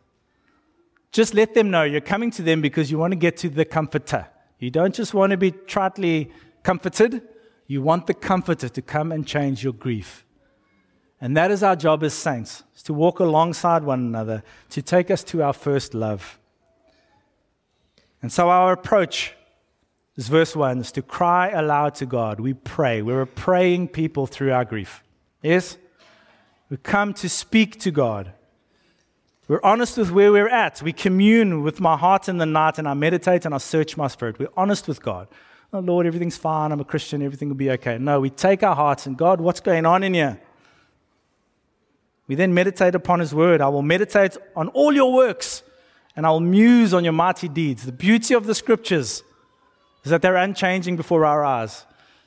just 1.12 1.32
let 1.32 1.55
them 1.55 1.70
know 1.70 1.82
you're 1.82 2.01
coming 2.03 2.30
to 2.32 2.43
them 2.43 2.61
because 2.61 2.91
you 2.91 2.99
want 2.99 3.12
to 3.12 3.16
get 3.16 3.39
to 3.39 3.49
the 3.49 3.64
comforter. 3.64 4.26
You 4.59 4.70
don't 4.70 4.95
just 4.95 5.14
want 5.14 5.30
to 5.30 5.37
be 5.39 5.53
tritely 5.53 6.30
comforted, 6.62 7.22
you 7.66 7.80
want 7.80 8.07
the 8.07 8.14
comforter 8.14 8.68
to 8.68 8.82
come 8.82 9.12
and 9.12 9.26
change 9.26 9.64
your 9.64 9.72
grief. 9.72 10.25
And 11.20 11.36
that 11.36 11.50
is 11.50 11.62
our 11.62 11.76
job 11.76 12.02
as 12.02 12.12
saints, 12.12 12.62
is 12.74 12.82
to 12.84 12.92
walk 12.92 13.20
alongside 13.20 13.84
one 13.84 14.00
another, 14.00 14.42
to 14.70 14.82
take 14.82 15.10
us 15.10 15.24
to 15.24 15.42
our 15.42 15.52
first 15.52 15.94
love. 15.94 16.38
And 18.20 18.32
so 18.32 18.50
our 18.50 18.72
approach 18.72 19.34
is 20.16 20.28
verse 20.28 20.56
1 20.56 20.78
is 20.78 20.92
to 20.92 21.02
cry 21.02 21.50
aloud 21.50 21.94
to 21.96 22.06
God. 22.06 22.40
We 22.40 22.54
pray. 22.54 23.02
We're 23.02 23.22
a 23.22 23.26
praying 23.26 23.88
people 23.88 24.26
through 24.26 24.52
our 24.52 24.64
grief. 24.64 25.02
Yes? 25.42 25.76
We 26.68 26.76
come 26.78 27.14
to 27.14 27.28
speak 27.28 27.78
to 27.80 27.90
God. 27.90 28.32
We're 29.48 29.60
honest 29.62 29.96
with 29.96 30.10
where 30.10 30.32
we're 30.32 30.48
at. 30.48 30.82
We 30.82 30.92
commune 30.92 31.62
with 31.62 31.80
my 31.80 31.96
heart 31.96 32.28
in 32.28 32.38
the 32.38 32.46
night 32.46 32.78
and 32.78 32.88
I 32.88 32.94
meditate 32.94 33.44
and 33.44 33.54
I 33.54 33.58
search 33.58 33.96
my 33.96 34.08
spirit. 34.08 34.38
We're 34.38 34.48
honest 34.56 34.88
with 34.88 35.00
God. 35.00 35.28
Oh, 35.72 35.78
Lord, 35.78 36.06
everything's 36.06 36.36
fine. 36.36 36.72
I'm 36.72 36.80
a 36.80 36.84
Christian. 36.84 37.22
Everything 37.22 37.48
will 37.48 37.56
be 37.56 37.70
okay. 37.72 37.98
No, 37.98 38.20
we 38.20 38.30
take 38.30 38.62
our 38.62 38.74
hearts 38.74 39.06
and 39.06 39.16
God, 39.16 39.40
what's 39.40 39.60
going 39.60 39.86
on 39.86 40.02
in 40.02 40.14
here? 40.14 40.40
We 42.28 42.34
then 42.34 42.54
meditate 42.54 42.94
upon 42.94 43.20
His 43.20 43.34
word. 43.34 43.60
I 43.60 43.68
will 43.68 43.82
meditate 43.82 44.36
on 44.54 44.68
all 44.68 44.92
your 44.92 45.12
works 45.12 45.62
and 46.16 46.24
I'll 46.24 46.40
muse 46.40 46.94
on 46.94 47.04
your 47.04 47.12
mighty 47.12 47.48
deeds. 47.48 47.84
The 47.84 47.92
beauty 47.92 48.34
of 48.34 48.46
the 48.46 48.54
scriptures 48.54 49.22
is 50.02 50.10
that 50.10 50.22
they're 50.22 50.36
unchanging 50.36 50.96
before 50.96 51.24
our 51.24 51.44
eyes. 51.44 51.84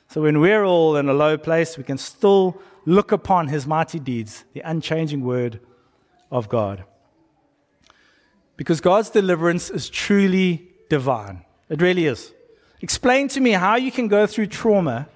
So 0.08 0.22
when 0.22 0.40
we're 0.40 0.64
all 0.64 0.96
in 0.96 1.08
a 1.08 1.12
low 1.12 1.36
place, 1.36 1.76
we 1.76 1.84
can 1.84 1.98
still 1.98 2.60
look 2.86 3.12
upon 3.12 3.48
his 3.48 3.66
mighty 3.66 3.98
deeds, 3.98 4.44
the 4.52 4.60
unchanging 4.60 5.22
word 5.22 5.60
of 6.30 6.48
God. 6.48 6.84
Because 8.56 8.80
God's 8.80 9.10
deliverance 9.10 9.70
is 9.70 9.88
truly 9.88 10.68
divine. 10.88 11.44
It 11.68 11.80
really 11.80 12.06
is. 12.06 12.32
Explain 12.80 13.28
to 13.28 13.40
me 13.40 13.52
how 13.52 13.76
you 13.76 13.90
can 13.90 14.08
go 14.08 14.26
through 14.26 14.46
trauma 14.46 15.08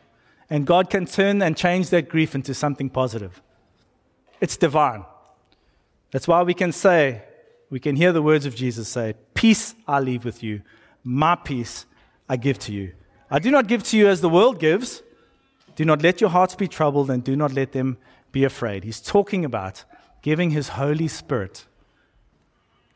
and 0.50 0.66
God 0.66 0.90
can 0.90 1.06
turn 1.06 1.42
and 1.42 1.56
change 1.56 1.90
that 1.90 2.08
grief 2.08 2.34
into 2.34 2.54
something 2.54 2.90
positive. 2.90 3.42
It's 4.40 4.56
divine. 4.56 5.04
That's 6.10 6.28
why 6.28 6.42
we 6.42 6.54
can 6.54 6.72
say, 6.72 7.22
we 7.70 7.80
can 7.80 7.96
hear 7.96 8.12
the 8.12 8.22
words 8.22 8.46
of 8.46 8.54
Jesus 8.54 8.88
say, 8.88 9.14
Peace 9.34 9.74
I 9.86 10.00
leave 10.00 10.24
with 10.24 10.42
you, 10.42 10.62
my 11.02 11.34
peace 11.34 11.86
I 12.28 12.36
give 12.36 12.58
to 12.60 12.72
you. 12.72 12.92
I 13.30 13.38
do 13.38 13.50
not 13.50 13.66
give 13.66 13.82
to 13.84 13.96
you 13.96 14.08
as 14.08 14.20
the 14.20 14.28
world 14.28 14.58
gives. 14.58 15.02
Do 15.76 15.84
not 15.84 16.02
let 16.02 16.20
your 16.20 16.30
hearts 16.30 16.54
be 16.54 16.68
troubled 16.68 17.10
and 17.10 17.24
do 17.24 17.34
not 17.34 17.52
let 17.52 17.72
them 17.72 17.98
be 18.30 18.44
afraid. 18.44 18.84
He's 18.84 19.00
talking 19.00 19.44
about 19.44 19.84
giving 20.22 20.50
his 20.50 20.68
Holy 20.68 21.08
Spirit 21.08 21.66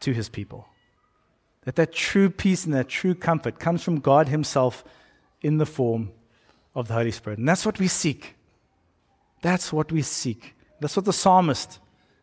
to 0.01 0.13
his 0.13 0.29
people. 0.29 0.69
That 1.65 1.77
that 1.77 1.93
true 1.93 2.31
peace 2.31 2.65
and 2.65 2.75
that 2.75 2.89
true 2.89 3.15
comfort 3.15 3.59
comes 3.59 3.83
from 3.83 4.01
God 4.01 4.29
himself 4.29 4.85
in 5.43 5.59
the 5.59 5.67
form 5.67 6.13
of 6.75 6.89
the 6.89 6.95
Holy 6.95 7.11
Spirit. 7.11 7.39
And 7.39 7.49
that's 7.49 7.67
what 7.67 7.79
we 7.79 7.89
seek. 7.89 8.37
That's 9.43 9.73
what 9.73 9.93
we 9.93 10.03
seek. 10.03 10.55
That's 10.81 10.97
what 10.97 11.05
the 11.05 11.13
psalmist 11.13 11.79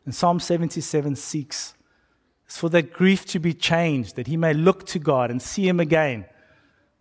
in 0.05 0.11
Psalm 0.11 0.39
77 0.39 1.15
seeks. 1.15 1.73
It's 2.45 2.57
for 2.57 2.69
that 2.69 2.93
grief 2.93 3.25
to 3.27 3.39
be 3.39 3.53
changed, 3.53 4.15
that 4.15 4.27
he 4.27 4.37
may 4.37 4.53
look 4.53 4.85
to 4.87 4.99
God 4.99 5.31
and 5.31 5.41
see 5.41 5.67
him 5.67 5.79
again 5.79 6.25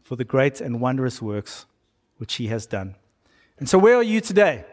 for 0.02 0.16
the 0.16 0.24
great 0.24 0.61
and 0.61 0.80
wondrous 0.80 1.20
works 1.20 1.66
which 2.16 2.34
he 2.34 2.46
has 2.48 2.66
done. 2.66 2.94
And 3.59 3.68
so, 3.68 3.78
where 3.78 3.96
are 3.96 4.02
you 4.02 4.20
today? 4.20 4.64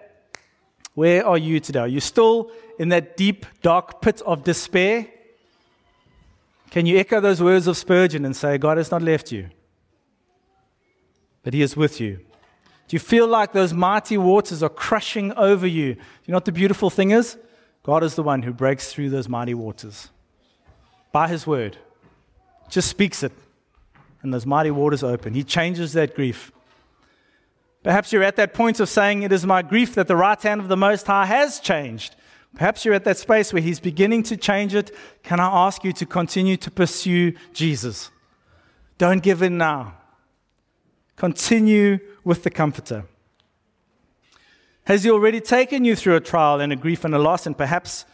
Where 0.93 1.25
are 1.25 1.37
you 1.37 1.59
today? 1.59 1.79
Are 1.79 1.87
you 1.87 1.99
still 1.99 2.51
in 2.79 2.89
that 2.89 3.15
deep, 3.15 3.45
dark 3.61 4.01
pit 4.01 4.21
of 4.25 4.43
despair? 4.43 5.07
Can 6.69 6.85
you 6.85 6.97
echo 6.97 7.19
those 7.19 7.41
words 7.41 7.67
of 7.67 7.77
Spurgeon 7.77 8.25
and 8.25 8.35
say, 8.35 8.57
God 8.57 8.77
has 8.77 8.91
not 8.91 9.01
left 9.01 9.31
you, 9.31 9.49
but 11.43 11.53
he 11.53 11.61
is 11.61 11.75
with 11.75 11.99
you? 11.99 12.19
Do 12.91 12.95
you 12.95 12.99
feel 12.99 13.25
like 13.25 13.53
those 13.53 13.73
mighty 13.73 14.17
waters 14.17 14.61
are 14.61 14.67
crushing 14.67 15.31
over 15.35 15.65
you? 15.65 15.93
Do 15.93 16.01
you 16.25 16.33
know 16.33 16.35
what 16.35 16.43
the 16.43 16.51
beautiful 16.51 16.89
thing 16.89 17.11
is? 17.11 17.37
God 17.83 18.03
is 18.03 18.15
the 18.15 18.21
one 18.21 18.41
who 18.41 18.51
breaks 18.51 18.91
through 18.91 19.11
those 19.11 19.29
mighty 19.29 19.53
waters 19.53 20.09
by 21.13 21.29
his 21.29 21.47
word. 21.47 21.77
Just 22.67 22.89
speaks 22.89 23.23
it, 23.23 23.31
and 24.21 24.33
those 24.33 24.45
mighty 24.45 24.71
waters 24.71 25.03
open. 25.03 25.33
He 25.33 25.45
changes 25.45 25.93
that 25.93 26.15
grief. 26.15 26.51
Perhaps 27.81 28.11
you're 28.11 28.23
at 28.23 28.35
that 28.35 28.53
point 28.53 28.81
of 28.81 28.89
saying, 28.89 29.23
It 29.23 29.31
is 29.31 29.45
my 29.45 29.61
grief 29.61 29.95
that 29.95 30.09
the 30.09 30.17
right 30.17 30.41
hand 30.41 30.59
of 30.59 30.67
the 30.67 30.75
Most 30.75 31.07
High 31.07 31.27
has 31.27 31.61
changed. 31.61 32.17
Perhaps 32.55 32.83
you're 32.83 32.93
at 32.93 33.05
that 33.05 33.17
space 33.17 33.53
where 33.53 33.61
He's 33.61 33.79
beginning 33.79 34.23
to 34.23 34.35
change 34.35 34.75
it. 34.75 34.93
Can 35.23 35.39
I 35.39 35.47
ask 35.65 35.85
you 35.85 35.93
to 35.93 36.05
continue 36.05 36.57
to 36.57 36.69
pursue 36.69 37.35
Jesus? 37.53 38.11
Don't 38.97 39.23
give 39.23 39.41
in 39.41 39.57
now. 39.57 39.93
Continue 41.21 41.99
with 42.23 42.41
the 42.41 42.49
Comforter. 42.49 43.05
Has 44.85 45.03
He 45.03 45.11
already 45.11 45.39
taken 45.39 45.85
you 45.85 45.95
through 45.95 46.15
a 46.15 46.19
trial 46.19 46.59
and 46.59 46.73
a 46.73 46.75
grief 46.75 47.05
and 47.05 47.13
a 47.13 47.19
loss, 47.19 47.45
and 47.45 47.55
perhaps 47.55 48.05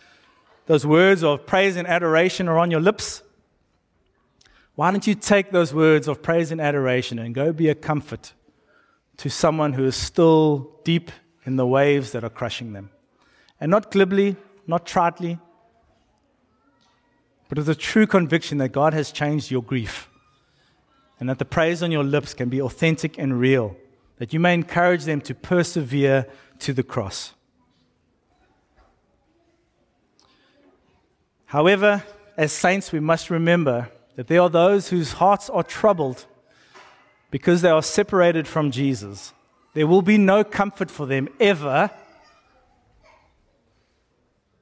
those 0.66 0.86
words 0.86 1.24
of 1.24 1.45
praise 1.45 1.78
and 1.78 1.88
adoration 1.88 2.49
are 2.49 2.60
on 2.60 2.70
your 2.70 2.82
lips? 2.82 3.24
Why 4.76 4.91
don't 4.91 5.08
you 5.08 5.16
take 5.16 5.51
those 5.51 5.74
words 5.74 6.10
of 6.10 6.22
praise 6.22 6.51
and 6.51 6.60
adoration 6.60 7.18
and 7.18 7.34
go 7.34 7.53
be 7.53 7.70
a 7.70 7.76
comfort 7.76 8.34
to 9.16 9.30
someone 9.30 9.72
who 9.72 9.86
is 9.86 9.95
still 9.95 10.70
deep 10.84 11.10
in 11.45 11.55
the 11.55 11.66
waves 11.66 12.12
that 12.12 12.26
are 12.26 12.30
crushing 12.30 12.74
them? 12.74 12.89
And 13.62 13.72
not 13.72 13.89
glibly, 13.89 14.36
not 14.68 14.86
tritely, 14.86 15.39
but 17.47 17.58
with 17.58 17.70
a 17.70 17.76
true 17.76 18.05
conviction 18.05 18.58
that 18.58 18.74
God 18.74 18.93
has 18.93 19.14
changed 19.14 19.49
your 19.49 19.64
grief 19.64 20.10
and 21.20 21.30
that 21.30 21.39
the 21.39 21.45
praise 21.45 21.82
on 21.82 21.91
your 21.91 22.03
lips 22.03 22.34
can 22.34 22.49
be 22.49 22.61
authentic 22.61 23.18
and 23.18 23.39
real, 23.39 23.76
that 24.18 24.34
you 24.34 24.39
may 24.39 24.53
encourage 24.53 25.05
them 25.05 25.22
to 25.22 25.34
persevere 25.34 26.28
to 26.59 26.74
the 26.74 26.84
cross. 26.84 27.34
However, 31.45 32.03
as 32.36 32.51
saints, 32.51 32.91
we 32.91 32.99
must 32.99 33.30
remember 33.30 33.89
that 34.15 34.28
there 34.28 34.41
are 34.41 34.49
those 34.49 34.89
whose 34.89 35.13
hearts 35.13 35.49
are 35.49 35.63
troubled 35.63 36.26
because 37.32 37.61
they 37.61 37.70
are 37.70 37.84
separated 37.84 38.47
from 38.47 38.72
Jesus. 38.72 39.34
There 39.74 39.88
will 39.88 40.01
be 40.01 40.18
no 40.18 40.43
comfort 40.43 40.91
for 40.91 41.05
them 41.05 41.30
ever 41.39 41.91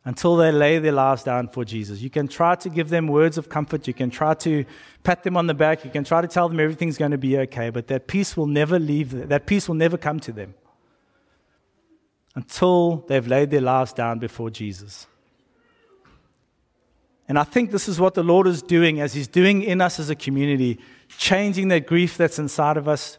until 0.05 0.35
they 0.35 0.51
lay 0.51 0.77
their 0.77 0.91
lives 0.91 1.23
down 1.23 1.47
for 1.47 1.65
Jesus. 1.65 1.99
You 1.99 2.11
can 2.11 2.27
try 2.27 2.53
to 2.55 2.69
give 2.69 2.89
them 2.89 3.07
words 3.07 3.39
of 3.39 3.49
comfort, 3.49 3.87
you 3.87 3.93
can 3.93 4.11
try 4.11 4.35
to 4.35 4.63
pat 5.03 5.23
them 5.23 5.35
on 5.35 5.47
the 5.47 5.53
back, 5.55 5.83
you 5.83 5.89
can 5.89 6.03
try 6.03 6.21
to 6.21 6.27
tell 6.27 6.47
them 6.47 6.59
everything's 6.59 6.97
going 6.97 7.11
to 7.11 7.17
be 7.17 7.37
okay, 7.39 7.71
but 7.71 7.87
that 7.87 8.07
peace 8.07 8.37
will 8.37 8.45
never 8.45 8.77
leave, 8.77 9.27
that 9.29 9.47
peace 9.47 9.67
will 9.67 9.75
never 9.75 9.97
come 9.97 10.19
to 10.19 10.31
them 10.31 10.53
until 12.35 12.97
they've 13.07 13.27
laid 13.27 13.49
their 13.49 13.61
lives 13.61 13.93
down 13.93 14.19
before 14.19 14.51
Jesus. 14.51 15.07
And 17.27 17.39
I 17.39 17.43
think 17.43 17.71
this 17.71 17.87
is 17.87 17.99
what 17.99 18.13
the 18.13 18.23
Lord 18.23 18.45
is 18.45 18.61
doing 18.61 19.01
as 19.01 19.13
He's 19.13 19.27
doing 19.27 19.63
in 19.63 19.81
us 19.81 19.99
as 19.99 20.11
a 20.11 20.15
community, 20.15 20.79
changing 21.17 21.69
that 21.69 21.87
grief 21.87 22.17
that's 22.17 22.37
inside 22.37 22.77
of 22.77 22.87
us, 22.87 23.17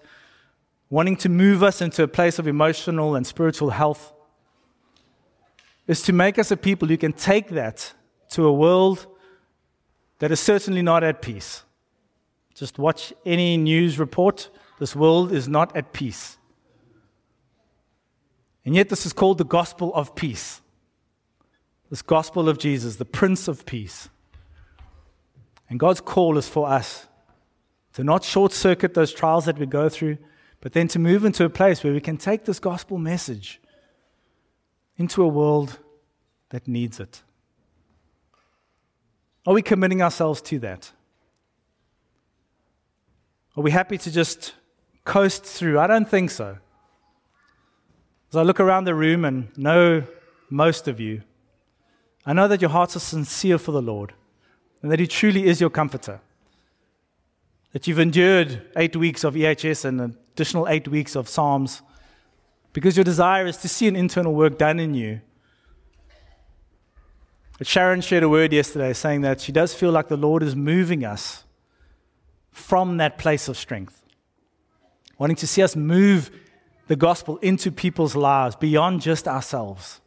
wanting 0.90 1.16
to 1.16 1.28
move 1.28 1.64
us 1.64 1.80
into 1.80 2.04
a 2.04 2.08
place 2.08 2.38
of 2.38 2.46
emotional 2.46 3.16
and 3.16 3.26
spiritual 3.26 3.70
health, 3.70 4.12
is 5.86 6.02
to 6.02 6.12
make 6.12 6.38
us 6.38 6.50
a 6.50 6.56
people 6.56 6.88
who 6.88 6.96
can 6.96 7.12
take 7.12 7.48
that 7.50 7.94
to 8.30 8.44
a 8.46 8.52
world 8.52 9.06
that 10.18 10.30
is 10.30 10.40
certainly 10.40 10.82
not 10.82 11.04
at 11.04 11.22
peace. 11.22 11.62
Just 12.54 12.78
watch 12.78 13.12
any 13.24 13.56
news 13.56 13.98
report. 13.98 14.48
This 14.78 14.96
world 14.96 15.32
is 15.32 15.46
not 15.46 15.76
at 15.76 15.92
peace. 15.92 16.38
And 18.64 18.74
yet, 18.74 18.88
this 18.88 19.06
is 19.06 19.12
called 19.12 19.38
the 19.38 19.44
gospel 19.44 19.94
of 19.94 20.14
peace 20.14 20.60
this 21.90 22.02
gospel 22.02 22.48
of 22.48 22.58
Jesus, 22.58 22.96
the 22.96 23.04
Prince 23.04 23.48
of 23.48 23.64
Peace. 23.64 24.08
And 25.68 25.78
God's 25.78 26.00
call 26.00 26.38
is 26.38 26.48
for 26.48 26.68
us 26.68 27.06
to 27.94 28.04
not 28.04 28.24
short 28.24 28.52
circuit 28.52 28.94
those 28.94 29.12
trials 29.12 29.46
that 29.46 29.58
we 29.58 29.66
go 29.66 29.88
through, 29.88 30.18
but 30.60 30.72
then 30.72 30.88
to 30.88 30.98
move 30.98 31.24
into 31.24 31.44
a 31.44 31.50
place 31.50 31.82
where 31.82 31.92
we 31.92 32.00
can 32.00 32.16
take 32.16 32.44
this 32.44 32.58
gospel 32.58 32.98
message 32.98 33.60
into 34.98 35.22
a 35.22 35.28
world 35.28 35.78
that 36.50 36.66
needs 36.66 37.00
it. 37.00 37.22
Are 39.46 39.54
we 39.54 39.62
committing 39.62 40.02
ourselves 40.02 40.42
to 40.42 40.58
that? 40.60 40.90
Are 43.56 43.62
we 43.62 43.70
happy 43.70 43.96
to 43.98 44.10
just 44.10 44.54
coast 45.04 45.44
through? 45.44 45.78
I 45.78 45.86
don't 45.86 46.08
think 46.08 46.30
so. 46.30 46.58
As 48.30 48.36
I 48.36 48.42
look 48.42 48.60
around 48.60 48.84
the 48.84 48.94
room 48.94 49.24
and 49.24 49.56
know 49.56 50.04
most 50.50 50.88
of 50.88 51.00
you, 51.00 51.22
I 52.24 52.32
know 52.32 52.48
that 52.48 52.60
your 52.60 52.70
hearts 52.70 52.96
are 52.96 53.00
sincere 53.00 53.56
for 53.56 53.72
the 53.72 53.80
Lord 53.80 54.12
and 54.82 54.90
that 54.90 54.98
He 54.98 55.06
truly 55.06 55.46
is 55.46 55.60
your 55.60 55.70
comforter. 55.70 56.20
That 57.72 57.86
you've 57.86 57.98
endured 57.98 58.62
eight 58.76 58.96
weeks 58.96 59.22
of 59.22 59.34
EHS 59.34 59.84
and 59.84 60.00
an 60.00 60.18
additional 60.32 60.66
eight 60.68 60.88
weeks 60.88 61.14
of 61.14 61.28
Psalms 61.28 61.82
because 62.76 62.94
your 62.94 63.04
desire 63.04 63.46
is 63.46 63.56
to 63.56 63.68
see 63.70 63.88
an 63.88 63.96
internal 63.96 64.34
work 64.34 64.58
done 64.58 64.78
in 64.78 64.92
you. 64.92 65.18
But 67.56 67.66
Sharon 67.66 68.02
shared 68.02 68.22
a 68.22 68.28
word 68.28 68.52
yesterday 68.52 68.92
saying 68.92 69.22
that 69.22 69.40
she 69.40 69.50
does 69.50 69.72
feel 69.72 69.90
like 69.90 70.08
the 70.08 70.16
Lord 70.18 70.42
is 70.42 70.54
moving 70.54 71.02
us 71.02 71.44
from 72.52 72.98
that 72.98 73.16
place 73.16 73.48
of 73.48 73.56
strength, 73.56 74.02
wanting 75.16 75.36
to 75.36 75.46
see 75.46 75.62
us 75.62 75.74
move 75.74 76.30
the 76.86 76.96
gospel 76.96 77.38
into 77.38 77.72
people's 77.72 78.14
lives 78.14 78.56
beyond 78.56 79.00
just 79.00 79.26
ourselves. 79.26 80.02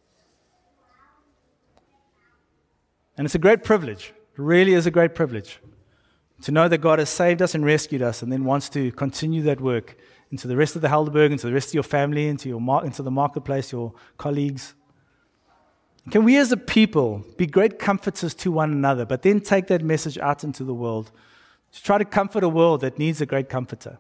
And 3.18 3.26
it's 3.26 3.34
a 3.34 3.40
great 3.40 3.64
privilege. 3.64 4.14
It 4.34 4.42
really 4.42 4.76
is 4.76 4.86
a 4.86 4.92
great 4.92 5.16
privilege 5.16 5.60
to 6.44 6.52
know 6.52 6.68
that 6.68 6.78
God 6.78 7.00
has 7.00 7.10
saved 7.10 7.42
us 7.42 7.56
and 7.56 7.66
rescued 7.66 8.04
us 8.04 8.22
and 8.22 8.32
then 8.32 8.46
wants 8.46 8.70
to 8.70 8.92
continue 8.92 9.42
that 9.42 9.60
work 9.60 9.98
into 10.32 10.48
the 10.48 10.56
rest 10.56 10.76
of 10.76 10.82
the 10.82 10.88
Helderberg, 10.88 11.32
into 11.32 11.48
the 11.48 11.54
rest 11.54 11.70
of 11.70 11.74
your 11.74 11.84
family, 11.84 12.28
into, 12.28 12.50
your 12.50 12.62
mar- 12.62 12.86
into 12.86 13.02
the 13.02 13.12
marketplace, 13.12 13.72
your 13.72 13.94
colleagues. 14.18 14.74
Can 16.12 16.24
we 16.24 16.38
as 16.38 16.52
a 16.52 16.58
people 16.58 17.24
be 17.38 17.46
great 17.46 17.80
comforters 17.80 18.34
to 18.36 18.52
one 18.52 18.72
another, 18.72 19.06
but 19.06 19.22
then 19.22 19.42
take 19.42 19.68
that 19.68 19.84
message 19.84 20.18
out 20.18 20.44
into 20.44 20.64
the 20.64 20.74
world 20.74 21.12
to 21.72 21.84
try 21.84 21.98
to 21.98 22.06
comfort 22.06 22.44
a 22.44 22.50
world 22.50 22.82
that 22.82 22.98
needs 22.98 23.22
a 23.22 23.26
great 23.26 23.50
comforter? 23.50 23.98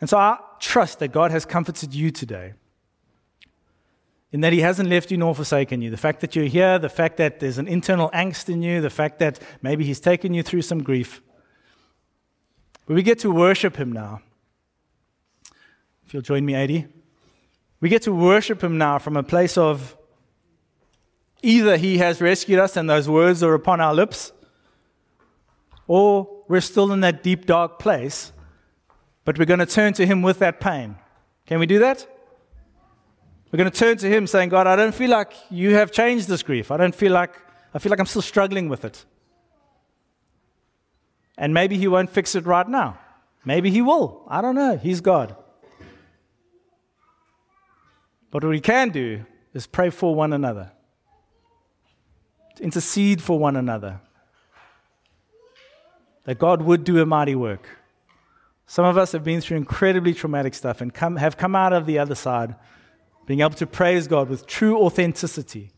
And 0.00 0.10
so 0.10 0.18
I 0.18 0.38
trust 0.58 0.98
that 0.98 1.12
God 1.12 1.30
has 1.30 1.44
comforted 1.44 1.94
you 1.94 2.10
today 2.10 2.54
in 4.32 4.40
that 4.40 4.52
He 4.52 4.60
hasn't 4.60 4.88
left 4.88 5.10
you 5.10 5.16
nor 5.16 5.34
forsaken 5.34 5.82
you. 5.82 5.90
The 5.90 5.96
fact 5.96 6.20
that 6.20 6.34
you're 6.34 6.46
here, 6.46 6.78
the 6.78 6.88
fact 6.88 7.18
that 7.18 7.38
there's 7.38 7.58
an 7.58 7.68
internal 7.68 8.10
angst 8.10 8.48
in 8.48 8.62
you, 8.62 8.80
the 8.80 8.90
fact 8.90 9.18
that 9.20 9.38
maybe 9.60 9.84
He's 9.84 10.00
taken 10.00 10.34
you 10.34 10.42
through 10.42 10.62
some 10.62 10.82
grief. 10.82 11.20
But 12.86 12.94
we 12.94 13.02
get 13.02 13.20
to 13.20 13.30
worship 13.30 13.76
Him 13.76 13.92
now. 13.92 14.22
You'll 16.12 16.22
join 16.22 16.44
me, 16.44 16.54
Adi. 16.54 16.86
We 17.80 17.88
get 17.88 18.02
to 18.02 18.12
worship 18.12 18.62
Him 18.62 18.76
now 18.76 18.98
from 18.98 19.16
a 19.16 19.22
place 19.22 19.56
of 19.56 19.96
either 21.42 21.76
He 21.78 21.98
has 21.98 22.20
rescued 22.20 22.58
us 22.58 22.76
and 22.76 22.88
those 22.88 23.08
words 23.08 23.42
are 23.42 23.54
upon 23.54 23.80
our 23.80 23.94
lips, 23.94 24.32
or 25.86 26.44
we're 26.48 26.60
still 26.60 26.92
in 26.92 27.00
that 27.00 27.22
deep, 27.22 27.46
dark 27.46 27.78
place, 27.78 28.32
but 29.24 29.38
we're 29.38 29.46
going 29.46 29.60
to 29.60 29.66
turn 29.66 29.94
to 29.94 30.06
Him 30.06 30.20
with 30.20 30.38
that 30.40 30.60
pain. 30.60 30.96
Can 31.46 31.58
we 31.58 31.66
do 31.66 31.78
that? 31.78 32.06
We're 33.50 33.56
going 33.56 33.70
to 33.70 33.78
turn 33.78 33.96
to 33.98 34.08
Him 34.08 34.26
saying, 34.26 34.50
God, 34.50 34.66
I 34.66 34.76
don't 34.76 34.94
feel 34.94 35.10
like 35.10 35.32
you 35.50 35.74
have 35.74 35.92
changed 35.92 36.28
this 36.28 36.42
grief. 36.42 36.70
I 36.70 36.76
don't 36.76 36.94
feel 36.94 37.12
like, 37.12 37.34
I 37.72 37.78
feel 37.78 37.90
like 37.90 38.00
I'm 38.00 38.06
still 38.06 38.22
struggling 38.22 38.68
with 38.68 38.84
it. 38.84 39.04
And 41.38 41.54
maybe 41.54 41.78
He 41.78 41.88
won't 41.88 42.10
fix 42.10 42.34
it 42.34 42.44
right 42.44 42.68
now. 42.68 42.98
Maybe 43.44 43.70
He 43.70 43.80
will. 43.80 44.24
I 44.28 44.42
don't 44.42 44.54
know. 44.54 44.76
He's 44.76 45.00
God. 45.00 45.36
But 48.32 48.42
what 48.42 48.50
we 48.50 48.60
can 48.60 48.88
do 48.88 49.26
is 49.52 49.66
pray 49.66 49.90
for 49.90 50.14
one 50.14 50.32
another, 50.32 50.72
intercede 52.60 53.22
for 53.22 53.38
one 53.38 53.56
another, 53.56 54.00
that 56.24 56.38
God 56.38 56.62
would 56.62 56.82
do 56.82 57.00
a 57.00 57.06
mighty 57.06 57.34
work. 57.34 57.68
Some 58.66 58.86
of 58.86 58.96
us 58.96 59.12
have 59.12 59.22
been 59.22 59.42
through 59.42 59.58
incredibly 59.58 60.14
traumatic 60.14 60.54
stuff 60.54 60.80
and 60.80 60.94
come, 60.94 61.16
have 61.16 61.36
come 61.36 61.54
out 61.54 61.74
of 61.74 61.84
the 61.84 61.98
other 61.98 62.14
side 62.14 62.56
being 63.26 63.40
able 63.40 63.50
to 63.50 63.66
praise 63.66 64.08
God 64.08 64.30
with 64.30 64.46
true 64.46 64.80
authenticity. 64.80 65.70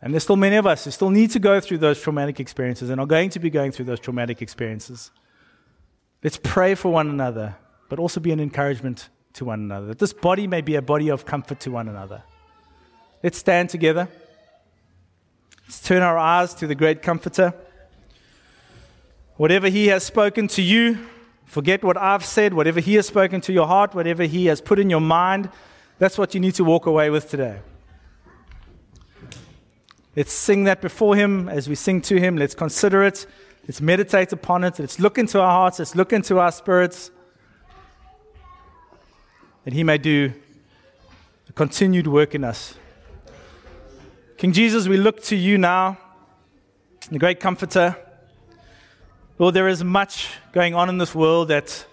And 0.00 0.14
there's 0.14 0.22
still 0.22 0.36
many 0.36 0.56
of 0.56 0.66
us 0.66 0.86
who 0.86 0.90
still 0.90 1.10
need 1.10 1.30
to 1.32 1.38
go 1.38 1.60
through 1.60 1.78
those 1.78 2.00
traumatic 2.00 2.40
experiences 2.40 2.88
and 2.88 2.98
are 2.98 3.06
going 3.06 3.28
to 3.30 3.38
be 3.38 3.50
going 3.50 3.70
through 3.70 3.84
those 3.84 4.00
traumatic 4.00 4.40
experiences. 4.40 5.10
Let's 6.24 6.40
pray 6.42 6.74
for 6.74 6.90
one 6.90 7.10
another, 7.10 7.56
but 7.90 7.98
also 7.98 8.18
be 8.18 8.32
an 8.32 8.40
encouragement 8.40 9.10
to 9.34 9.44
one 9.44 9.60
another. 9.60 9.88
That 9.88 9.98
this 9.98 10.12
body 10.12 10.46
may 10.46 10.60
be 10.60 10.74
a 10.74 10.82
body 10.82 11.08
of 11.08 11.24
comfort 11.24 11.60
to 11.60 11.70
one 11.70 11.88
another. 11.88 12.22
Let's 13.22 13.38
stand 13.38 13.70
together. 13.70 14.08
Let's 15.64 15.80
turn 15.80 16.02
our 16.02 16.18
eyes 16.18 16.54
to 16.54 16.66
the 16.66 16.74
great 16.74 17.02
comforter. 17.02 17.54
Whatever 19.36 19.68
he 19.68 19.88
has 19.88 20.04
spoken 20.04 20.48
to 20.48 20.62
you, 20.62 20.98
forget 21.44 21.82
what 21.82 21.96
I've 21.96 22.24
said. 22.24 22.54
Whatever 22.54 22.80
he 22.80 22.94
has 22.94 23.06
spoken 23.06 23.40
to 23.42 23.52
your 23.52 23.66
heart, 23.66 23.94
whatever 23.94 24.24
he 24.24 24.46
has 24.46 24.60
put 24.60 24.78
in 24.78 24.90
your 24.90 25.00
mind, 25.00 25.50
that's 25.98 26.18
what 26.18 26.34
you 26.34 26.40
need 26.40 26.54
to 26.54 26.64
walk 26.64 26.86
away 26.86 27.10
with 27.10 27.30
today. 27.30 27.60
Let's 30.16 30.32
sing 30.32 30.64
that 30.64 30.80
before 30.80 31.14
Him 31.14 31.48
as 31.48 31.68
we 31.68 31.74
sing 31.74 32.00
to 32.02 32.18
Him. 32.18 32.36
Let's 32.36 32.54
consider 32.54 33.04
it. 33.04 33.26
Let's 33.68 33.80
meditate 33.80 34.32
upon 34.32 34.64
it. 34.64 34.78
Let's 34.78 34.98
look 34.98 35.18
into 35.18 35.40
our 35.40 35.50
hearts. 35.50 35.78
Let's 35.78 35.94
look 35.94 36.12
into 36.12 36.38
our 36.38 36.50
spirits. 36.50 37.10
That 39.64 39.72
he 39.72 39.84
may 39.84 39.98
do 39.98 40.32
a 41.48 41.52
continued 41.52 42.06
work 42.06 42.34
in 42.34 42.44
us. 42.44 42.74
King 44.36 44.52
Jesus, 44.52 44.88
we 44.88 44.96
look 44.96 45.22
to 45.24 45.36
you 45.36 45.58
now, 45.58 45.98
the 47.10 47.18
great 47.18 47.40
comforter. 47.40 47.96
Lord, 49.38 49.54
there 49.54 49.68
is 49.68 49.84
much 49.84 50.28
going 50.52 50.74
on 50.74 50.88
in 50.88 50.98
this 50.98 51.14
world 51.14 51.48
that 51.48 51.86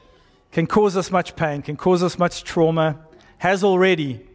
can 0.51 0.67
cause 0.67 0.95
us 0.95 1.11
much 1.11 1.35
pain, 1.35 1.61
can 1.61 1.75
cause 1.75 2.03
us 2.03 2.17
much 2.17 2.43
trauma, 2.43 2.99
has 3.39 3.63
already. 3.63 4.25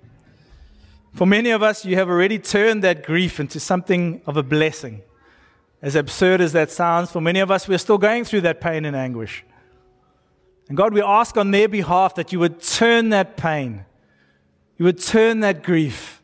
For 1.14 1.26
many 1.26 1.50
of 1.50 1.62
us, 1.62 1.84
you 1.84 1.96
have 1.96 2.08
already 2.08 2.38
turned 2.38 2.84
that 2.84 3.04
grief 3.04 3.40
into 3.40 3.60
something 3.60 4.22
of 4.26 4.36
a 4.36 4.42
blessing. 4.42 5.02
As 5.80 5.94
absurd 5.94 6.40
as 6.40 6.52
that 6.52 6.70
sounds, 6.70 7.10
for 7.10 7.20
many 7.20 7.40
of 7.40 7.50
us, 7.50 7.66
we're 7.66 7.78
still 7.78 7.98
going 7.98 8.24
through 8.24 8.42
that 8.42 8.60
pain 8.60 8.84
and 8.84 8.94
anguish. 8.94 9.44
And 10.68 10.76
God, 10.76 10.94
we 10.94 11.02
ask 11.02 11.36
on 11.36 11.50
their 11.50 11.68
behalf 11.68 12.14
that 12.14 12.32
you 12.32 12.38
would 12.38 12.62
turn 12.62 13.10
that 13.10 13.36
pain, 13.36 13.84
you 14.78 14.84
would 14.84 15.00
turn 15.00 15.40
that 15.40 15.62
grief. 15.62 16.22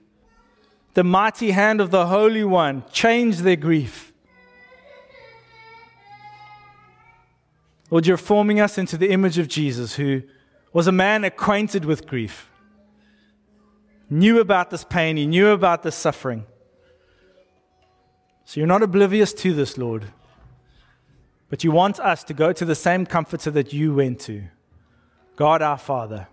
The 0.95 1.05
mighty 1.05 1.53
hand 1.53 1.81
of 1.81 1.91
the 1.93 2.07
Holy 2.07 2.43
One 2.43 2.83
change 2.91 3.39
their 3.39 3.57
grief. 3.57 4.13
Lord, 7.91 8.07
you're 8.07 8.17
forming 8.17 8.61
us 8.61 8.79
into 8.79 8.97
the 8.97 9.11
image 9.11 9.39
of 9.39 9.49
Jesus, 9.49 9.95
who 9.95 10.23
was 10.73 10.87
a 10.87 10.93
man 10.93 11.25
acquainted 11.25 11.85
with 11.85 12.07
grief, 12.07 12.51
knew 14.11 14.41
about 14.41 14.71
this 14.71 14.85
pain, 14.85 15.17
he 15.17 15.27
knew 15.27 15.49
about 15.49 15.83
this 15.83 15.95
suffering. 15.95 16.45
So 18.45 18.61
you're 18.61 18.67
not 18.67 18.83
oblivious 18.83 19.33
to 19.35 19.55
this, 19.55 19.79
Lord. 19.79 20.13
But 21.49 21.65
you 21.65 21.71
want 21.71 21.99
us 21.99 22.25
to 22.25 22.35
go 22.35 22.53
to 22.53 22.65
the 22.65 22.75
same 22.75 23.07
comforter 23.07 23.51
that 23.53 23.73
you 23.73 23.95
went 23.95 24.21
to 24.21 24.45
God 25.37 25.63
our 25.63 25.79
Father. 25.79 26.29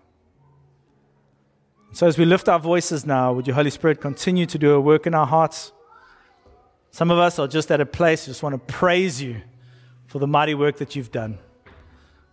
So 1.92 2.06
as 2.06 2.18
we 2.18 2.24
lift 2.24 2.48
our 2.48 2.58
voices 2.58 3.06
now, 3.06 3.32
would 3.32 3.46
your 3.46 3.54
Holy 3.54 3.70
Spirit 3.70 4.00
continue 4.00 4.44
to 4.46 4.58
do 4.58 4.72
a 4.72 4.80
work 4.80 5.06
in 5.06 5.14
our 5.14 5.26
hearts? 5.26 5.72
Some 6.90 7.10
of 7.10 7.18
us 7.18 7.38
are 7.38 7.46
just 7.46 7.70
at 7.70 7.80
a 7.80 7.86
place, 7.86 8.26
just 8.26 8.42
want 8.42 8.54
to 8.54 8.72
praise 8.72 9.22
you 9.22 9.42
for 10.06 10.18
the 10.18 10.26
mighty 10.26 10.54
work 10.54 10.76
that 10.78 10.96
you've 10.96 11.12
done. 11.12 11.38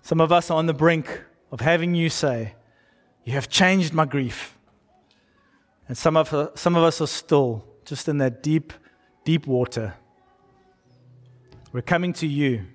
Some 0.01 0.19
of 0.19 0.31
us 0.31 0.49
are 0.49 0.57
on 0.57 0.65
the 0.65 0.73
brink 0.73 1.23
of 1.51 1.61
having 1.61 1.95
you 1.95 2.09
say, 2.09 2.55
You 3.23 3.33
have 3.33 3.47
changed 3.47 3.93
my 3.93 4.05
grief. 4.05 4.57
And 5.87 5.97
some 5.97 6.17
of, 6.17 6.51
some 6.55 6.75
of 6.75 6.83
us 6.83 6.99
are 7.01 7.07
still 7.07 7.65
just 7.85 8.09
in 8.09 8.17
that 8.17 8.41
deep 8.41 8.73
deep 9.23 9.47
water. 9.47 9.95
We're 11.71 11.81
coming 11.81 12.13
to 12.13 12.27
you, 12.27 12.65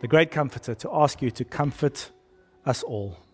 the 0.00 0.08
great 0.08 0.30
comforter, 0.30 0.74
to 0.74 0.90
ask 0.92 1.22
you 1.22 1.30
to 1.30 1.44
comfort 1.44 2.10
us 2.64 2.82
all. 2.82 3.25